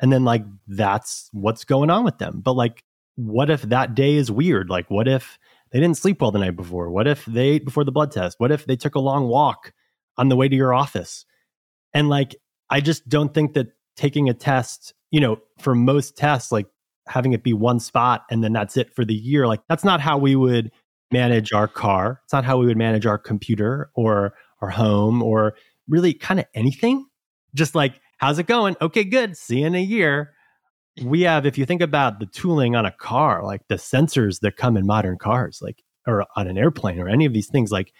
And 0.00 0.12
then 0.12 0.24
like 0.24 0.44
that's 0.68 1.28
what's 1.32 1.64
going 1.64 1.90
on 1.90 2.04
with 2.04 2.18
them. 2.18 2.40
But 2.42 2.54
like, 2.54 2.84
what 3.16 3.50
if 3.50 3.62
that 3.62 3.94
day 3.94 4.14
is 4.14 4.30
weird? 4.30 4.70
Like, 4.70 4.90
what 4.90 5.08
if 5.08 5.38
they 5.72 5.80
didn't 5.80 5.98
sleep 5.98 6.20
well 6.20 6.30
the 6.30 6.38
night 6.38 6.56
before? 6.56 6.90
What 6.90 7.06
if 7.06 7.24
they 7.26 7.48
ate 7.48 7.64
before 7.64 7.84
the 7.84 7.92
blood 7.92 8.10
test? 8.10 8.38
What 8.38 8.50
if 8.50 8.66
they 8.66 8.76
took 8.76 8.94
a 8.94 9.00
long 9.00 9.28
walk 9.28 9.72
on 10.16 10.28
the 10.28 10.36
way 10.36 10.48
to 10.48 10.56
your 10.56 10.74
office? 10.74 11.24
And 11.94 12.08
like, 12.08 12.36
I 12.70 12.80
just 12.80 13.08
don't 13.08 13.34
think 13.34 13.54
that 13.54 13.68
taking 13.96 14.28
a 14.28 14.34
test, 14.34 14.94
you 15.10 15.20
know, 15.20 15.38
for 15.58 15.74
most 15.74 16.16
tests, 16.16 16.52
like 16.52 16.66
having 17.06 17.32
it 17.32 17.42
be 17.42 17.52
one 17.52 17.80
spot 17.80 18.24
and 18.30 18.42
then 18.42 18.52
that's 18.52 18.76
it 18.76 18.94
for 18.94 19.04
the 19.04 19.14
year, 19.14 19.46
like 19.46 19.60
that's 19.68 19.84
not 19.84 20.00
how 20.00 20.18
we 20.18 20.36
would 20.36 20.70
manage 21.10 21.52
our 21.52 21.68
car. 21.68 22.20
It's 22.24 22.32
not 22.32 22.44
how 22.44 22.58
we 22.58 22.66
would 22.66 22.76
manage 22.76 23.06
our 23.06 23.18
computer 23.18 23.90
or 23.94 24.34
our 24.60 24.70
home 24.70 25.22
or 25.22 25.54
really 25.88 26.14
kind 26.14 26.38
of 26.38 26.46
anything. 26.54 27.06
Just 27.54 27.74
like, 27.74 28.00
how's 28.18 28.38
it 28.38 28.46
going? 28.46 28.76
Okay, 28.80 29.04
good. 29.04 29.36
See 29.36 29.60
you 29.60 29.66
in 29.66 29.74
a 29.74 29.82
year. 29.82 30.34
We 31.00 31.22
have, 31.22 31.46
if 31.46 31.56
you 31.56 31.66
think 31.66 31.80
about 31.80 32.20
the 32.20 32.26
tooling 32.26 32.76
on 32.76 32.84
a 32.86 32.90
car, 32.90 33.44
like 33.44 33.66
the 33.68 33.76
sensors 33.76 34.40
that 34.40 34.56
come 34.56 34.76
in 34.76 34.86
modern 34.86 35.18
cars, 35.18 35.60
like, 35.62 35.82
or 36.06 36.26
on 36.36 36.46
an 36.46 36.58
airplane 36.58 36.98
or 36.98 37.08
any 37.08 37.24
of 37.24 37.32
these 37.32 37.48
things, 37.48 37.70
like 37.70 37.92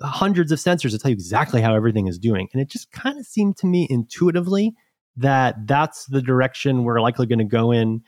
hundreds 0.00 0.52
of 0.52 0.58
sensors 0.58 0.90
to 0.90 0.98
tell 0.98 1.10
you 1.10 1.14
exactly 1.14 1.60
how 1.60 1.74
everything 1.74 2.06
is 2.06 2.18
doing. 2.18 2.48
And 2.52 2.62
it 2.62 2.70
just 2.70 2.90
kind 2.92 3.18
of 3.18 3.26
seemed 3.26 3.56
to 3.58 3.66
me 3.66 3.86
intuitively 3.90 4.74
that 5.16 5.66
that's 5.66 6.06
the 6.06 6.22
direction 6.22 6.84
we're 6.84 7.00
likely 7.00 7.26
going 7.26 7.40
to 7.40 7.44
go 7.44 7.72
in 7.72 8.02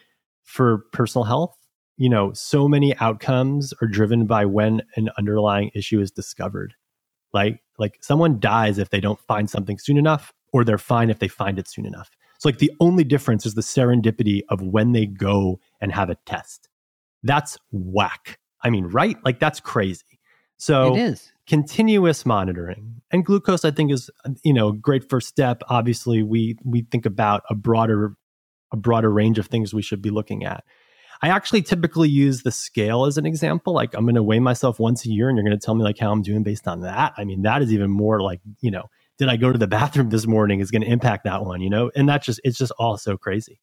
for 0.44 0.84
personal 0.92 1.24
health. 1.24 1.56
You 1.96 2.08
know, 2.08 2.32
so 2.32 2.68
many 2.68 2.96
outcomes 2.98 3.74
are 3.82 3.88
driven 3.88 4.26
by 4.26 4.46
when 4.46 4.82
an 4.96 5.10
underlying 5.18 5.70
issue 5.74 6.00
is 6.00 6.10
discovered. 6.10 6.74
Like, 7.32 7.60
like 7.78 7.98
someone 8.00 8.40
dies 8.40 8.78
if 8.78 8.90
they 8.90 9.00
don't 9.00 9.20
find 9.20 9.50
something 9.50 9.78
soon 9.78 9.98
enough, 9.98 10.32
or 10.52 10.64
they're 10.64 10.78
fine 10.78 11.10
if 11.10 11.18
they 11.18 11.28
find 11.28 11.58
it 11.58 11.68
soon 11.68 11.86
enough. 11.86 12.10
So, 12.40 12.48
like, 12.48 12.58
the 12.58 12.72
only 12.80 13.04
difference 13.04 13.46
is 13.46 13.54
the 13.54 13.60
serendipity 13.60 14.40
of 14.48 14.62
when 14.62 14.92
they 14.92 15.06
go 15.06 15.60
and 15.80 15.92
have 15.92 16.10
a 16.10 16.16
test. 16.26 16.68
That's 17.22 17.58
whack. 17.70 18.38
I 18.62 18.70
mean, 18.70 18.86
right? 18.86 19.16
Like, 19.24 19.38
that's 19.38 19.60
crazy. 19.60 20.18
So, 20.56 20.94
it 20.94 21.00
is 21.00 21.32
continuous 21.50 22.24
monitoring 22.24 23.02
and 23.10 23.26
glucose 23.26 23.64
i 23.64 23.72
think 23.72 23.90
is 23.90 24.08
you 24.44 24.52
know 24.52 24.68
a 24.68 24.72
great 24.72 25.10
first 25.10 25.26
step 25.26 25.62
obviously 25.68 26.22
we 26.22 26.56
we 26.64 26.82
think 26.92 27.04
about 27.04 27.42
a 27.50 27.56
broader 27.56 28.14
a 28.70 28.76
broader 28.76 29.10
range 29.10 29.36
of 29.36 29.46
things 29.46 29.74
we 29.74 29.82
should 29.82 30.00
be 30.00 30.10
looking 30.10 30.44
at 30.44 30.62
i 31.22 31.28
actually 31.28 31.60
typically 31.60 32.08
use 32.08 32.44
the 32.44 32.52
scale 32.52 33.04
as 33.04 33.18
an 33.18 33.26
example 33.26 33.72
like 33.72 33.92
i'm 33.94 34.04
going 34.04 34.14
to 34.14 34.22
weigh 34.22 34.38
myself 34.38 34.78
once 34.78 35.04
a 35.04 35.08
year 35.08 35.28
and 35.28 35.36
you're 35.36 35.44
going 35.44 35.58
to 35.58 35.66
tell 35.66 35.74
me 35.74 35.82
like 35.82 35.98
how 35.98 36.12
i'm 36.12 36.22
doing 36.22 36.44
based 36.44 36.68
on 36.68 36.82
that 36.82 37.12
i 37.16 37.24
mean 37.24 37.42
that 37.42 37.62
is 37.62 37.72
even 37.72 37.90
more 37.90 38.22
like 38.22 38.40
you 38.60 38.70
know 38.70 38.84
did 39.20 39.28
i 39.28 39.36
go 39.36 39.52
to 39.52 39.58
the 39.58 39.68
bathroom 39.68 40.08
this 40.08 40.26
morning 40.26 40.60
is 40.60 40.70
going 40.70 40.82
to 40.82 40.88
impact 40.88 41.24
that 41.24 41.44
one 41.44 41.60
you 41.60 41.70
know? 41.70 41.90
And 41.94 42.08
that's 42.08 42.26
just 42.26 42.40
it's 42.42 42.58
just 42.58 42.72
all 42.78 42.96
so 42.96 43.16
crazy. 43.16 43.60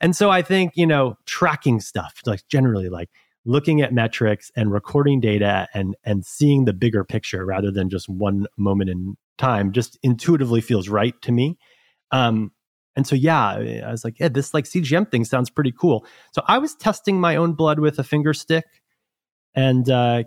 And 0.00 0.16
so 0.16 0.30
i 0.30 0.42
think 0.42 0.72
you 0.74 0.86
know 0.86 1.16
tracking 1.26 1.78
stuff 1.80 2.20
like 2.24 2.40
generally 2.48 2.88
like 2.88 3.10
looking 3.44 3.80
at 3.82 3.92
metrics 3.92 4.50
and 4.56 4.72
recording 4.72 5.20
data 5.20 5.68
and 5.74 5.94
and 6.02 6.24
seeing 6.24 6.64
the 6.64 6.72
bigger 6.72 7.04
picture 7.04 7.44
rather 7.44 7.70
than 7.70 7.90
just 7.90 8.08
one 8.08 8.46
moment 8.56 8.90
in 8.90 9.16
time 9.38 9.70
just 9.70 9.98
intuitively 10.02 10.62
feels 10.62 10.88
right 10.88 11.14
to 11.22 11.30
me. 11.30 11.58
Um 12.10 12.52
and 12.96 13.06
so 13.06 13.14
yeah 13.14 13.82
i 13.86 13.90
was 13.90 14.02
like 14.02 14.18
yeah 14.18 14.28
this 14.28 14.54
like 14.54 14.64
cgm 14.64 15.10
thing 15.10 15.24
sounds 15.26 15.50
pretty 15.50 15.72
cool. 15.72 16.06
So 16.32 16.42
i 16.46 16.56
was 16.56 16.74
testing 16.74 17.20
my 17.20 17.36
own 17.36 17.52
blood 17.52 17.78
with 17.78 17.98
a 17.98 18.04
finger 18.04 18.32
stick 18.32 18.64
and 19.54 19.88
uh 19.90 20.24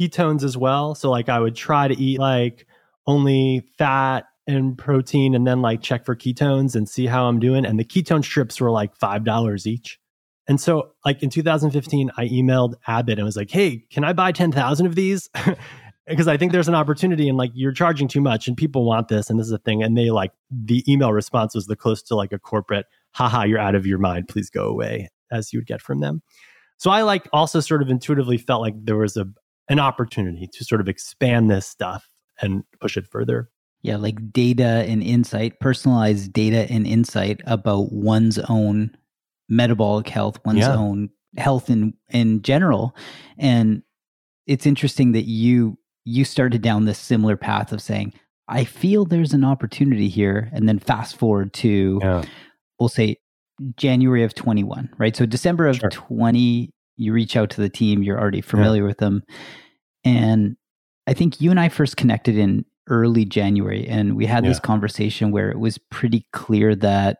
ketones 0.00 0.42
as 0.42 0.56
well. 0.56 0.94
So 0.94 1.10
like 1.10 1.28
i 1.28 1.38
would 1.38 1.54
try 1.54 1.88
to 1.88 1.98
eat 2.00 2.18
like 2.18 2.66
only 3.08 3.66
fat 3.76 4.26
and 4.46 4.78
protein 4.78 5.34
and 5.34 5.44
then 5.46 5.60
like 5.60 5.82
check 5.82 6.04
for 6.06 6.14
ketones 6.14 6.76
and 6.76 6.88
see 6.88 7.06
how 7.06 7.26
i'm 7.26 7.40
doing 7.40 7.66
and 7.66 7.78
the 7.78 7.84
ketone 7.84 8.24
strips 8.24 8.60
were 8.60 8.70
like 8.70 8.94
five 8.94 9.24
dollars 9.24 9.66
each 9.66 9.98
and 10.48 10.58
so, 10.58 10.92
like 11.04 11.22
in 11.22 11.28
2015, 11.28 12.10
I 12.16 12.26
emailed 12.28 12.74
Abbott 12.86 13.18
and 13.18 13.26
was 13.26 13.36
like, 13.36 13.50
"Hey, 13.50 13.84
can 13.90 14.02
I 14.02 14.14
buy 14.14 14.32
10,000 14.32 14.86
of 14.86 14.94
these?" 14.94 15.28
because 16.06 16.26
I 16.26 16.38
think 16.38 16.52
there's 16.52 16.68
an 16.68 16.74
opportunity, 16.74 17.28
and 17.28 17.36
like 17.36 17.50
you're 17.52 17.72
charging 17.72 18.08
too 18.08 18.22
much, 18.22 18.48
and 18.48 18.56
people 18.56 18.84
want 18.84 19.08
this, 19.08 19.28
and 19.28 19.38
this 19.38 19.46
is 19.46 19.52
a 19.52 19.58
thing. 19.58 19.82
And 19.82 19.96
they 19.96 20.10
like 20.10 20.32
the 20.50 20.82
email 20.90 21.12
response 21.12 21.54
was 21.54 21.66
the 21.66 21.76
close 21.76 22.02
to 22.04 22.16
like 22.16 22.32
a 22.32 22.38
corporate, 22.38 22.86
"Haha, 23.12 23.44
you're 23.44 23.58
out 23.58 23.74
of 23.74 23.86
your 23.86 23.98
mind. 23.98 24.28
Please 24.28 24.48
go 24.48 24.64
away," 24.64 25.10
as 25.30 25.52
you 25.52 25.58
would 25.58 25.66
get 25.66 25.82
from 25.82 26.00
them. 26.00 26.22
So 26.78 26.90
I 26.90 27.02
like 27.02 27.28
also 27.32 27.60
sort 27.60 27.82
of 27.82 27.90
intuitively 27.90 28.38
felt 28.38 28.62
like 28.62 28.74
there 28.82 28.96
was 28.96 29.18
a 29.18 29.26
an 29.68 29.78
opportunity 29.78 30.48
to 30.50 30.64
sort 30.64 30.80
of 30.80 30.88
expand 30.88 31.50
this 31.50 31.66
stuff 31.66 32.08
and 32.40 32.64
push 32.80 32.96
it 32.96 33.06
further. 33.06 33.50
Yeah, 33.82 33.96
like 33.96 34.32
data 34.32 34.84
and 34.88 35.02
insight, 35.02 35.60
personalized 35.60 36.32
data 36.32 36.66
and 36.70 36.86
insight 36.86 37.40
about 37.46 37.92
one's 37.92 38.38
own 38.48 38.96
metabolic 39.48 40.08
health, 40.08 40.40
one's 40.44 40.60
yeah. 40.60 40.74
own 40.74 41.10
health 41.36 41.70
in 41.70 41.94
in 42.10 42.42
general. 42.42 42.96
And 43.38 43.82
it's 44.46 44.66
interesting 44.66 45.12
that 45.12 45.26
you 45.26 45.78
you 46.04 46.24
started 46.24 46.62
down 46.62 46.86
this 46.86 46.98
similar 46.98 47.36
path 47.36 47.70
of 47.70 47.82
saying, 47.82 48.14
I 48.48 48.64
feel 48.64 49.04
there's 49.04 49.34
an 49.34 49.44
opportunity 49.44 50.08
here, 50.08 50.50
and 50.52 50.68
then 50.68 50.78
fast 50.78 51.16
forward 51.16 51.52
to 51.54 52.00
yeah. 52.02 52.24
we'll 52.80 52.88
say 52.88 53.18
January 53.76 54.24
of 54.24 54.34
21, 54.34 54.90
right? 54.98 55.14
So 55.14 55.26
December 55.26 55.66
of 55.66 55.76
sure. 55.76 55.90
20, 55.90 56.70
you 56.96 57.12
reach 57.12 57.36
out 57.36 57.50
to 57.50 57.60
the 57.60 57.68
team, 57.68 58.02
you're 58.02 58.18
already 58.18 58.40
familiar 58.40 58.82
yeah. 58.82 58.88
with 58.88 58.98
them. 58.98 59.22
And 60.04 60.56
I 61.08 61.14
think 61.14 61.40
you 61.40 61.50
and 61.50 61.58
I 61.58 61.70
first 61.70 61.96
connected 61.96 62.36
in 62.36 62.66
early 62.86 63.24
January, 63.24 63.88
and 63.88 64.14
we 64.14 64.26
had 64.26 64.44
yeah. 64.44 64.50
this 64.50 64.60
conversation 64.60 65.30
where 65.30 65.50
it 65.50 65.58
was 65.58 65.78
pretty 65.90 66.26
clear 66.34 66.76
that 66.76 67.16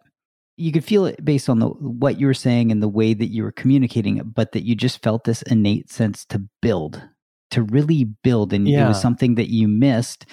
you 0.58 0.72
could 0.72 0.84
feel 0.84 1.06
it 1.06 1.24
based 1.24 1.48
on 1.48 1.58
the 1.58 1.68
what 1.68 2.20
you 2.20 2.26
were 2.26 2.34
saying 2.34 2.70
and 2.70 2.82
the 2.82 2.88
way 2.88 3.14
that 3.14 3.28
you 3.28 3.42
were 3.42 3.52
communicating 3.52 4.18
it, 4.18 4.34
but 4.34 4.52
that 4.52 4.66
you 4.66 4.74
just 4.74 5.02
felt 5.02 5.24
this 5.24 5.40
innate 5.42 5.90
sense 5.90 6.26
to 6.26 6.42
build, 6.60 7.02
to 7.50 7.62
really 7.62 8.04
build, 8.04 8.52
and 8.52 8.68
yeah. 8.68 8.84
it 8.84 8.88
was 8.88 9.00
something 9.00 9.36
that 9.36 9.50
you 9.50 9.66
missed. 9.66 10.26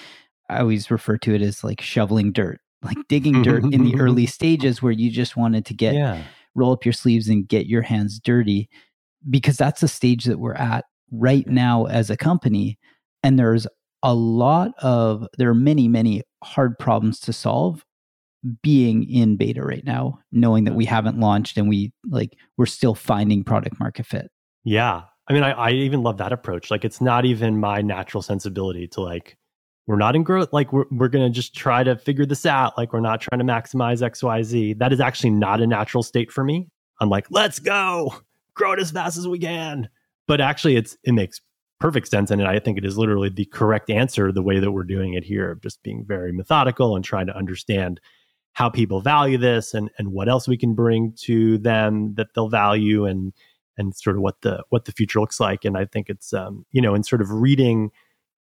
I 0.50 0.60
always 0.60 0.90
refer 0.90 1.16
to 1.16 1.34
it 1.34 1.40
as 1.40 1.64
like 1.64 1.80
shoveling 1.80 2.32
dirt, 2.32 2.60
like 2.82 2.98
digging 3.08 3.40
dirt 3.40 3.64
in 3.72 3.84
the 3.84 3.98
early 3.98 4.26
stages 4.38 4.82
where 4.82 4.92
you 4.92 5.10
just 5.10 5.34
wanted 5.34 5.64
to 5.64 5.74
get 5.74 5.94
yeah. 5.94 6.22
roll 6.54 6.72
up 6.72 6.84
your 6.84 6.92
sleeves 6.92 7.26
and 7.30 7.48
get 7.48 7.66
your 7.66 7.82
hands 7.82 8.20
dirty, 8.20 8.68
because 9.30 9.56
that's 9.56 9.80
the 9.80 9.88
stage 9.88 10.24
that 10.24 10.40
we're 10.40 10.52
at 10.52 10.84
right 11.10 11.46
now 11.46 11.86
as 11.86 12.10
a 12.10 12.18
company, 12.18 12.78
and 13.22 13.38
there's 13.38 13.66
a 14.02 14.14
lot 14.14 14.72
of 14.82 15.26
there 15.38 15.50
are 15.50 15.54
many 15.54 15.88
many 15.88 16.22
hard 16.42 16.78
problems 16.78 17.18
to 17.20 17.32
solve 17.32 17.84
being 18.62 19.08
in 19.10 19.36
beta 19.36 19.62
right 19.62 19.84
now, 19.84 20.20
knowing 20.30 20.64
that 20.64 20.74
we 20.74 20.84
haven't 20.84 21.18
launched 21.18 21.56
and 21.56 21.68
we 21.68 21.92
like 22.08 22.36
we're 22.56 22.66
still 22.66 22.94
finding 22.94 23.42
product 23.42 23.80
market 23.80 24.06
fit. 24.06 24.30
Yeah. 24.64 25.02
I 25.28 25.32
mean, 25.32 25.42
I, 25.42 25.50
I 25.52 25.70
even 25.70 26.02
love 26.02 26.18
that 26.18 26.32
approach. 26.32 26.70
Like 26.70 26.84
it's 26.84 27.00
not 27.00 27.24
even 27.24 27.58
my 27.58 27.82
natural 27.82 28.22
sensibility 28.22 28.86
to 28.88 29.00
like, 29.00 29.36
we're 29.88 29.96
not 29.96 30.14
in 30.14 30.22
growth. 30.22 30.52
Like 30.52 30.72
we're, 30.72 30.84
we're 30.92 31.08
going 31.08 31.24
to 31.24 31.34
just 31.34 31.54
try 31.54 31.82
to 31.82 31.96
figure 31.96 32.26
this 32.26 32.46
out. 32.46 32.78
Like 32.78 32.92
we're 32.92 33.00
not 33.00 33.20
trying 33.20 33.40
to 33.40 33.44
maximize 33.44 34.02
X, 34.02 34.22
Y, 34.22 34.42
Z. 34.42 34.74
That 34.74 34.92
is 34.92 35.00
actually 35.00 35.30
not 35.30 35.60
a 35.60 35.66
natural 35.66 36.04
state 36.04 36.30
for 36.30 36.44
me. 36.44 36.68
I'm 37.00 37.08
like, 37.08 37.26
let's 37.30 37.58
go 37.58 38.14
grow 38.54 38.72
it 38.72 38.78
as 38.78 38.90
fast 38.90 39.18
as 39.18 39.26
we 39.26 39.38
can. 39.38 39.88
But 40.28 40.40
actually 40.40 40.76
it's, 40.76 40.96
it 41.04 41.12
makes 41.12 41.40
perfect 41.80 42.08
sense. 42.08 42.30
And 42.30 42.42
I 42.42 42.58
think 42.58 42.78
it 42.78 42.84
is 42.84 42.98
literally 42.98 43.28
the 43.28 43.44
correct 43.46 43.90
answer, 43.90 44.32
the 44.32 44.42
way 44.42 44.58
that 44.58 44.72
we're 44.72 44.84
doing 44.84 45.14
it 45.14 45.24
here, 45.24 45.50
of 45.50 45.62
just 45.62 45.82
being 45.82 46.04
very 46.06 46.32
methodical 46.32 46.96
and 46.96 47.04
trying 47.04 47.26
to 47.26 47.36
understand 47.36 48.00
how 48.52 48.70
people 48.70 49.00
value 49.02 49.36
this 49.36 49.74
and 49.74 49.90
and 49.98 50.12
what 50.12 50.28
else 50.28 50.48
we 50.48 50.56
can 50.56 50.74
bring 50.74 51.12
to 51.12 51.58
them 51.58 52.14
that 52.14 52.28
they'll 52.34 52.48
value 52.48 53.04
and 53.04 53.34
and 53.76 53.94
sort 53.94 54.16
of 54.16 54.22
what 54.22 54.40
the 54.40 54.64
what 54.70 54.86
the 54.86 54.92
future 54.92 55.20
looks 55.20 55.38
like 55.38 55.66
and 55.66 55.76
i 55.76 55.84
think 55.84 56.08
it's 56.08 56.32
um 56.32 56.64
you 56.72 56.80
know 56.80 56.94
in 56.94 57.02
sort 57.02 57.20
of 57.20 57.30
reading 57.30 57.90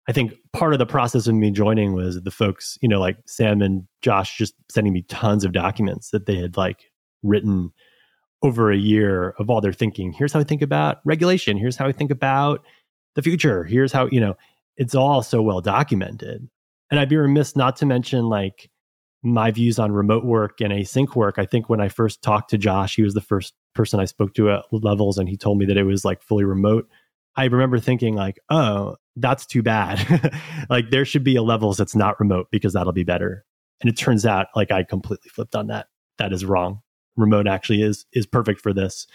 I 0.07 0.13
think 0.13 0.33
part 0.51 0.73
of 0.73 0.79
the 0.79 0.85
process 0.85 1.27
of 1.27 1.35
me 1.35 1.51
joining 1.51 1.93
was 1.93 2.21
the 2.21 2.31
folks, 2.31 2.77
you 2.81 2.89
know, 2.89 2.99
like 2.99 3.17
Sam 3.27 3.61
and 3.61 3.87
Josh 4.01 4.37
just 4.37 4.55
sending 4.69 4.93
me 4.93 5.03
tons 5.03 5.45
of 5.45 5.51
documents 5.51 6.09
that 6.09 6.25
they 6.25 6.37
had 6.37 6.57
like 6.57 6.91
written 7.21 7.71
over 8.41 8.71
a 8.71 8.77
year 8.77 9.35
of 9.37 9.49
all 9.49 9.61
their 9.61 9.73
thinking. 9.73 10.11
Here's 10.11 10.33
how 10.33 10.39
I 10.39 10.43
think 10.43 10.63
about 10.63 10.97
regulation. 11.05 11.55
Here's 11.55 11.75
how 11.75 11.85
I 11.85 11.91
think 11.91 12.09
about 12.09 12.65
the 13.15 13.21
future. 13.21 13.63
Here's 13.63 13.91
how, 13.91 14.07
you 14.07 14.19
know, 14.19 14.35
it's 14.77 14.95
all 14.95 15.21
so 15.21 15.41
well 15.41 15.61
documented. 15.61 16.47
And 16.89 16.99
I'd 16.99 17.09
be 17.09 17.17
remiss 17.17 17.55
not 17.55 17.75
to 17.77 17.85
mention 17.85 18.25
like 18.25 18.69
my 19.23 19.51
views 19.51 19.79
on 19.79 19.91
remote 19.91 20.25
work 20.25 20.61
and 20.61 20.73
async 20.73 21.15
work. 21.15 21.35
I 21.37 21.45
think 21.45 21.69
when 21.69 21.79
I 21.79 21.89
first 21.89 22.21
talked 22.21 22.49
to 22.49 22.57
Josh, 22.57 22.95
he 22.95 23.03
was 23.03 23.13
the 23.13 23.21
first 23.21 23.53
person 23.75 23.99
I 23.99 24.05
spoke 24.05 24.33
to 24.35 24.51
at 24.51 24.65
levels 24.71 25.17
and 25.17 25.29
he 25.29 25.37
told 25.37 25.57
me 25.57 25.65
that 25.65 25.77
it 25.77 25.83
was 25.83 26.03
like 26.03 26.21
fully 26.21 26.43
remote. 26.43 26.89
I 27.35 27.45
remember 27.45 27.79
thinking 27.79 28.15
like, 28.15 28.39
oh, 28.49 28.97
that's 29.15 29.45
too 29.45 29.61
bad. 29.61 30.33
like 30.69 30.89
there 30.89 31.05
should 31.05 31.23
be 31.23 31.35
a 31.35 31.43
levels 31.43 31.77
that's 31.77 31.95
not 31.95 32.19
remote 32.19 32.47
because 32.51 32.73
that'll 32.73 32.91
be 32.91 33.03
better. 33.03 33.45
And 33.81 33.89
it 33.89 33.97
turns 33.97 34.25
out 34.25 34.47
like 34.55 34.71
I 34.71 34.83
completely 34.83 35.29
flipped 35.29 35.55
on 35.55 35.67
that. 35.67 35.87
That 36.17 36.33
is 36.33 36.45
wrong. 36.45 36.81
Remote 37.15 37.47
actually 37.47 37.81
is 37.81 38.05
is 38.13 38.25
perfect 38.25 38.61
for 38.61 38.73
this. 38.73 39.07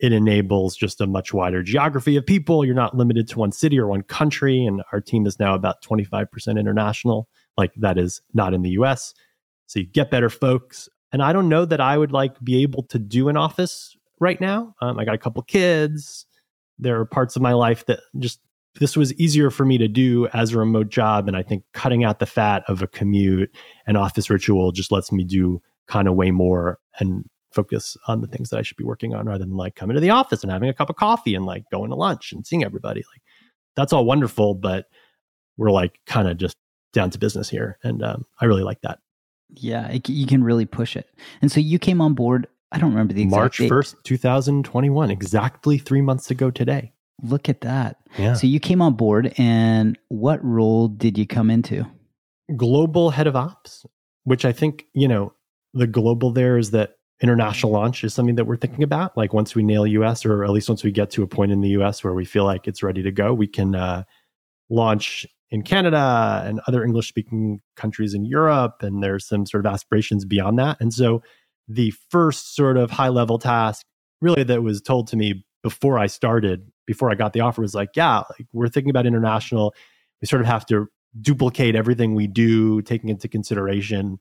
It 0.00 0.12
enables 0.12 0.76
just 0.76 1.00
a 1.00 1.06
much 1.06 1.34
wider 1.34 1.62
geography 1.62 2.16
of 2.16 2.24
people. 2.24 2.64
You're 2.64 2.74
not 2.74 2.96
limited 2.96 3.28
to 3.28 3.38
one 3.38 3.52
city 3.52 3.78
or 3.78 3.88
one 3.88 4.02
country. 4.02 4.64
And 4.64 4.82
our 4.92 5.00
team 5.00 5.26
is 5.26 5.40
now 5.40 5.54
about 5.54 5.82
25% 5.82 6.58
international. 6.58 7.28
Like 7.56 7.72
that 7.76 7.98
is 7.98 8.20
not 8.32 8.54
in 8.54 8.62
the 8.62 8.70
US. 8.70 9.12
So 9.66 9.80
you 9.80 9.86
get 9.86 10.10
better 10.10 10.30
folks. 10.30 10.88
And 11.12 11.22
I 11.22 11.32
don't 11.32 11.48
know 11.48 11.64
that 11.64 11.80
I 11.80 11.98
would 11.98 12.12
like 12.12 12.38
be 12.40 12.62
able 12.62 12.84
to 12.84 12.98
do 12.98 13.28
an 13.28 13.36
office 13.36 13.96
right 14.20 14.40
now. 14.40 14.74
Um, 14.80 14.98
I 14.98 15.04
got 15.04 15.14
a 15.14 15.18
couple 15.18 15.42
kids. 15.42 16.26
There 16.78 17.00
are 17.00 17.04
parts 17.04 17.34
of 17.34 17.42
my 17.42 17.54
life 17.54 17.86
that 17.86 18.00
just 18.18 18.40
this 18.78 18.96
was 18.96 19.12
easier 19.14 19.50
for 19.50 19.64
me 19.64 19.78
to 19.78 19.88
do 19.88 20.28
as 20.28 20.52
a 20.52 20.58
remote 20.58 20.88
job. 20.88 21.26
And 21.26 21.36
I 21.36 21.42
think 21.42 21.64
cutting 21.72 22.04
out 22.04 22.20
the 22.20 22.26
fat 22.26 22.62
of 22.68 22.82
a 22.82 22.86
commute 22.86 23.50
and 23.86 23.96
office 23.96 24.30
ritual 24.30 24.70
just 24.70 24.92
lets 24.92 25.10
me 25.10 25.24
do 25.24 25.60
kind 25.88 26.06
of 26.06 26.14
way 26.14 26.30
more 26.30 26.78
and 27.00 27.24
focus 27.58 27.96
on 28.06 28.20
the 28.20 28.28
things 28.28 28.50
that 28.50 28.58
I 28.58 28.62
should 28.62 28.76
be 28.76 28.84
working 28.84 29.14
on 29.14 29.26
rather 29.26 29.44
than 29.44 29.56
like 29.56 29.74
coming 29.74 29.94
to 29.94 30.00
the 30.00 30.10
office 30.10 30.42
and 30.42 30.52
having 30.52 30.68
a 30.68 30.74
cup 30.74 30.90
of 30.90 30.96
coffee 30.96 31.34
and 31.34 31.44
like 31.44 31.64
going 31.72 31.90
to 31.90 31.96
lunch 31.96 32.32
and 32.32 32.46
seeing 32.46 32.62
everybody. 32.62 33.00
Like 33.00 33.22
that's 33.74 33.92
all 33.92 34.04
wonderful, 34.04 34.54
but 34.54 34.86
we're 35.56 35.72
like 35.72 35.98
kind 36.06 36.28
of 36.28 36.36
just 36.36 36.54
down 36.92 37.10
to 37.10 37.18
business 37.18 37.48
here. 37.48 37.78
And 37.82 38.00
um, 38.04 38.26
I 38.40 38.44
really 38.44 38.62
like 38.62 38.80
that. 38.82 39.00
Yeah, 39.54 39.88
it, 39.88 40.08
you 40.08 40.26
can 40.26 40.44
really 40.44 40.66
push 40.66 40.96
it. 40.96 41.08
And 41.42 41.50
so 41.50 41.58
you 41.58 41.80
came 41.80 42.00
on 42.00 42.14
board. 42.14 42.46
I 42.70 42.78
don't 42.78 42.90
remember 42.90 43.14
the 43.14 43.22
exact 43.22 43.40
March 43.40 43.58
date. 43.58 43.70
1st, 43.70 44.02
2021, 44.04 45.10
exactly 45.10 45.78
three 45.78 46.02
months 46.02 46.30
ago 46.30 46.50
today. 46.50 46.92
Look 47.22 47.48
at 47.48 47.62
that. 47.62 47.96
Yeah. 48.18 48.34
So 48.34 48.46
you 48.46 48.60
came 48.60 48.80
on 48.80 48.94
board, 48.94 49.34
and 49.38 49.98
what 50.08 50.44
role 50.44 50.86
did 50.86 51.18
you 51.18 51.26
come 51.26 51.50
into? 51.50 51.84
Global 52.54 53.10
head 53.10 53.26
of 53.26 53.34
ops, 53.34 53.84
which 54.22 54.44
I 54.44 54.52
think, 54.52 54.84
you 54.94 55.08
know, 55.08 55.32
the 55.74 55.86
global 55.86 56.30
there 56.30 56.58
is 56.58 56.70
that 56.72 56.97
international 57.20 57.72
launch 57.72 58.04
is 58.04 58.14
something 58.14 58.36
that 58.36 58.44
we're 58.44 58.56
thinking 58.56 58.84
about. 58.84 59.16
Like 59.16 59.32
once 59.32 59.54
we 59.54 59.62
nail 59.62 59.86
US, 59.86 60.24
or 60.24 60.44
at 60.44 60.50
least 60.50 60.68
once 60.68 60.84
we 60.84 60.92
get 60.92 61.10
to 61.12 61.22
a 61.22 61.26
point 61.26 61.52
in 61.52 61.60
the 61.60 61.70
US 61.70 62.04
where 62.04 62.14
we 62.14 62.24
feel 62.24 62.44
like 62.44 62.68
it's 62.68 62.82
ready 62.82 63.02
to 63.02 63.10
go, 63.10 63.34
we 63.34 63.46
can 63.46 63.74
uh, 63.74 64.04
launch 64.70 65.26
in 65.50 65.62
Canada 65.62 66.42
and 66.44 66.60
other 66.66 66.84
English 66.84 67.08
speaking 67.08 67.60
countries 67.76 68.14
in 68.14 68.24
Europe. 68.24 68.82
And 68.82 69.02
there's 69.02 69.26
some 69.26 69.46
sort 69.46 69.64
of 69.64 69.72
aspirations 69.72 70.24
beyond 70.24 70.58
that. 70.58 70.76
And 70.80 70.92
so 70.92 71.22
the 71.66 71.92
first 72.10 72.54
sort 72.54 72.76
of 72.76 72.90
high 72.90 73.08
level 73.08 73.38
task, 73.38 73.84
really, 74.20 74.44
that 74.44 74.62
was 74.62 74.80
told 74.80 75.08
to 75.08 75.16
me 75.16 75.44
before 75.62 75.98
I 75.98 76.06
started, 76.06 76.70
before 76.86 77.10
I 77.10 77.14
got 77.14 77.32
the 77.32 77.40
offer, 77.40 77.62
was 77.62 77.74
like, 77.74 77.90
yeah, 77.96 78.18
like 78.18 78.46
we're 78.52 78.68
thinking 78.68 78.90
about 78.90 79.06
international. 79.06 79.74
We 80.20 80.26
sort 80.26 80.42
of 80.42 80.46
have 80.46 80.66
to 80.66 80.86
duplicate 81.20 81.74
everything 81.74 82.14
we 82.14 82.26
do, 82.26 82.82
taking 82.82 83.08
into 83.08 83.28
consideration 83.28 84.18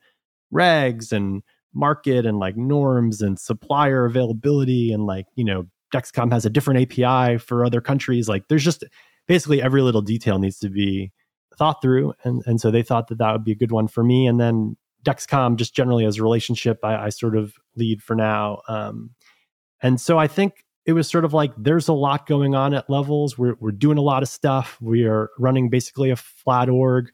regs 0.53 1.11
and 1.11 1.43
market 1.77 2.25
and 2.25 2.39
like 2.39 2.57
norms 2.57 3.21
and 3.21 3.39
supplier 3.39 4.05
availability 4.05 4.91
and 4.91 5.05
like 5.05 5.25
you 5.35 5.43
know 5.43 5.67
Dexcom 5.93 6.31
has 6.33 6.45
a 6.45 6.49
different 6.49 6.81
API 6.81 7.37
for 7.37 7.63
other 7.63 7.79
countries. 7.79 8.27
Like 8.27 8.47
there's 8.49 8.63
just 8.63 8.83
basically 9.27 9.61
every 9.61 9.81
little 9.81 10.01
detail 10.01 10.39
needs 10.39 10.59
to 10.59 10.69
be 10.69 11.11
thought 11.57 11.81
through, 11.81 12.13
and 12.23 12.43
and 12.45 12.59
so 12.59 12.71
they 12.71 12.83
thought 12.83 13.07
that 13.07 13.19
that 13.19 13.31
would 13.31 13.43
be 13.43 13.53
a 13.53 13.55
good 13.55 13.71
one 13.71 13.87
for 13.87 14.03
me. 14.03 14.27
And 14.27 14.39
then 14.39 14.75
Dexcom, 15.05 15.55
just 15.55 15.73
generally 15.73 16.05
as 16.05 16.17
a 16.17 16.23
relationship, 16.23 16.79
I, 16.83 17.05
I 17.05 17.09
sort 17.09 17.37
of 17.37 17.53
lead 17.75 18.01
for 18.03 18.15
now. 18.15 18.61
Um, 18.67 19.11
and 19.81 20.01
so 20.01 20.17
I 20.17 20.27
think 20.27 20.65
it 20.85 20.93
was 20.93 21.09
sort 21.09 21.25
of 21.25 21.33
like 21.33 21.53
there's 21.57 21.87
a 21.87 21.93
lot 21.93 22.27
going 22.27 22.55
on 22.55 22.73
at 22.73 22.89
levels. 22.89 23.37
We're 23.37 23.55
we're 23.59 23.71
doing 23.71 23.97
a 23.97 24.01
lot 24.01 24.23
of 24.23 24.29
stuff. 24.29 24.77
We 24.81 25.05
are 25.05 25.29
running 25.37 25.69
basically 25.69 26.09
a 26.09 26.15
flat 26.15 26.69
org, 26.69 27.09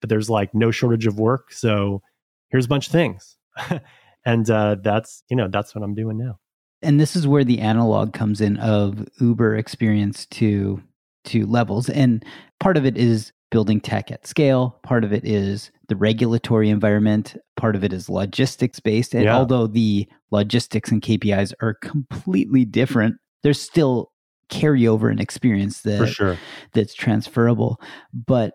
but 0.00 0.10
there's 0.10 0.30
like 0.30 0.54
no 0.54 0.70
shortage 0.70 1.06
of 1.06 1.18
work. 1.18 1.52
So 1.52 2.02
here's 2.50 2.66
a 2.66 2.68
bunch 2.68 2.86
of 2.86 2.92
things. 2.92 3.36
and 4.24 4.48
uh, 4.50 4.76
that's 4.82 5.22
you 5.28 5.36
know 5.36 5.48
that's 5.48 5.74
what 5.74 5.82
i'm 5.82 5.94
doing 5.94 6.18
now. 6.18 6.38
And 6.84 6.98
this 6.98 7.14
is 7.14 7.28
where 7.28 7.44
the 7.44 7.60
analog 7.60 8.12
comes 8.12 8.40
in 8.40 8.56
of 8.56 9.06
uber 9.20 9.56
experience 9.56 10.26
to 10.26 10.82
to 11.26 11.46
levels. 11.46 11.88
And 11.88 12.24
part 12.58 12.76
of 12.76 12.84
it 12.84 12.96
is 12.96 13.32
building 13.52 13.80
tech 13.80 14.10
at 14.10 14.26
scale. 14.26 14.80
Part 14.82 15.04
of 15.04 15.12
it 15.12 15.24
is 15.24 15.70
the 15.86 15.94
regulatory 15.94 16.70
environment. 16.70 17.36
Part 17.56 17.76
of 17.76 17.84
it 17.84 17.92
is 17.92 18.08
logistics 18.08 18.80
based. 18.80 19.14
And 19.14 19.24
Yeah. 19.24 19.36
although 19.36 19.68
the 19.68 20.08
logistics 20.32 20.90
and 20.90 21.00
kpis 21.00 21.52
are 21.60 21.74
completely 21.74 22.64
different 22.64 23.16
there's 23.42 23.60
still 23.60 24.12
carryover 24.50 25.10
and 25.10 25.20
experience 25.20 25.82
that 25.82 26.06
sure. 26.08 26.38
that's 26.72 26.94
transferable. 26.94 27.80
But 28.12 28.54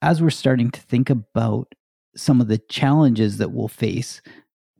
as 0.00 0.22
we're 0.22 0.30
starting 0.30 0.70
to 0.70 0.80
think 0.80 1.10
about 1.10 1.72
some 2.16 2.40
of 2.40 2.48
the 2.48 2.58
challenges 2.68 3.38
that 3.38 3.52
we'll 3.52 3.68
face, 3.68 4.20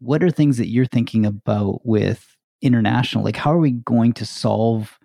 what 0.02 0.22
are 0.22 0.30
things 0.30 0.56
that 0.58 0.68
you're 0.68 0.86
thinking 0.86 1.24
about 1.24 1.80
with 1.86 2.36
international? 2.60 3.24
Like, 3.24 3.36
how 3.36 3.52
are 3.52 3.58
we 3.58 3.70
going 3.70 4.12
to 4.14 4.26
solve 4.26 4.98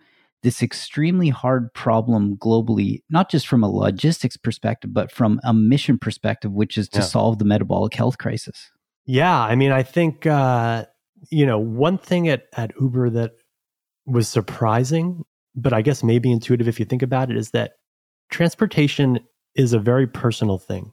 this 0.44 0.62
extremely 0.64 1.30
hard 1.30 1.74
problem 1.74 2.38
globally, 2.38 3.02
not 3.10 3.30
just 3.30 3.48
from 3.48 3.64
a 3.64 3.70
logistics 3.70 4.38
perspective, 4.38 4.94
but 4.94 5.12
from 5.12 5.40
a 5.44 5.54
mission 5.54 5.98
perspective, 5.98 6.52
which 6.52 6.78
is 6.78 6.88
to 6.90 7.00
Yeah. 7.00 7.06
solve 7.06 7.40
the 7.40 7.46
metabolic 7.46 7.94
health 7.94 8.18
crisis? 8.18 8.72
yeah 9.10 9.40
i 9.42 9.56
mean 9.56 9.72
i 9.72 9.82
think 9.82 10.26
uh 10.26 10.84
you 11.30 11.46
know 11.46 11.58
one 11.58 11.98
thing 11.98 12.28
at 12.28 12.44
at 12.58 12.74
uber 12.80 13.10
that 13.10 13.32
was 14.06 14.28
surprising 14.28 15.24
but 15.56 15.72
i 15.72 15.82
guess 15.82 16.04
maybe 16.04 16.30
intuitive 16.30 16.68
if 16.68 16.78
you 16.78 16.86
think 16.86 17.02
about 17.02 17.32
it 17.32 17.38
is 17.38 17.52
that 17.52 17.76
transportation 18.30 19.18
is 19.56 19.72
a 19.72 19.80
very 19.80 20.06
personal 20.06 20.58
thing 20.58 20.92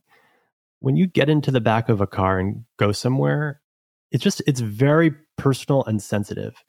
when 0.78 0.94
you 0.96 1.08
get 1.08 1.28
into 1.28 1.50
the 1.50 1.60
back 1.60 1.88
of 1.88 2.00
a 2.00 2.06
car 2.06 2.38
and 2.38 2.64
go 2.78 2.92
somewhere 2.92 3.60
it's 4.14 4.22
just 4.22 4.40
it's 4.46 4.60
very 4.60 5.12
personal 5.36 5.84
and 5.84 6.00
sensitive. 6.00 6.62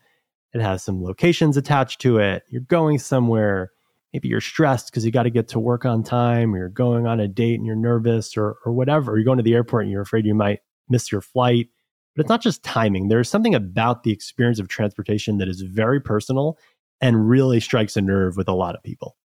It 0.53 0.62
has 0.62 0.84
some 0.84 1.03
locations 1.03 1.58
attached 1.58 2.01
to 2.01 2.17
it. 2.17 2.43
You're 2.49 2.62
going 2.62 2.97
somewhere. 2.97 3.71
Maybe 4.12 4.29
you're 4.29 4.41
stressed 4.41 4.88
because 4.88 5.05
you 5.05 5.12
got 5.12 5.23
to 5.23 5.29
get 5.29 5.47
to 5.49 5.60
work 5.60 5.86
on 5.86 6.01
time 6.01 6.55
or 6.55 6.58
you're 6.58 6.69
going 6.69 7.05
on 7.05 7.19
a 7.19 7.27
date 7.27 7.55
and 7.55 7.65
you're 7.65 7.75
nervous 7.75 8.36
or 8.36 8.58
or 8.65 8.73
whatever. 8.73 9.15
You're 9.15 9.25
going 9.25 9.38
to 9.38 9.43
the 9.43 9.53
airport 9.53 9.84
and 9.84 9.91
you're 9.91 10.01
afraid 10.01 10.25
you 10.25 10.34
might 10.34 10.62
miss 10.89 11.12
your 11.12 11.21
flight. 11.21 11.69
But 12.15 12.21
it's 12.21 12.29
not 12.29 12.41
just 12.41 12.63
timing. 12.63 13.10
There's 13.10 13.29
something 13.29 13.53
about 13.53 14.03
the 14.03 14.12
experience 14.12 14.58
of 14.60 14.67
transportation 14.67 15.38
that 15.38 15.47
is 15.47 15.62
very 15.62 15.99
personal 16.01 16.58
and 16.99 17.29
really 17.29 17.60
strikes 17.60 17.95
a 17.95 18.01
nerve 18.01 18.38
with 18.38 18.47
a 18.47 18.53
lot 18.53 18.73
of 18.75 18.81
people. 18.81 19.17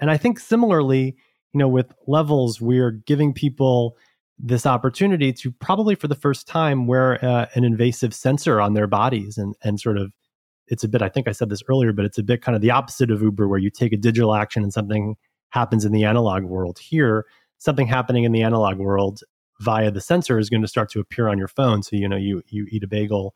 And 0.00 0.10
i 0.10 0.16
think 0.16 0.40
similarly 0.40 1.14
you 1.52 1.58
know 1.58 1.68
with 1.68 1.92
levels 2.06 2.60
we're 2.60 2.90
giving 2.90 3.32
people 3.32 3.96
this 4.42 4.66
opportunity 4.66 5.32
to 5.32 5.50
probably 5.52 5.94
for 5.94 6.08
the 6.08 6.14
first 6.14 6.46
time 6.46 6.86
wear 6.86 7.22
uh, 7.24 7.46
an 7.54 7.64
invasive 7.64 8.14
sensor 8.14 8.60
on 8.60 8.74
their 8.74 8.86
bodies 8.86 9.36
and 9.36 9.54
and 9.62 9.78
sort 9.78 9.98
of 9.98 10.12
it's 10.68 10.82
a 10.82 10.88
bit 10.88 11.02
i 11.02 11.08
think 11.08 11.28
i 11.28 11.32
said 11.32 11.50
this 11.50 11.62
earlier 11.68 11.92
but 11.92 12.04
it's 12.04 12.16
a 12.16 12.22
bit 12.22 12.40
kind 12.40 12.56
of 12.56 12.62
the 12.62 12.70
opposite 12.70 13.10
of 13.10 13.20
uber 13.20 13.46
where 13.48 13.58
you 13.58 13.68
take 13.68 13.92
a 13.92 13.96
digital 13.98 14.34
action 14.34 14.62
and 14.62 14.72
something 14.72 15.16
happens 15.50 15.84
in 15.84 15.92
the 15.92 16.04
analog 16.04 16.44
world. 16.44 16.78
Here 16.78 17.26
something 17.58 17.86
happening 17.86 18.24
in 18.24 18.32
the 18.32 18.42
analog 18.42 18.78
world 18.78 19.20
via 19.60 19.90
the 19.90 20.00
sensor 20.00 20.38
is 20.38 20.48
going 20.48 20.62
to 20.62 20.68
start 20.68 20.90
to 20.90 21.00
appear 21.00 21.28
on 21.28 21.36
your 21.36 21.48
phone. 21.48 21.82
So 21.82 21.96
you 21.96 22.08
know 22.08 22.16
you 22.16 22.42
you 22.48 22.66
eat 22.70 22.82
a 22.82 22.88
bagel 22.88 23.34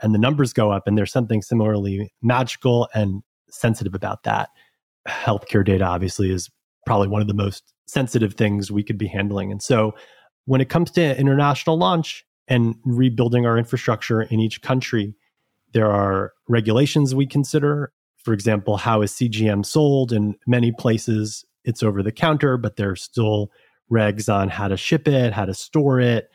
and 0.00 0.14
the 0.14 0.18
numbers 0.18 0.52
go 0.52 0.70
up 0.70 0.86
and 0.86 0.96
there's 0.96 1.12
something 1.12 1.42
similarly 1.42 2.12
magical 2.22 2.88
and 2.94 3.22
sensitive 3.50 3.94
about 3.94 4.22
that. 4.22 4.48
Healthcare 5.06 5.64
data 5.64 5.84
obviously 5.84 6.30
is 6.30 6.48
probably 6.86 7.08
one 7.08 7.20
of 7.20 7.28
the 7.28 7.34
most 7.34 7.74
sensitive 7.86 8.34
things 8.34 8.70
we 8.70 8.82
could 8.82 8.98
be 8.98 9.06
handling. 9.06 9.50
And 9.50 9.62
so 9.62 9.94
when 10.48 10.62
it 10.62 10.70
comes 10.70 10.90
to 10.90 11.20
international 11.20 11.76
launch 11.76 12.24
and 12.48 12.74
rebuilding 12.82 13.44
our 13.44 13.58
infrastructure 13.58 14.22
in 14.22 14.40
each 14.40 14.62
country 14.62 15.14
there 15.74 15.90
are 15.90 16.32
regulations 16.48 17.14
we 17.14 17.26
consider. 17.26 17.92
For 18.24 18.32
example 18.32 18.78
how 18.78 19.02
is 19.02 19.12
cgm 19.12 19.66
sold? 19.66 20.10
In 20.10 20.36
many 20.46 20.72
places 20.72 21.44
it's 21.64 21.82
over 21.82 22.02
the 22.02 22.12
counter 22.12 22.56
but 22.56 22.76
there's 22.76 23.02
still 23.02 23.50
regs 23.92 24.32
on 24.32 24.48
how 24.48 24.68
to 24.68 24.76
ship 24.78 25.06
it 25.06 25.34
how 25.34 25.44
to 25.44 25.52
store 25.52 26.00
it. 26.00 26.30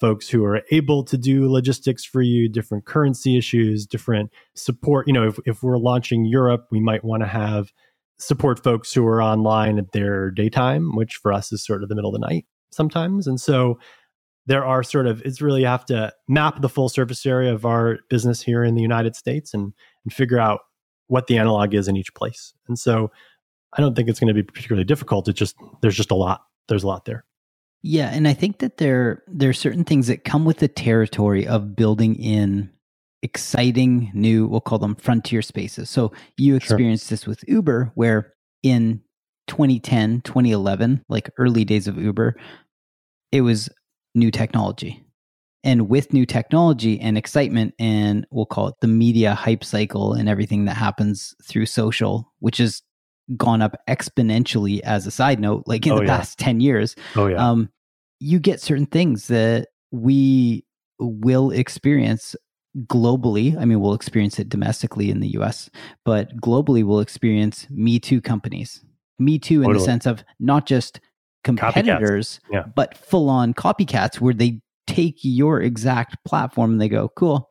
Folks 0.00 0.30
who 0.30 0.42
are 0.42 0.62
able 0.70 1.04
to 1.04 1.18
do 1.18 1.52
logistics 1.52 2.02
for 2.02 2.22
you 2.22 2.48
different 2.48 2.86
currency 2.86 3.36
issues 3.36 3.86
different 3.86 4.30
support. 4.54 5.06
You 5.06 5.12
know 5.12 5.26
if, 5.28 5.38
if 5.44 5.62
we're 5.62 5.76
launching 5.76 6.24
europe 6.24 6.66
we 6.70 6.80
might 6.80 7.04
want 7.04 7.22
to 7.22 7.28
have 7.28 7.74
support 8.16 8.64
folks 8.64 8.94
who 8.94 9.06
are 9.06 9.22
online 9.22 9.78
at 9.78 9.92
their 9.92 10.30
daytime, 10.30 10.94
which 10.94 11.16
for 11.16 11.30
us 11.30 11.52
is 11.52 11.64
sort 11.64 11.82
of 11.82 11.90
the 11.90 11.94
middle 11.94 12.14
of 12.14 12.20
the 12.20 12.26
night 12.26 12.46
sometimes. 12.70 13.26
And 13.26 13.40
so 13.40 13.78
there 14.46 14.64
are 14.64 14.82
sort 14.82 15.06
of 15.06 15.22
it's 15.22 15.40
really 15.40 15.64
have 15.64 15.84
to 15.86 16.12
map 16.28 16.60
the 16.60 16.68
full 16.68 16.88
surface 16.88 17.24
area 17.26 17.52
of 17.52 17.64
our 17.64 17.98
business 18.08 18.40
here 18.40 18.64
in 18.64 18.74
the 18.74 18.82
United 18.82 19.14
States 19.14 19.54
and 19.54 19.72
and 20.04 20.12
figure 20.12 20.38
out 20.38 20.60
what 21.08 21.26
the 21.26 21.38
analog 21.38 21.74
is 21.74 21.88
in 21.88 21.96
each 21.96 22.14
place. 22.14 22.52
And 22.68 22.78
so 22.78 23.10
I 23.72 23.80
don't 23.80 23.94
think 23.94 24.08
it's 24.08 24.20
going 24.20 24.28
to 24.28 24.34
be 24.34 24.42
particularly 24.42 24.84
difficult. 24.84 25.28
It 25.28 25.34
just 25.34 25.56
there's 25.82 25.96
just 25.96 26.10
a 26.10 26.16
lot. 26.16 26.42
There's 26.68 26.82
a 26.84 26.88
lot 26.88 27.04
there. 27.04 27.24
Yeah, 27.82 28.10
and 28.12 28.28
I 28.28 28.34
think 28.34 28.58
that 28.58 28.76
there 28.78 29.22
there 29.26 29.50
are 29.50 29.54
certain 29.54 29.84
things 29.84 30.06
that 30.08 30.24
come 30.24 30.44
with 30.44 30.58
the 30.58 30.68
territory 30.68 31.46
of 31.46 31.76
building 31.76 32.14
in 32.16 32.70
exciting 33.22 34.10
new 34.14 34.46
we'll 34.46 34.60
call 34.60 34.78
them 34.78 34.94
frontier 34.96 35.42
spaces. 35.42 35.90
So 35.90 36.12
you 36.36 36.56
experienced 36.56 37.08
sure. 37.08 37.16
this 37.16 37.26
with 37.26 37.44
Uber 37.46 37.92
where 37.94 38.32
in 38.62 39.02
2010, 39.46 40.22
2011, 40.22 41.04
like 41.08 41.30
early 41.38 41.64
days 41.64 41.88
of 41.88 41.98
Uber, 41.98 42.36
it 43.32 43.40
was 43.42 43.68
new 44.14 44.30
technology. 44.30 45.04
And 45.62 45.88
with 45.88 46.12
new 46.12 46.24
technology 46.24 46.98
and 46.98 47.18
excitement, 47.18 47.74
and 47.78 48.26
we'll 48.30 48.46
call 48.46 48.68
it 48.68 48.76
the 48.80 48.88
media 48.88 49.34
hype 49.34 49.62
cycle 49.62 50.14
and 50.14 50.28
everything 50.28 50.64
that 50.64 50.76
happens 50.76 51.34
through 51.44 51.66
social, 51.66 52.32
which 52.38 52.58
has 52.58 52.82
gone 53.36 53.60
up 53.60 53.76
exponentially 53.88 54.80
as 54.80 55.06
a 55.06 55.10
side 55.10 55.38
note, 55.38 55.64
like 55.66 55.86
in 55.86 55.92
oh, 55.92 55.98
the 55.98 56.04
yeah. 56.04 56.16
past 56.16 56.38
10 56.38 56.60
years, 56.60 56.96
oh, 57.14 57.26
yeah. 57.26 57.36
um, 57.36 57.68
you 58.20 58.38
get 58.38 58.60
certain 58.60 58.86
things 58.86 59.28
that 59.28 59.68
we 59.90 60.64
will 60.98 61.50
experience 61.50 62.34
globally. 62.86 63.56
I 63.58 63.64
mean, 63.64 63.80
we'll 63.80 63.94
experience 63.94 64.38
it 64.38 64.48
domestically 64.48 65.10
in 65.10 65.20
the 65.20 65.28
US, 65.38 65.70
but 66.04 66.34
globally, 66.36 66.84
we'll 66.84 67.00
experience 67.00 67.66
Me 67.70 67.98
Too 67.98 68.20
companies. 68.20 68.84
Me 69.20 69.38
Too 69.38 69.62
in 69.62 69.68
totally. 69.68 69.78
the 69.78 69.84
sense 69.84 70.06
of 70.06 70.24
not 70.38 70.66
just 70.66 71.00
competitors, 71.44 72.40
yeah. 72.50 72.64
but 72.74 72.96
full 72.96 73.28
on 73.28 73.54
copycats 73.54 74.20
where 74.20 74.34
they 74.34 74.60
take 74.86 75.18
your 75.22 75.60
exact 75.60 76.22
platform 76.24 76.72
and 76.72 76.80
they 76.80 76.88
go, 76.88 77.08
cool. 77.16 77.50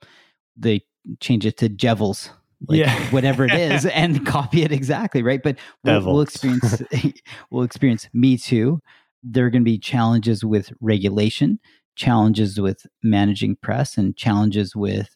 They 0.58 0.82
change 1.20 1.46
it 1.46 1.58
to 1.58 1.70
Jevels, 1.70 2.30
like 2.68 2.80
yeah. 2.80 3.00
whatever 3.12 3.46
it 3.46 3.54
is, 3.54 3.86
and 3.94 4.26
copy 4.26 4.64
it 4.64 4.72
exactly, 4.72 5.24
right? 5.24 5.42
But 5.42 5.58
we'll, 5.84 6.06
we'll 6.06 6.22
experience 6.22 6.82
we'll 7.52 7.64
experience 7.64 8.10
Me 8.14 8.38
Too. 8.38 8.80
There 9.24 9.46
are 9.46 9.50
going 9.50 9.64
to 9.64 9.72
be 9.72 9.78
challenges 9.78 10.46
with 10.46 10.72
regulation, 10.82 11.60
challenges 11.96 12.60
with 12.60 12.86
managing 13.04 13.58
press, 13.58 13.98
and 13.98 14.16
challenges 14.16 14.76
with 14.76 15.10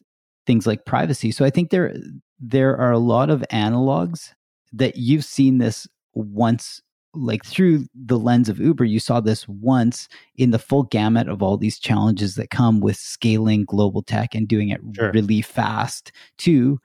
things 0.46 0.66
like 0.66 0.84
privacy. 0.84 1.30
So 1.30 1.44
I 1.44 1.50
think 1.50 1.70
there 1.70 1.94
there 2.40 2.76
are 2.76 2.92
a 2.92 2.98
lot 2.98 3.30
of 3.30 3.44
analogs 3.52 4.32
that 4.72 4.96
you've 4.96 5.24
seen 5.24 5.58
this 5.58 5.86
once 6.14 6.80
like 7.16 7.44
through 7.44 7.86
the 7.94 8.18
lens 8.18 8.48
of 8.48 8.58
Uber, 8.58 8.84
you 8.84 8.98
saw 8.98 9.20
this 9.20 9.46
once 9.48 10.08
in 10.36 10.50
the 10.50 10.58
full 10.58 10.84
gamut 10.84 11.28
of 11.28 11.42
all 11.42 11.56
these 11.56 11.78
challenges 11.78 12.34
that 12.34 12.50
come 12.50 12.80
with 12.80 12.96
scaling 12.96 13.64
global 13.64 14.02
tech 14.02 14.34
and 14.34 14.48
doing 14.48 14.70
it 14.70 14.80
sure. 14.94 15.12
really 15.12 15.40
fast 15.40 16.12
to 16.38 16.80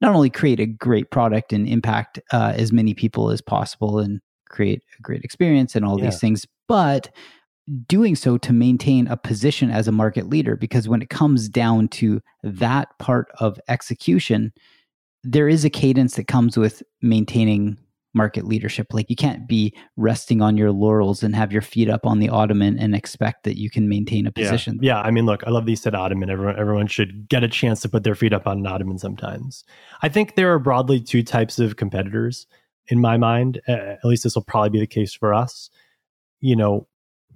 not 0.00 0.14
only 0.14 0.30
create 0.30 0.60
a 0.60 0.66
great 0.66 1.10
product 1.10 1.52
and 1.52 1.68
impact 1.68 2.20
uh, 2.32 2.52
as 2.56 2.72
many 2.72 2.94
people 2.94 3.30
as 3.30 3.40
possible 3.40 3.98
and 3.98 4.20
create 4.48 4.82
a 4.98 5.02
great 5.02 5.22
experience 5.22 5.74
and 5.74 5.84
all 5.84 5.98
yeah. 5.98 6.06
these 6.06 6.20
things, 6.20 6.46
but 6.68 7.10
doing 7.86 8.16
so 8.16 8.36
to 8.38 8.52
maintain 8.52 9.06
a 9.06 9.16
position 9.16 9.70
as 9.70 9.86
a 9.86 9.92
market 9.92 10.28
leader. 10.28 10.56
Because 10.56 10.88
when 10.88 11.02
it 11.02 11.10
comes 11.10 11.48
down 11.48 11.88
to 11.88 12.20
that 12.42 12.88
part 12.98 13.28
of 13.38 13.60
execution, 13.68 14.52
there 15.22 15.48
is 15.48 15.64
a 15.64 15.70
cadence 15.70 16.16
that 16.16 16.26
comes 16.26 16.56
with 16.56 16.82
maintaining 17.02 17.76
market 18.14 18.44
leadership. 18.44 18.88
Like 18.92 19.08
you 19.08 19.16
can't 19.16 19.46
be 19.46 19.74
resting 19.96 20.42
on 20.42 20.56
your 20.56 20.72
laurels 20.72 21.22
and 21.22 21.34
have 21.36 21.52
your 21.52 21.62
feet 21.62 21.88
up 21.88 22.06
on 22.06 22.18
the 22.18 22.28
ottoman 22.28 22.78
and 22.78 22.94
expect 22.94 23.44
that 23.44 23.58
you 23.58 23.70
can 23.70 23.88
maintain 23.88 24.26
a 24.26 24.32
position. 24.32 24.78
Yeah, 24.82 24.96
yeah. 24.96 25.02
I 25.02 25.10
mean, 25.10 25.26
look, 25.26 25.44
I 25.46 25.50
love 25.50 25.64
that 25.64 25.70
you 25.70 25.76
said 25.76 25.94
ottoman. 25.94 26.30
Everyone, 26.30 26.58
everyone 26.58 26.86
should 26.86 27.28
get 27.28 27.44
a 27.44 27.48
chance 27.48 27.80
to 27.82 27.88
put 27.88 28.04
their 28.04 28.14
feet 28.14 28.32
up 28.32 28.46
on 28.46 28.58
an 28.58 28.66
ottoman 28.66 28.98
sometimes. 28.98 29.64
I 30.02 30.08
think 30.08 30.34
there 30.34 30.52
are 30.52 30.58
broadly 30.58 31.00
two 31.00 31.22
types 31.22 31.58
of 31.58 31.76
competitors 31.76 32.46
in 32.88 33.00
my 33.00 33.16
mind. 33.16 33.60
Uh, 33.68 33.72
at 33.72 34.04
least 34.04 34.24
this 34.24 34.34
will 34.34 34.42
probably 34.42 34.70
be 34.70 34.80
the 34.80 34.86
case 34.86 35.14
for 35.14 35.32
us. 35.32 35.70
You 36.40 36.56
know, 36.56 36.88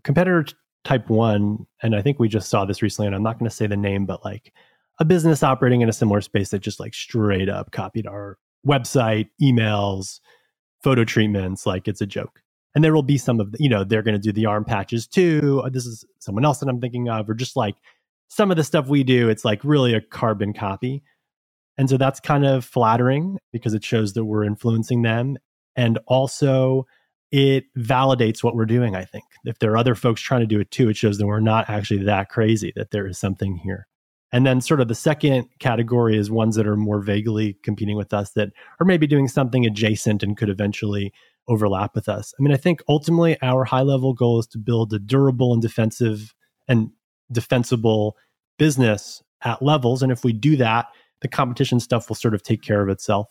competitor 0.02 0.46
type 0.82 1.08
one, 1.08 1.66
and 1.82 1.94
I 1.94 2.02
think 2.02 2.18
we 2.18 2.28
just 2.28 2.48
saw 2.48 2.64
this 2.64 2.82
recently, 2.82 3.06
and 3.06 3.16
I'm 3.16 3.22
not 3.22 3.38
going 3.38 3.48
to 3.48 3.54
say 3.54 3.66
the 3.66 3.76
name, 3.76 4.06
but 4.06 4.24
like 4.24 4.52
a 4.98 5.04
business 5.04 5.42
operating 5.42 5.80
in 5.80 5.88
a 5.88 5.92
similar 5.92 6.20
space 6.20 6.50
that 6.50 6.60
just 6.60 6.80
like 6.80 6.94
straight 6.94 7.48
up 7.48 7.72
copied 7.72 8.06
our 8.06 8.38
website, 8.66 9.28
emails, 9.42 10.20
photo 10.84 11.04
treatments 11.04 11.66
like 11.66 11.88
it's 11.88 12.00
a 12.00 12.06
joke. 12.06 12.40
And 12.74 12.84
there 12.84 12.94
will 12.94 13.02
be 13.02 13.18
some 13.18 13.40
of 13.40 13.52
the, 13.52 13.58
you 13.60 13.68
know, 13.68 13.82
they're 13.82 14.02
going 14.02 14.14
to 14.14 14.20
do 14.20 14.32
the 14.32 14.46
arm 14.46 14.64
patches 14.64 15.06
too. 15.06 15.62
Uh, 15.64 15.70
this 15.70 15.86
is 15.86 16.04
someone 16.20 16.44
else 16.44 16.58
that 16.58 16.68
I'm 16.68 16.80
thinking 16.80 17.08
of, 17.08 17.28
or 17.28 17.34
just 17.34 17.56
like 17.56 17.74
some 18.28 18.50
of 18.50 18.56
the 18.56 18.64
stuff 18.64 18.88
we 18.88 19.02
do, 19.02 19.28
it's 19.28 19.44
like 19.44 19.64
really 19.64 19.94
a 19.94 20.00
carbon 20.00 20.52
copy. 20.52 21.02
And 21.78 21.88
so 21.88 21.96
that's 21.96 22.20
kind 22.20 22.44
of 22.44 22.64
flattering 22.64 23.38
because 23.52 23.74
it 23.74 23.84
shows 23.84 24.12
that 24.12 24.24
we're 24.24 24.44
influencing 24.44 25.02
them. 25.02 25.38
And 25.74 25.98
also, 26.06 26.86
it 27.32 27.64
validates 27.76 28.44
what 28.44 28.54
we're 28.54 28.66
doing, 28.66 28.94
I 28.94 29.04
think. 29.04 29.24
If 29.44 29.58
there 29.58 29.72
are 29.72 29.76
other 29.76 29.96
folks 29.96 30.20
trying 30.20 30.42
to 30.42 30.46
do 30.46 30.60
it 30.60 30.70
too, 30.70 30.88
it 30.88 30.96
shows 30.96 31.18
that 31.18 31.26
we're 31.26 31.40
not 31.40 31.68
actually 31.68 32.04
that 32.04 32.28
crazy, 32.28 32.72
that 32.76 32.90
there 32.90 33.06
is 33.06 33.18
something 33.18 33.56
here. 33.56 33.86
And 34.34 34.44
then, 34.44 34.60
sort 34.60 34.80
of, 34.80 34.88
the 34.88 34.96
second 34.96 35.48
category 35.60 36.18
is 36.18 36.28
ones 36.28 36.56
that 36.56 36.66
are 36.66 36.76
more 36.76 37.00
vaguely 37.00 37.56
competing 37.62 37.96
with 37.96 38.12
us 38.12 38.32
that 38.32 38.48
are 38.80 38.84
maybe 38.84 39.06
doing 39.06 39.28
something 39.28 39.64
adjacent 39.64 40.24
and 40.24 40.36
could 40.36 40.50
eventually 40.50 41.12
overlap 41.46 41.94
with 41.94 42.08
us. 42.08 42.34
I 42.36 42.42
mean, 42.42 42.52
I 42.52 42.56
think 42.56 42.82
ultimately 42.88 43.40
our 43.42 43.62
high 43.62 43.82
level 43.82 44.12
goal 44.12 44.40
is 44.40 44.48
to 44.48 44.58
build 44.58 44.92
a 44.92 44.98
durable 44.98 45.52
and 45.52 45.62
defensive 45.62 46.34
and 46.66 46.90
defensible 47.30 48.16
business 48.58 49.22
at 49.42 49.62
levels. 49.62 50.02
And 50.02 50.10
if 50.10 50.24
we 50.24 50.32
do 50.32 50.56
that, 50.56 50.86
the 51.20 51.28
competition 51.28 51.78
stuff 51.78 52.08
will 52.08 52.16
sort 52.16 52.34
of 52.34 52.42
take 52.42 52.60
care 52.60 52.82
of 52.82 52.88
itself. 52.88 53.28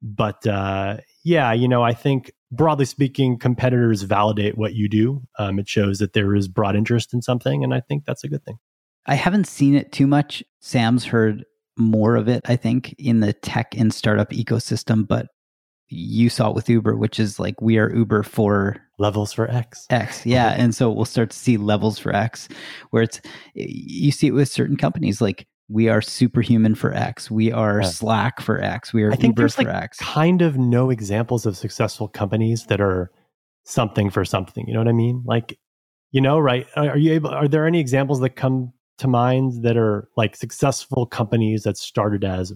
But 0.00 0.46
uh, 0.46 0.98
yeah, 1.24 1.52
you 1.54 1.66
know, 1.66 1.82
I 1.82 1.92
think 1.92 2.30
broadly 2.52 2.84
speaking, 2.84 3.36
competitors 3.36 4.02
validate 4.02 4.56
what 4.56 4.74
you 4.74 4.88
do. 4.88 5.22
Um, 5.40 5.58
it 5.58 5.68
shows 5.68 5.98
that 5.98 6.12
there 6.12 6.36
is 6.36 6.46
broad 6.46 6.76
interest 6.76 7.12
in 7.12 7.20
something, 7.20 7.64
and 7.64 7.74
I 7.74 7.80
think 7.80 8.04
that's 8.04 8.22
a 8.22 8.28
good 8.28 8.44
thing. 8.44 8.58
I 9.06 9.14
haven't 9.14 9.46
seen 9.46 9.74
it 9.74 9.92
too 9.92 10.06
much. 10.06 10.42
Sam's 10.60 11.04
heard 11.04 11.44
more 11.76 12.16
of 12.16 12.28
it, 12.28 12.42
I 12.46 12.56
think, 12.56 12.94
in 12.98 13.20
the 13.20 13.32
tech 13.32 13.74
and 13.76 13.92
startup 13.92 14.30
ecosystem, 14.30 15.06
but 15.06 15.26
you 15.88 16.28
saw 16.28 16.50
it 16.50 16.54
with 16.54 16.68
Uber, 16.68 16.96
which 16.96 17.20
is 17.20 17.38
like 17.38 17.60
we 17.60 17.78
are 17.78 17.94
Uber 17.94 18.24
for 18.24 18.76
levels 18.98 19.32
for 19.32 19.48
X. 19.50 19.86
X, 19.90 20.26
yeah. 20.26 20.54
and 20.58 20.74
so 20.74 20.90
we'll 20.90 21.04
start 21.04 21.30
to 21.30 21.36
see 21.36 21.56
levels 21.56 21.98
for 21.98 22.14
X, 22.14 22.48
where 22.90 23.04
it's 23.04 23.20
you 23.54 24.10
see 24.10 24.26
it 24.28 24.32
with 24.32 24.48
certain 24.48 24.76
companies 24.76 25.20
like 25.20 25.46
we 25.68 25.88
are 25.88 26.00
superhuman 26.00 26.74
for 26.74 26.92
X, 26.92 27.30
we 27.30 27.52
are 27.52 27.82
yeah. 27.82 27.88
Slack 27.88 28.40
for 28.40 28.60
X, 28.60 28.92
we 28.92 29.04
are 29.04 29.12
I 29.12 29.16
think 29.16 29.32
Uber 29.32 29.42
there's 29.42 29.54
for 29.54 29.64
like 29.64 29.74
X. 29.74 29.98
Kind 29.98 30.42
of 30.42 30.58
no 30.58 30.90
examples 30.90 31.46
of 31.46 31.56
successful 31.56 32.08
companies 32.08 32.66
that 32.66 32.80
are 32.80 33.10
something 33.64 34.10
for 34.10 34.24
something. 34.24 34.66
You 34.66 34.74
know 34.74 34.80
what 34.80 34.88
I 34.88 34.92
mean? 34.92 35.22
Like, 35.24 35.58
you 36.10 36.20
know, 36.20 36.38
right? 36.38 36.66
Are 36.74 36.96
you 36.96 37.12
able? 37.12 37.30
Are 37.30 37.48
there 37.48 37.66
any 37.66 37.78
examples 37.78 38.20
that 38.20 38.30
come 38.30 38.72
to 38.98 39.08
mind 39.08 39.62
that 39.62 39.76
are 39.76 40.08
like 40.16 40.36
successful 40.36 41.06
companies 41.06 41.62
that 41.62 41.76
started 41.76 42.24
as 42.24 42.52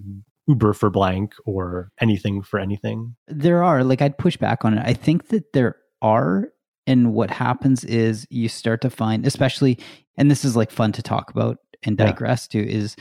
Uber 0.46 0.72
for 0.72 0.90
blank 0.90 1.34
or 1.44 1.90
anything 2.00 2.42
for 2.42 2.58
anything? 2.58 3.14
There 3.28 3.62
are. 3.62 3.84
Like, 3.84 4.02
I'd 4.02 4.18
push 4.18 4.36
back 4.36 4.64
on 4.64 4.76
it. 4.76 4.82
I 4.84 4.94
think 4.94 5.28
that 5.28 5.52
there 5.52 5.76
are. 6.02 6.52
And 6.86 7.14
what 7.14 7.30
happens 7.30 7.84
is 7.84 8.26
you 8.30 8.48
start 8.48 8.80
to 8.80 8.90
find, 8.90 9.26
especially, 9.26 9.78
and 10.16 10.30
this 10.30 10.44
is 10.44 10.56
like 10.56 10.70
fun 10.70 10.92
to 10.92 11.02
talk 11.02 11.30
about 11.30 11.58
and 11.84 11.96
digress 11.96 12.48
yeah. 12.50 12.62
to, 12.62 12.70
is 12.70 12.96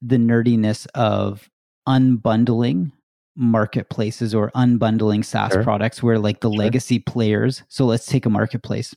the 0.00 0.16
nerdiness 0.16 0.86
of 0.94 1.48
unbundling 1.88 2.90
marketplaces 3.36 4.34
or 4.34 4.50
unbundling 4.56 5.24
SaaS 5.24 5.52
sure. 5.52 5.62
products 5.62 6.02
where 6.02 6.18
like 6.18 6.40
the 6.40 6.50
sure. 6.50 6.58
legacy 6.58 6.98
players. 6.98 7.62
So 7.68 7.84
let's 7.86 8.06
take 8.06 8.26
a 8.26 8.30
marketplace 8.30 8.94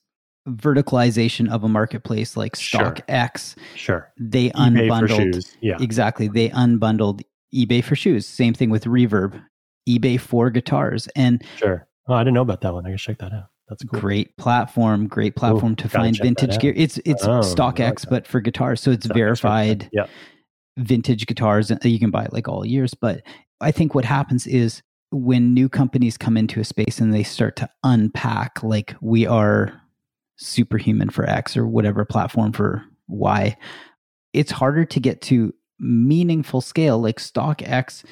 verticalization 0.48 1.50
of 1.50 1.64
a 1.64 1.70
marketplace 1.70 2.38
like 2.38 2.56
StockX. 2.56 3.56
Sure. 3.76 4.12
They 4.20 4.50
eBay 4.52 4.90
unbundled. 4.90 5.56
Yeah. 5.62 5.78
Exactly. 5.80 6.28
They 6.28 6.50
unbundled 6.50 7.22
eBay 7.54 7.84
for 7.84 7.96
shoes. 7.96 8.26
Same 8.26 8.54
thing 8.54 8.70
with 8.70 8.86
Reverb, 8.86 9.42
eBay 9.88 10.20
for 10.20 10.50
guitars. 10.50 11.08
And 11.16 11.44
sure. 11.56 11.88
Oh, 12.08 12.14
I 12.14 12.24
didn't 12.24 12.36
know 12.36 12.42
about 12.42 12.62
that 12.62 12.74
one. 12.74 12.86
I 12.86 12.90
can 12.90 12.98
check 12.98 13.20
that 13.20 13.34
out. 13.34 13.46
That's 13.68 13.84
cool. 13.84 14.00
Great 14.00 14.38
platform. 14.38 15.08
Great 15.08 15.36
platform 15.36 15.72
Ooh, 15.72 15.78
to 15.78 15.90
find 15.90 16.16
vintage 16.22 16.60
gear. 16.60 16.74
It's 16.76 17.00
it's 17.00 17.24
oh, 17.24 17.40
StockX, 17.40 17.80
like 17.80 18.10
but 18.10 18.28
for 18.28 18.40
guitars. 18.40 18.82
So 18.82 18.92
it's 18.92 19.08
verified 19.08 19.90
yeah. 19.92 20.06
vintage 20.78 21.26
guitars. 21.26 21.72
You 21.84 22.00
can 22.00 22.12
buy 22.12 22.26
it 22.26 22.34
like 22.34 22.48
all 22.48 22.64
years. 22.64 22.94
But 22.94 23.24
I 23.62 23.72
think 23.72 23.96
what 23.96 24.06
happens 24.06 24.46
is 24.46 24.84
when 25.12 25.56
new 25.56 25.68
companies 25.68 26.16
come 26.16 26.38
into 26.38 26.60
a 26.60 26.64
space 26.64 27.00
and 27.00 27.12
they 27.12 27.24
start 27.24 27.56
to 27.56 27.70
unpack, 27.84 28.62
like 28.62 28.96
we 29.02 29.26
are 29.26 29.82
superhuman 30.38 31.10
for 31.10 31.30
X 31.30 31.56
or 31.56 31.66
whatever 31.68 32.06
platform 32.06 32.52
for 32.52 32.84
Y, 33.08 33.56
it's 34.34 34.52
harder 34.52 34.86
to 34.86 35.00
get 35.00 35.22
to 35.22 35.54
meaningful 35.80 36.62
scale 36.62 37.00
like 37.00 37.20
StockX. 37.20 38.04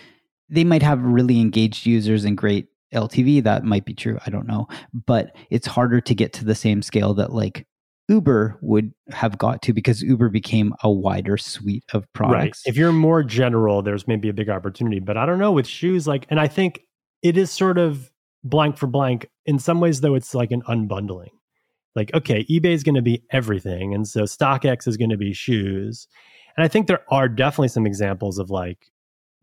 They 0.50 0.64
might 0.64 0.84
have 0.84 1.02
really 1.02 1.40
engaged 1.40 1.86
users 1.86 2.26
and 2.26 2.38
great 2.38 2.68
LTV. 2.94 3.44
That 3.44 3.64
might 3.64 3.86
be 3.86 3.94
true. 3.94 4.20
I 4.26 4.30
don't 4.30 4.48
know. 4.48 4.68
But 4.94 5.36
it's 5.50 5.68
harder 5.68 6.00
to 6.02 6.16
get 6.16 6.34
to 6.34 6.46
the 6.46 6.56
same 6.56 6.82
scale 6.82 7.14
that 7.16 7.34
like 7.34 7.66
Uber 8.10 8.58
would 8.62 8.94
have 9.12 9.38
got 9.38 9.62
to 9.64 9.74
because 9.74 10.02
Uber 10.02 10.30
became 10.30 10.74
a 10.84 10.92
wider 10.92 11.38
suite 11.38 11.86
of 11.94 12.12
products. 12.14 12.64
Right. 12.66 12.72
If 12.72 12.78
you're 12.78 12.92
more 12.92 13.24
general, 13.24 13.82
there's 13.82 14.08
maybe 14.08 14.30
a 14.30 14.34
big 14.34 14.50
opportunity. 14.50 15.00
But 15.00 15.18
I 15.18 15.26
don't 15.26 15.40
know 15.40 15.52
with 15.52 15.68
shoes, 15.68 16.08
like, 16.08 16.26
and 16.30 16.40
I 16.40 16.48
think 16.48 16.82
it 17.22 17.38
is 17.38 17.50
sort 17.50 17.78
of 17.78 18.12
blank 18.44 18.78
for 18.78 18.88
blank. 18.88 19.30
In 19.46 19.58
some 19.58 19.80
ways, 19.80 20.02
though, 20.02 20.16
it's 20.16 20.36
like 20.36 20.52
an 20.52 20.62
unbundling. 20.64 21.32
Like, 21.96 22.14
okay, 22.14 22.46
eBay 22.46 22.74
is 22.74 22.84
going 22.84 22.96
to 22.96 23.02
be 23.02 23.24
everything. 23.32 23.94
And 23.94 24.08
so 24.08 24.24
StockX 24.24 24.88
is 24.88 24.98
going 24.98 25.12
to 25.12 25.18
be 25.18 25.34
shoes. 25.34 26.08
And 26.58 26.64
I 26.64 26.68
think 26.68 26.88
there 26.88 27.04
are 27.10 27.28
definitely 27.30 27.68
some 27.68 27.86
examples 27.86 28.40
of 28.40 28.50
like 28.50 28.92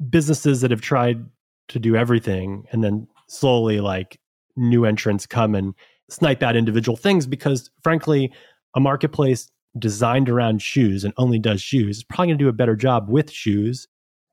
businesses 0.09 0.61
that 0.61 0.71
have 0.71 0.81
tried 0.81 1.25
to 1.69 1.79
do 1.79 1.97
everything 1.97 2.65
and 2.73 2.83
then 2.83 3.07
slowly 3.29 3.81
like 3.81 4.19
new 4.57 4.85
entrants 4.85 5.27
come 5.27 5.55
and 5.55 5.75
snipe 6.09 6.43
at 6.43 6.57
individual 6.57 6.97
things 6.97 7.27
because 7.27 7.71
frankly 7.83 8.33
a 8.75 8.81
marketplace 8.81 9.51
designed 9.79 10.29
around 10.29 10.61
shoes 10.61 11.05
and 11.05 11.15
only 11.17 11.39
does 11.39 11.63
shoes 11.63 11.99
is 11.99 12.05
probably 12.05 12.27
going 12.27 12.39
to 12.39 12.45
do 12.45 12.49
a 12.49 12.53
better 12.53 12.75
job 12.75 13.09
with 13.09 13.31
shoes 13.31 13.87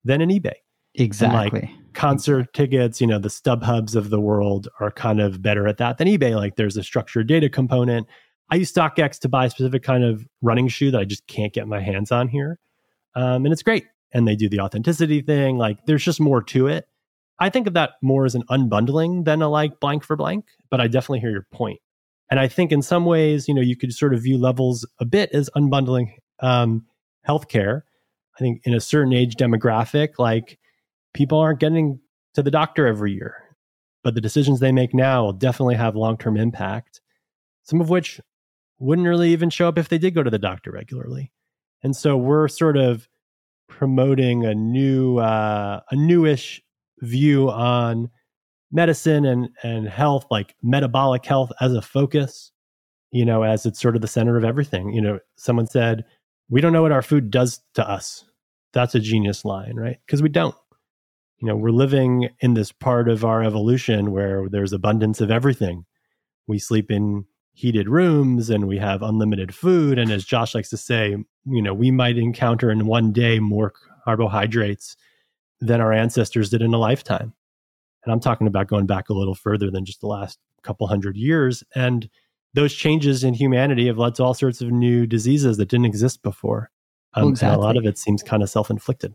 than 0.03 0.22
an 0.22 0.30
ebay 0.30 0.53
exactly 0.95 1.72
concert 1.97 2.53
tickets 2.53 3.01
you 3.01 3.07
know 3.07 3.17
the 3.17 3.27
StubHubs 3.27 3.95
of 3.95 4.11
the 4.11 4.19
world 4.19 4.67
are 4.79 4.91
kind 4.91 5.19
of 5.19 5.41
better 5.41 5.67
at 5.67 5.77
that 5.77 5.97
than 5.97 6.07
ebay. 6.07 6.35
Like 6.35 6.55
there's 6.55 6.77
a 6.77 6.83
structured 6.83 7.27
data 7.27 7.49
component. 7.49 8.05
I 8.51 8.57
use 8.57 8.71
stockx 8.71 9.17
to 9.19 9.29
buy 9.29 9.47
a 9.47 9.49
specific 9.49 9.81
kind 9.81 10.03
of 10.03 10.25
running 10.43 10.67
shoe 10.67 10.91
that 10.91 11.01
i 11.01 11.05
just 11.05 11.25
can't 11.25 11.51
get 11.51 11.67
my 11.67 11.81
hands 11.81 12.11
on 12.11 12.27
here. 12.27 12.59
Um, 13.15 13.45
and 13.45 13.51
it's 13.51 13.63
great. 13.63 13.85
And 14.13 14.27
they 14.27 14.35
do 14.35 14.47
the 14.47 14.59
authenticity 14.59 15.21
thing. 15.21 15.57
Like 15.57 15.87
there's 15.87 16.03
just 16.03 16.19
more 16.19 16.43
to 16.43 16.67
it. 16.67 16.85
I 17.39 17.49
think 17.49 17.65
of 17.65 17.73
that 17.73 17.93
more 18.03 18.25
as 18.25 18.35
an 18.35 18.43
unbundling 18.43 19.25
than 19.25 19.41
a 19.41 19.49
like 19.49 19.79
blank 19.79 20.03
for 20.03 20.15
blank, 20.15 20.45
but 20.69 20.79
I 20.79 20.87
definitely 20.87 21.21
hear 21.21 21.31
your 21.31 21.47
point. 21.51 21.79
And 22.29 22.39
I 22.39 22.47
think 22.47 22.71
in 22.71 22.83
some 22.83 23.05
ways, 23.05 23.47
you 23.47 23.55
know, 23.55 23.61
you 23.61 23.75
could 23.75 23.91
sort 23.91 24.13
of 24.13 24.21
view 24.21 24.37
levels 24.37 24.85
a 24.99 25.05
bit 25.05 25.31
as 25.33 25.49
unbundling 25.55 26.11
um, 26.41 26.85
healthcare. 27.27 27.81
I 28.35 28.39
think 28.39 28.61
in 28.65 28.75
a 28.75 28.79
certain 28.79 29.13
age 29.13 29.35
demographic, 29.35 30.19
like 30.19 30.59
people 31.14 31.39
aren't 31.39 31.60
getting 31.60 31.99
to 32.34 32.43
the 32.43 32.51
doctor 32.51 32.88
every 32.88 33.14
year, 33.14 33.36
but 34.03 34.16
the 34.16 34.22
decisions 34.22 34.60
they 34.60 34.72
make 34.72 34.93
now 34.93 35.26
will 35.26 35.34
definitely 35.34 35.76
have 35.76 35.95
long 35.95 36.18
term 36.18 36.38
impact, 36.38 37.01
some 37.64 37.82
of 37.82 37.89
which 37.89 38.22
wouldn't 38.80 39.08
really 39.08 39.32
even 39.32 39.49
show 39.49 39.68
up 39.68 39.78
if 39.78 39.89
they 39.89 39.97
did 39.97 40.14
go 40.14 40.24
to 40.24 40.30
the 40.30 40.39
doctor 40.39 40.72
regularly. 40.72 41.32
And 41.84 41.95
so 41.95 42.18
we're 42.18 42.47
sort 42.47 42.78
of 42.78 43.08
promoting 43.68 44.45
a 44.45 44.53
new, 44.53 45.18
uh, 45.18 45.82
a 45.89 45.95
newish 45.95 46.62
view 46.99 47.49
on 47.49 48.10
medicine 48.72 49.26
and, 49.26 49.49
and 49.64 49.88
health, 49.88 50.26
like 50.30 50.55
metabolic 50.62 51.26
health 51.26 51.51
as 51.62 51.74
a 51.74 51.82
focus, 51.82 52.51
you 53.12 53.26
know, 53.26 53.43
as 53.43 53.66
it's 53.66 53.80
sort 53.80 53.95
of 53.95 54.01
the 54.01 54.08
center 54.08 54.38
of 54.38 54.43
everything. 54.43 54.93
You 54.93 55.01
know, 55.01 55.20
someone 55.38 55.68
said, 55.68 56.05
we 56.49 56.62
don't 56.62 56.74
know 56.74 56.82
what 56.82 56.91
our 56.91 57.01
food 57.01 57.30
does 57.30 57.62
to 57.76 57.88
us. 57.88 58.26
That's 58.74 58.95
a 58.95 58.99
genius 58.99 59.45
line, 59.45 59.76
right? 59.76 59.97
Because 60.05 60.22
we 60.22 60.30
don't. 60.30 60.55
You 61.39 61.47
know, 61.47 61.55
we're 61.55 61.69
living 61.69 62.29
in 62.39 62.55
this 62.55 62.71
part 62.71 63.07
of 63.07 63.23
our 63.23 63.43
evolution 63.43 64.11
where 64.11 64.49
there's 64.49 64.73
abundance 64.73 65.21
of 65.21 65.29
everything. 65.29 65.85
We 66.47 66.57
sleep 66.57 66.89
in 66.89 67.25
heated 67.53 67.89
rooms 67.89 68.49
and 68.49 68.67
we 68.67 68.77
have 68.77 69.01
unlimited 69.01 69.53
food. 69.53 69.97
And 69.99 70.11
as 70.11 70.25
Josh 70.25 70.55
likes 70.55 70.69
to 70.69 70.77
say, 70.77 71.15
you 71.45 71.61
know, 71.61 71.73
we 71.73 71.91
might 71.91 72.17
encounter 72.17 72.71
in 72.71 72.85
one 72.85 73.11
day 73.11 73.39
more 73.39 73.73
carbohydrates 74.03 74.95
than 75.59 75.81
our 75.81 75.91
ancestors 75.91 76.49
did 76.49 76.61
in 76.61 76.73
a 76.73 76.77
lifetime. 76.77 77.33
And 78.03 78.13
I'm 78.13 78.19
talking 78.19 78.47
about 78.47 78.67
going 78.67 78.85
back 78.85 79.09
a 79.09 79.13
little 79.13 79.35
further 79.35 79.69
than 79.69 79.85
just 79.85 80.01
the 80.01 80.07
last 80.07 80.39
couple 80.63 80.88
hundred 80.88 81.17
years. 81.17 81.63
And 81.75 82.09
those 82.53 82.73
changes 82.73 83.23
in 83.23 83.33
humanity 83.33 83.88
have 83.88 83.97
led 83.97 84.15
to 84.15 84.23
all 84.23 84.33
sorts 84.33 84.61
of 84.61 84.71
new 84.71 85.05
diseases 85.05 85.57
that 85.57 85.69
didn't 85.69 85.85
exist 85.85 86.23
before. 86.23 86.71
Um, 87.13 87.29
exactly. 87.29 87.53
And 87.53 87.61
a 87.61 87.65
lot 87.65 87.77
of 87.77 87.85
it 87.85 87.97
seems 87.97 88.23
kind 88.23 88.41
of 88.43 88.49
self-inflicted. 88.49 89.13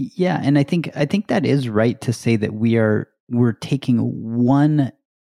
Yeah, 0.00 0.40
and 0.42 0.58
I 0.58 0.62
think 0.62 0.90
I 0.94 1.06
think 1.06 1.26
that 1.26 1.44
is 1.44 1.68
right 1.68 2.00
to 2.02 2.12
say 2.12 2.36
that 2.36 2.54
we 2.54 2.76
are 2.76 3.08
we're 3.28 3.52
taking 3.52 3.98
one 3.98 4.92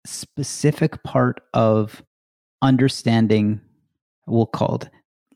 specific 0.07 1.03
part 1.03 1.41
of 1.53 2.03
understanding 2.63 3.61
we'll 4.27 4.47
call 4.47 4.77
it 4.77 4.89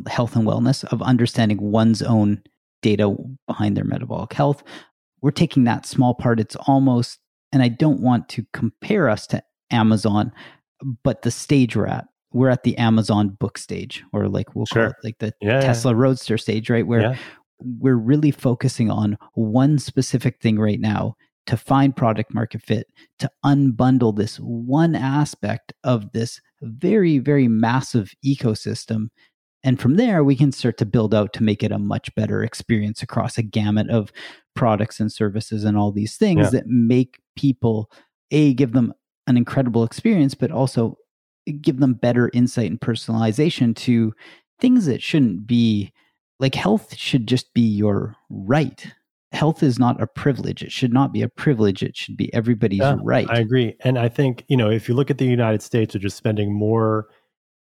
health 0.09 0.37
and 0.37 0.47
wellness 0.47 0.85
of 0.85 1.03
understanding 1.03 1.59
one's 1.61 2.03
own 2.03 2.41
data 2.83 3.14
behind 3.49 3.77
their 3.77 3.85
metabolic 3.85 4.33
health 4.33 4.62
we're 5.27 5.31
taking 5.31 5.64
that 5.64 5.87
small 5.87 6.14
part. 6.14 6.41
It's 6.41 6.57
almost, 6.68 7.18
and 7.53 7.62
I 7.62 7.68
don't 7.68 8.01
want 8.01 8.29
to 8.31 8.47
compare 8.53 9.09
us 9.09 9.27
to 9.29 9.43
Amazon, 9.70 10.33
but 11.03 11.22
the 11.22 11.31
stage 11.33 11.74
we're 11.74 11.87
at, 11.89 12.07
we're 12.33 12.49
at 12.49 12.62
the 12.62 12.77
Amazon 12.79 13.31
book 13.31 13.59
stage, 13.59 14.05
or 14.12 14.29
like 14.29 14.55
we'll 14.55 14.66
sure. 14.66 14.85
call 14.85 14.91
it 14.91 14.97
like 15.05 15.18
the 15.18 15.33
yeah, 15.41 15.61
Tesla 15.61 15.93
yeah. 15.93 15.99
Roadster 15.99 16.39
stage, 16.39 16.70
right? 16.70 16.87
Where 16.87 17.01
yeah. 17.01 17.16
We're 17.59 17.96
really 17.96 18.30
focusing 18.30 18.90
on 18.90 19.18
one 19.34 19.78
specific 19.78 20.40
thing 20.40 20.59
right 20.59 20.80
now 20.80 21.16
to 21.46 21.57
find 21.57 21.94
product 21.94 22.34
market 22.34 22.61
fit, 22.61 22.88
to 23.20 23.30
unbundle 23.44 24.16
this 24.16 24.36
one 24.38 24.94
aspect 24.94 25.72
of 25.84 26.11
this 26.12 26.40
very, 26.61 27.18
very 27.18 27.46
massive 27.46 28.12
ecosystem 28.24 29.09
and 29.66 29.80
from 29.80 29.96
there, 29.96 30.22
we 30.22 30.36
can 30.36 30.52
start 30.52 30.78
to 30.78 30.86
build 30.86 31.12
out 31.12 31.32
to 31.32 31.42
make 31.42 31.64
it 31.64 31.72
a 31.72 31.78
much 31.78 32.14
better 32.14 32.44
experience 32.44 33.02
across 33.02 33.36
a 33.36 33.42
gamut 33.42 33.90
of 33.90 34.12
products 34.54 35.00
and 35.00 35.11
services 35.11 35.64
and 35.64 35.76
all 35.76 35.90
these 35.90 36.16
things 36.16 36.44
yeah. 36.44 36.50
that 36.50 36.68
make 36.68 37.20
people, 37.34 37.90
A, 38.30 38.54
give 38.54 38.74
them 38.74 38.94
an 39.26 39.36
incredible 39.36 39.82
experience, 39.82 40.36
but 40.36 40.52
also 40.52 40.96
give 41.61 41.80
them 41.80 41.94
better 41.94 42.30
insight 42.32 42.70
and 42.70 42.80
personalization 42.80 43.74
to 43.74 44.14
things 44.61 44.86
that 44.86 45.02
shouldn't 45.02 45.48
be 45.48 45.92
like 46.39 46.55
health 46.55 46.95
should 46.97 47.26
just 47.26 47.53
be 47.55 47.62
your 47.62 48.16
right. 48.30 48.87
Health 49.32 49.62
is 49.62 49.78
not 49.78 50.01
a 50.01 50.07
privilege. 50.07 50.62
It 50.62 50.72
should 50.72 50.93
not 50.93 51.12
be 51.12 51.22
a 51.22 51.28
privilege. 51.28 51.82
It 51.82 51.97
should 51.97 52.16
be 52.16 52.32
everybody's 52.32 52.80
yeah, 52.80 52.97
right. 53.03 53.26
I 53.28 53.39
agree. 53.39 53.76
And 53.80 53.99
I 53.99 54.09
think, 54.09 54.45
you 54.49 54.57
know, 54.57 54.70
if 54.70 54.89
you 54.89 54.95
look 54.95 55.11
at 55.11 55.18
the 55.18 55.26
United 55.26 55.62
States, 55.62 55.95
which 55.95 56.05
is 56.05 56.14
spending 56.14 56.53
more 56.53 57.09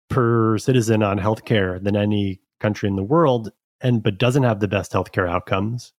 per 0.08 0.58
citizen 0.58 1.02
on 1.02 1.18
healthcare 1.18 1.82
than 1.82 1.96
any 1.96 2.40
country 2.60 2.88
in 2.88 2.96
the 2.96 3.02
world, 3.02 3.50
and 3.80 4.02
but 4.02 4.18
doesn't 4.18 4.44
have 4.44 4.60
the 4.60 4.68
best 4.68 4.92
healthcare 4.92 5.28
outcomes. 5.28 5.92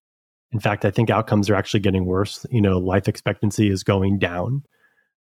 In 0.52 0.60
fact, 0.60 0.86
I 0.86 0.92
think 0.92 1.10
outcomes 1.10 1.50
are 1.50 1.56
actually 1.56 1.82
getting 1.82 2.06
worse. 2.06 2.46
You 2.50 2.62
know, 2.62 2.78
life 2.78 3.08
expectancy 3.08 3.70
is 3.70 3.84
going 3.84 4.18
down. 4.18 4.64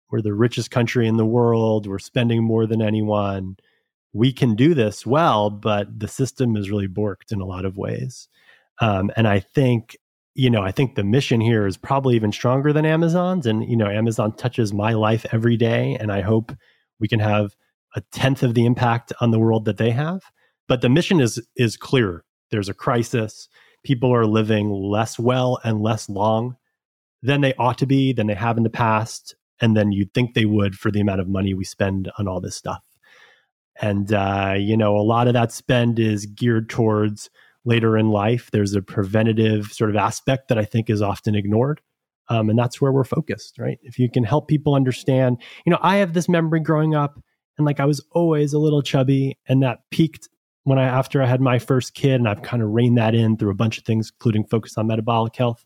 We're 0.10 0.22
the 0.22 0.34
richest 0.34 0.72
country 0.72 1.08
in 1.08 1.18
the 1.18 1.26
world. 1.26 1.88
We're 1.88 2.00
spending 2.00 2.44
more 2.44 2.66
than 2.66 2.82
anyone. 2.82 3.58
We 4.18 4.34
can 4.34 4.56
do 4.56 4.74
this 4.74 5.06
well, 5.06 5.52
but 5.52 6.00
the 6.00 6.08
system 6.08 6.58
is 6.58 6.72
really 6.72 6.88
borked 6.88 7.32
in 7.32 7.40
a 7.40 7.46
lot 7.46 7.66
of 7.66 7.78
ways. 7.78 8.28
Um, 8.82 9.12
and 9.16 9.28
I 9.28 9.40
think, 9.40 9.96
you 10.34 10.50
know, 10.50 10.64
I 10.64 10.72
think 10.72 10.96
the 10.96 11.04
mission 11.04 11.40
here 11.40 11.68
is 11.68 11.78
probably 11.78 12.16
even 12.16 12.32
stronger 12.32 12.74
than 12.74 12.84
Amazon's. 12.84 13.46
And, 13.46 13.64
you 13.70 13.78
know, 13.78 13.88
Amazon 13.88 14.36
touches 14.36 14.74
my 14.74 14.94
life 14.94 15.26
every 15.32 15.56
day. 15.56 15.96
And 16.00 16.12
I 16.12 16.22
hope 16.22 16.52
we 17.00 17.08
can 17.08 17.20
have 17.20 17.56
a 17.96 18.02
tenth 18.12 18.42
of 18.42 18.56
the 18.56 18.66
impact 18.66 19.14
on 19.22 19.30
the 19.30 19.40
world 19.40 19.66
that 19.66 19.78
they 19.78 19.92
have. 19.92 20.22
But 20.68 20.82
the 20.82 20.90
mission 20.90 21.20
is 21.20 21.40
is 21.56 21.78
clear. 21.78 22.24
There's 22.50 22.70
a 22.70 22.74
crisis. 22.74 23.48
People 23.84 24.12
are 24.14 24.26
living 24.26 24.72
less 24.72 25.20
well 25.20 25.60
and 25.64 25.82
less 25.82 26.10
long 26.10 26.58
than 27.22 27.42
they 27.42 27.54
ought 27.60 27.78
to 27.78 27.86
be, 27.86 28.14
than 28.14 28.28
they 28.28 28.36
have 28.36 28.58
in 28.58 28.64
the 28.64 28.70
past, 28.70 29.36
and 29.62 29.78
then 29.78 29.92
you'd 29.92 30.14
think 30.14 30.34
they 30.34 30.46
would 30.46 30.76
for 30.76 30.92
the 30.92 31.02
amount 31.02 31.22
of 31.22 31.28
money 31.28 31.54
we 31.54 31.64
spend 31.64 32.12
on 32.18 32.28
all 32.28 32.42
this 32.42 32.56
stuff. 32.56 32.87
And 33.82 34.12
uh, 34.14 34.56
you 34.58 34.78
know, 34.78 34.98
a 34.98 35.02
lot 35.02 35.28
of 35.28 35.34
that 35.34 35.52
spend 35.52 36.00
is 36.00 36.26
geared 36.26 36.70
towards 36.70 37.30
later 37.66 37.98
in 37.98 38.10
life. 38.10 38.50
There's 38.52 38.74
a 38.74 38.82
preventative 38.82 39.68
sort 39.68 39.90
of 39.90 39.96
aspect 39.96 40.48
that 40.48 40.58
I 40.58 40.66
think 40.66 40.90
is 40.90 41.02
often 41.02 41.36
ignored. 41.36 41.82
Um, 42.30 42.50
and 42.50 42.60
that's 42.60 42.82
where 42.82 42.92
we're 42.92 43.06
focused, 43.06 43.58
right? 43.58 43.80
If 43.84 43.98
you 43.98 44.10
can 44.10 44.24
help 44.24 44.48
people 44.48 44.76
understand, 44.76 45.42
you 45.66 45.72
know, 45.72 45.80
I 45.82 45.98
have 45.98 46.14
this 46.14 46.28
memory 46.28 46.60
growing 46.60 46.94
up 46.94 47.22
and 47.58 47.66
like 47.66 47.80
I 47.80 47.86
was 47.86 48.04
always 48.12 48.54
a 48.54 48.60
little 48.60 48.82
chubby, 48.82 49.38
and 49.48 49.64
that 49.64 49.80
peaked 49.92 50.30
when 50.64 50.78
I 50.78 50.84
after 50.84 51.22
I 51.22 51.26
had 51.26 51.42
my 51.42 51.60
first 51.60 51.94
kid, 51.94 52.16
and 52.16 52.28
I've 52.28 52.44
kind 52.44 52.62
of 52.62 52.70
reined 52.70 52.98
that 52.98 53.16
in 53.16 53.38
through 53.38 53.52
a 53.52 53.56
bunch 53.56 53.78
of 53.78 53.84
things, 53.84 54.12
including 54.16 54.46
focus 54.46 54.78
on 54.78 54.88
metabolic 54.88 55.36
health. 55.36 55.66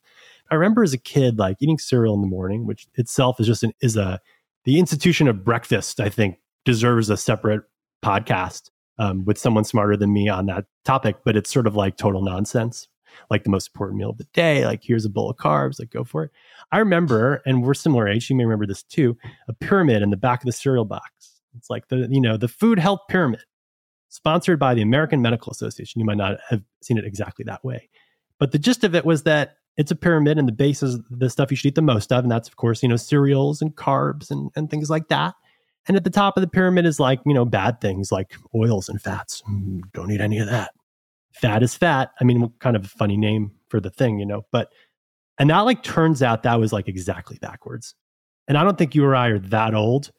I 0.49 0.55
remember 0.55 0.83
as 0.83 0.93
a 0.93 0.97
kid, 0.97 1.39
like 1.39 1.57
eating 1.59 1.77
cereal 1.77 2.13
in 2.13 2.21
the 2.21 2.27
morning, 2.27 2.65
which 2.65 2.87
itself 2.95 3.39
is 3.39 3.47
just 3.47 3.63
an 3.63 3.73
is 3.81 3.97
a 3.97 4.19
the 4.63 4.79
institution 4.79 5.27
of 5.27 5.43
breakfast. 5.43 5.99
I 5.99 6.09
think 6.09 6.37
deserves 6.65 7.09
a 7.09 7.17
separate 7.17 7.63
podcast 8.03 8.69
um, 8.99 9.25
with 9.25 9.37
someone 9.37 9.63
smarter 9.63 9.97
than 9.97 10.13
me 10.13 10.29
on 10.29 10.45
that 10.47 10.65
topic. 10.85 11.17
But 11.23 11.35
it's 11.35 11.51
sort 11.51 11.67
of 11.67 11.75
like 11.75 11.97
total 11.97 12.21
nonsense, 12.21 12.87
like 13.29 13.43
the 13.43 13.49
most 13.49 13.69
important 13.69 13.99
meal 13.99 14.11
of 14.11 14.17
the 14.17 14.27
day. 14.33 14.65
Like 14.65 14.81
here's 14.83 15.05
a 15.05 15.09
bowl 15.09 15.29
of 15.29 15.37
carbs, 15.37 15.79
like 15.79 15.91
go 15.91 16.03
for 16.03 16.25
it. 16.25 16.31
I 16.71 16.79
remember, 16.79 17.41
and 17.45 17.63
we're 17.63 17.73
similar 17.73 18.07
age. 18.07 18.29
You 18.29 18.35
may 18.35 18.45
remember 18.45 18.67
this 18.67 18.83
too. 18.83 19.17
A 19.47 19.53
pyramid 19.53 20.01
in 20.01 20.09
the 20.09 20.17
back 20.17 20.41
of 20.41 20.45
the 20.45 20.51
cereal 20.51 20.85
box 20.85 21.31
it's 21.57 21.69
like 21.69 21.87
the, 21.87 22.07
you 22.09 22.21
know, 22.21 22.37
the 22.37 22.47
food 22.47 22.79
health 22.79 23.01
pyramid 23.09 23.43
sponsored 24.09 24.59
by 24.59 24.73
the 24.73 24.81
American 24.81 25.21
Medical 25.21 25.51
Association. 25.51 25.99
You 25.99 26.05
might 26.05 26.17
not 26.17 26.39
have 26.49 26.63
seen 26.81 26.97
it 26.97 27.05
exactly 27.05 27.43
that 27.45 27.63
way. 27.63 27.89
But 28.39 28.51
the 28.51 28.59
gist 28.59 28.83
of 28.83 28.95
it 28.95 29.05
was 29.05 29.23
that 29.23 29.55
it's 29.77 29.91
a 29.91 29.95
pyramid 29.95 30.37
and 30.37 30.47
the 30.47 30.53
base 30.53 30.83
is 30.83 30.99
the 31.09 31.29
stuff 31.29 31.51
you 31.51 31.57
should 31.57 31.69
eat 31.69 31.75
the 31.75 31.81
most 31.81 32.11
of 32.11 32.23
and 32.25 32.31
that's 32.31 32.49
of 32.49 32.57
course 32.57 32.83
you 32.83 32.89
know 32.89 32.97
cereals 32.97 33.61
and 33.61 33.73
carbs 33.75 34.29
and, 34.29 34.51
and 34.55 34.69
things 34.69 34.89
like 34.89 35.07
that 35.07 35.33
and 35.87 35.97
at 35.97 36.03
the 36.03 36.09
top 36.09 36.37
of 36.37 36.41
the 36.41 36.47
pyramid 36.47 36.85
is 36.85 36.99
like 36.99 37.19
you 37.25 37.33
know 37.33 37.45
bad 37.45 37.81
things 37.81 38.11
like 38.11 38.35
oils 38.55 38.89
and 38.89 39.01
fats. 39.01 39.41
Mm, 39.49 39.81
don't 39.93 40.11
eat 40.11 40.21
any 40.21 40.39
of 40.39 40.47
that. 40.47 40.71
Fat 41.33 41.63
is 41.63 41.75
fat. 41.75 42.11
I 42.19 42.23
mean 42.23 42.51
kind 42.59 42.75
of 42.75 42.85
a 42.85 42.89
funny 42.89 43.17
name 43.17 43.51
for 43.69 43.79
the 43.79 43.89
thing 43.89 44.19
you 44.19 44.25
know 44.25 44.45
but 44.51 44.69
and 45.37 45.49
that 45.49 45.61
like 45.61 45.81
turns 45.81 46.21
out 46.21 46.43
that 46.43 46.59
was 46.59 46.73
like 46.73 46.87
exactly 46.87 47.37
backwards. 47.41 47.95
And 48.47 48.57
i 48.57 48.63
don't 48.63 48.77
think 48.77 48.95
you 48.95 49.05
or 49.05 49.15
i 49.15 49.27
are 49.27 49.39
that 49.39 49.73
old 49.73 50.11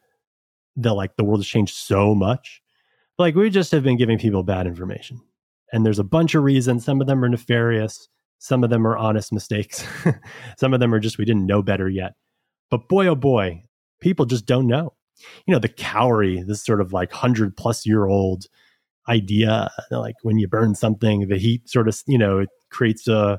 that 0.76 0.94
like 0.94 1.16
the 1.16 1.24
world 1.24 1.40
has 1.40 1.46
changed 1.46 1.74
so 1.74 2.14
much. 2.14 2.62
Like 3.18 3.34
we 3.34 3.50
just 3.50 3.72
have 3.72 3.82
been 3.82 3.98
giving 3.98 4.18
people 4.18 4.42
bad 4.42 4.66
information. 4.66 5.20
And 5.72 5.84
there's 5.86 5.98
a 5.98 6.04
bunch 6.04 6.34
of 6.34 6.42
reasons. 6.42 6.84
Some 6.84 7.00
of 7.00 7.06
them 7.06 7.24
are 7.24 7.28
nefarious. 7.28 8.08
Some 8.38 8.64
of 8.64 8.70
them 8.70 8.86
are 8.86 8.96
honest 8.96 9.32
mistakes. 9.32 9.84
Some 10.58 10.74
of 10.74 10.80
them 10.80 10.92
are 10.92 10.98
just 10.98 11.18
we 11.18 11.24
didn't 11.24 11.46
know 11.46 11.62
better 11.62 11.88
yet. 11.88 12.14
But 12.70 12.88
boy, 12.88 13.06
oh 13.06 13.14
boy, 13.14 13.62
people 14.00 14.26
just 14.26 14.46
don't 14.46 14.66
know. 14.66 14.94
You 15.46 15.52
know, 15.52 15.58
the 15.58 15.68
calorie, 15.68 16.42
this 16.42 16.64
sort 16.64 16.80
of 16.80 16.92
like 16.92 17.12
100 17.12 17.56
plus 17.56 17.86
year 17.86 18.06
old 18.06 18.46
idea, 19.08 19.70
like 19.90 20.16
when 20.22 20.38
you 20.38 20.48
burn 20.48 20.74
something, 20.74 21.28
the 21.28 21.38
heat 21.38 21.68
sort 21.68 21.88
of, 21.88 22.00
you 22.06 22.18
know, 22.18 22.38
it 22.38 22.50
creates 22.70 23.08
a, 23.08 23.16
uh, 23.16 23.36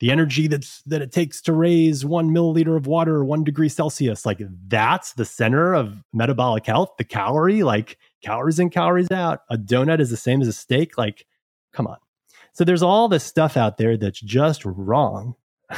the 0.00 0.10
energy 0.10 0.48
that's 0.48 0.82
that 0.82 1.02
it 1.02 1.12
takes 1.12 1.40
to 1.40 1.52
raise 1.52 2.04
one 2.04 2.30
milliliter 2.30 2.76
of 2.76 2.86
water 2.86 3.24
one 3.24 3.44
degree 3.44 3.68
celsius. 3.68 4.26
Like 4.26 4.42
that's 4.66 5.12
the 5.12 5.24
center 5.24 5.72
of 5.72 6.02
metabolic 6.12 6.66
health? 6.66 6.90
The 6.98 7.04
calorie 7.04 7.62
like 7.62 7.96
calories 8.22 8.58
in 8.58 8.70
calories 8.70 9.10
out. 9.10 9.40
A 9.50 9.56
donut 9.56 10.00
is 10.00 10.10
the 10.10 10.16
same 10.16 10.42
as 10.42 10.48
a 10.48 10.52
steak? 10.52 10.98
Like 10.98 11.24
come 11.72 11.86
on. 11.86 11.96
So 12.52 12.64
there's 12.64 12.82
all 12.82 13.08
this 13.08 13.24
stuff 13.24 13.56
out 13.56 13.78
there 13.78 13.96
that's 13.96 14.20
just 14.20 14.64
wrong. 14.64 15.36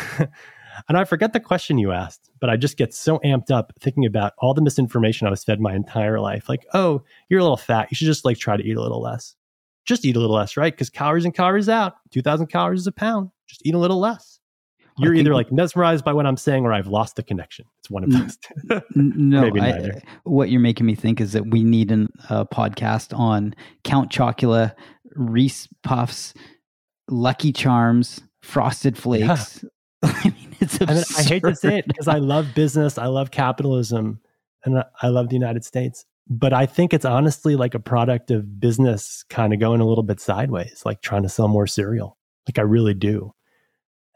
and 0.88 0.96
I 0.96 1.04
forget 1.04 1.32
the 1.32 1.40
question 1.40 1.78
you 1.78 1.92
asked, 1.92 2.30
but 2.40 2.50
I 2.50 2.56
just 2.56 2.76
get 2.76 2.94
so 2.94 3.18
amped 3.24 3.50
up 3.50 3.72
thinking 3.80 4.06
about 4.06 4.32
all 4.38 4.54
the 4.54 4.62
misinformation 4.62 5.26
I 5.26 5.30
was 5.30 5.44
fed 5.44 5.60
my 5.60 5.74
entire 5.74 6.20
life. 6.20 6.48
Like, 6.48 6.66
oh, 6.74 7.02
you're 7.28 7.40
a 7.40 7.42
little 7.42 7.56
fat. 7.56 7.88
You 7.90 7.96
should 7.96 8.06
just 8.06 8.24
like 8.24 8.38
try 8.38 8.56
to 8.56 8.64
eat 8.64 8.76
a 8.76 8.82
little 8.82 9.02
less. 9.02 9.34
Just 9.84 10.04
eat 10.04 10.16
a 10.16 10.20
little 10.20 10.34
less, 10.34 10.56
right? 10.56 10.72
Because 10.72 10.90
calories 10.90 11.24
and 11.24 11.34
calories 11.34 11.68
out. 11.68 11.94
2,000 12.10 12.48
calories 12.48 12.80
is 12.80 12.86
a 12.86 12.92
pound. 12.92 13.30
Just 13.46 13.64
eat 13.64 13.74
a 13.74 13.78
little 13.78 14.00
less. 14.00 14.40
You're 14.98 15.14
either 15.14 15.34
like 15.34 15.52
mesmerized 15.52 16.04
by 16.04 16.14
what 16.14 16.26
I'm 16.26 16.38
saying 16.38 16.64
or 16.64 16.72
I've 16.72 16.86
lost 16.86 17.16
the 17.16 17.22
connection. 17.22 17.66
It's 17.80 17.90
one 17.90 18.04
of 18.04 18.10
those. 18.10 18.38
no, 18.94 19.42
Maybe 19.42 19.60
neither. 19.60 19.94
I, 19.94 20.00
what 20.24 20.50
you're 20.50 20.60
making 20.60 20.86
me 20.86 20.94
think 20.94 21.20
is 21.20 21.32
that 21.32 21.50
we 21.50 21.62
need 21.62 21.92
a 21.92 22.08
uh, 22.30 22.44
podcast 22.46 23.16
on 23.16 23.54
Count 23.84 24.10
Chocula, 24.10 24.74
Reese 25.14 25.68
Puffs, 25.82 26.32
Lucky 27.08 27.52
Charms, 27.52 28.22
Frosted 28.40 28.96
Flakes. 28.96 29.60
Yeah. 29.62 29.68
I 30.02 30.24
mean, 30.24 30.56
it's 30.60 30.80
absurd. 30.80 31.04
I, 31.16 31.20
I 31.20 31.22
hate 31.22 31.42
to 31.42 31.54
say 31.54 31.78
it 31.78 31.86
because 31.86 32.08
I 32.08 32.18
love 32.18 32.54
business, 32.54 32.98
I 32.98 33.06
love 33.06 33.30
capitalism, 33.30 34.20
and 34.64 34.84
I 35.00 35.08
love 35.08 35.28
the 35.28 35.36
United 35.36 35.64
States. 35.64 36.04
But 36.28 36.52
I 36.52 36.66
think 36.66 36.92
it's 36.92 37.04
honestly 37.04 37.54
like 37.54 37.74
a 37.74 37.78
product 37.80 38.30
of 38.30 38.58
business 38.58 39.24
kind 39.30 39.54
of 39.54 39.60
going 39.60 39.80
a 39.80 39.86
little 39.86 40.02
bit 40.02 40.20
sideways, 40.20 40.82
like 40.84 41.00
trying 41.00 41.22
to 41.22 41.28
sell 41.28 41.46
more 41.46 41.68
cereal. 41.68 42.18
Like 42.48 42.58
I 42.58 42.62
really 42.62 42.94
do. 42.94 43.32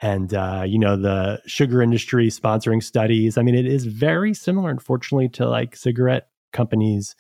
And, 0.03 0.33
uh, 0.35 0.65
you 0.67 0.79
know, 0.79 0.97
the 0.97 1.41
sugar 1.47 1.83
industry 1.83 2.29
sponsoring 2.29 2.83
studies. 2.83 3.37
I 3.37 3.43
mean, 3.43 3.55
it 3.55 3.67
is 3.67 3.85
very 3.85 4.35
similar, 4.35 4.71
unfortunately, 4.71 5.29
to 5.31 5.49
like 5.49 5.77
cigarette 5.77 6.29
companies 6.53 7.15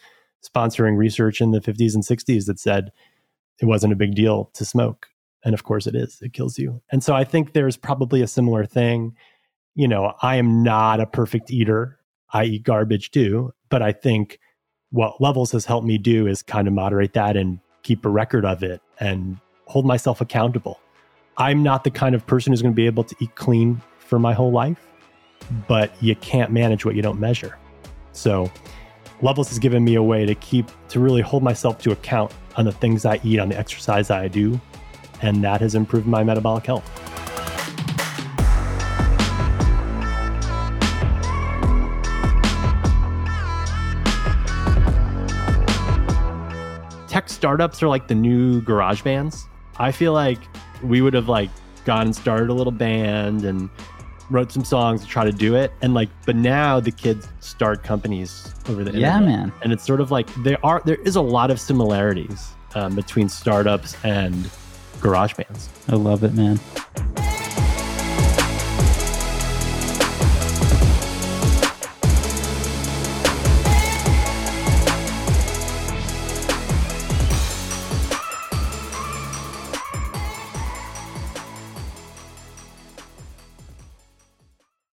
sponsoring 0.45 0.97
research 0.97 1.41
in 1.41 1.51
the 1.51 1.61
50s 1.61 1.95
and 1.95 2.03
60s 2.03 2.47
that 2.47 2.59
said 2.59 2.91
it 3.61 3.67
wasn't 3.67 3.93
a 3.93 3.97
big 3.97 4.15
deal 4.15 4.51
to 4.55 4.65
smoke. 4.65 5.09
And 5.45 5.55
of 5.55 5.65
course 5.65 5.87
it 5.87 5.95
is, 5.95 6.19
it 6.21 6.33
kills 6.33 6.59
you. 6.59 6.83
And 6.93 7.03
so 7.03 7.15
I 7.15 7.25
think 7.25 7.53
there's 7.53 7.77
probably 7.77 8.23
a 8.23 8.27
similar 8.27 8.65
thing. 8.67 9.17
You 9.75 9.89
know, 9.89 10.15
I 10.23 10.37
am 10.37 10.63
not 10.63 11.01
a 11.01 11.07
perfect 11.07 11.51
eater. 11.51 11.99
I 12.33 12.45
eat 12.45 12.65
garbage 12.65 13.11
too. 13.11 13.53
But 13.69 13.83
I 13.83 13.93
think 13.93 14.39
what 14.91 15.21
Levels 15.21 15.53
has 15.53 15.65
helped 15.65 15.87
me 15.87 15.99
do 15.99 16.27
is 16.27 16.43
kind 16.43 16.69
of 16.69 16.75
moderate 16.75 17.15
that 17.15 17.37
and 17.37 17.61
keep 17.83 18.05
a 18.05 18.09
record 18.09 18.45
of 18.45 18.63
it 18.63 18.83
and 18.99 19.39
hold 19.67 19.87
myself 19.87 20.21
accountable. 20.21 20.81
I'm 21.37 21.63
not 21.63 21.85
the 21.85 21.91
kind 21.91 22.15
of 22.15 22.27
person 22.27 22.53
who's 22.53 22.61
going 22.61 22.75
to 22.75 22.77
be 22.77 22.87
able 22.87 23.05
to 23.05 23.17
eat 23.21 23.35
clean 23.37 23.81
for 23.99 24.19
my 24.19 24.35
whole 24.35 24.51
life, 24.51 24.87
but 25.69 25.91
you 26.03 26.15
can't 26.17 26.51
manage 26.51 26.85
what 26.85 26.97
you 26.97 27.03
don't 27.03 27.21
measure. 27.21 27.57
So, 28.13 28.51
Levels 29.23 29.49
has 29.49 29.59
given 29.59 29.85
me 29.85 29.95
a 29.95 30.03
way 30.03 30.25
to 30.25 30.35
keep, 30.35 30.67
to 30.89 30.99
really 30.99 31.21
hold 31.21 31.43
myself 31.43 31.79
to 31.83 31.93
account 31.93 32.33
on 32.57 32.65
the 32.65 32.73
things 32.73 33.05
I 33.05 33.21
eat, 33.23 33.39
on 33.39 33.51
the 33.51 33.59
exercise 33.59 34.11
I 34.11 34.29
do, 34.29 34.61
and 35.23 35.43
that 35.45 35.61
has 35.61 35.75
improved 35.75 36.07
my 36.07 36.25
metabolic 36.25 36.67
health. 36.67 36.85
Tech 47.09 47.29
startups 47.29 47.83
are 47.83 47.89
like 47.89 48.07
the 48.07 48.15
new 48.15 48.61
garage 48.61 49.03
bands. 49.03 49.47
I 49.79 49.91
feel 49.91 50.13
like 50.13 50.39
we 50.83 51.01
would 51.03 51.15
have 51.15 51.29
like 51.29 51.51
gone 51.85 52.07
and 52.07 52.17
started 52.17 52.51
a 52.51 52.55
little 52.55 52.73
band 52.73 53.45
and 53.45 53.69
wrote 54.31 54.53
some 54.53 54.65
songs 54.65 55.01
to 55.03 55.09
try 55.09 55.25
to 55.25 55.33
do 55.33 55.57
it 55.57 55.73
and 55.83 55.93
like 55.93 56.09
but 56.25 56.37
now 56.37 56.79
the 56.79 56.93
kids 56.93 57.27
start 57.41 57.83
companies 57.83 58.55
over 58.69 58.85
the 58.85 58.93
yeah 58.97 59.17
internet. 59.17 59.41
man 59.41 59.53
and 59.63 59.73
it's 59.73 59.85
sort 59.85 60.01
of 60.01 60.13
like 60.13 60.33
there 60.45 60.65
are 60.65 60.81
there 60.85 61.01
is 61.03 61.17
a 61.17 61.21
lot 61.21 61.51
of 61.51 61.61
similarities 61.61 62.53
um, 62.77 62.95
between 62.95 63.29
startups 63.29 63.97
and 64.05 64.49
garage 65.01 65.35
bands. 65.35 65.69
I 65.89 65.97
love 65.97 66.25
it, 66.25 66.35
man. 66.35 66.61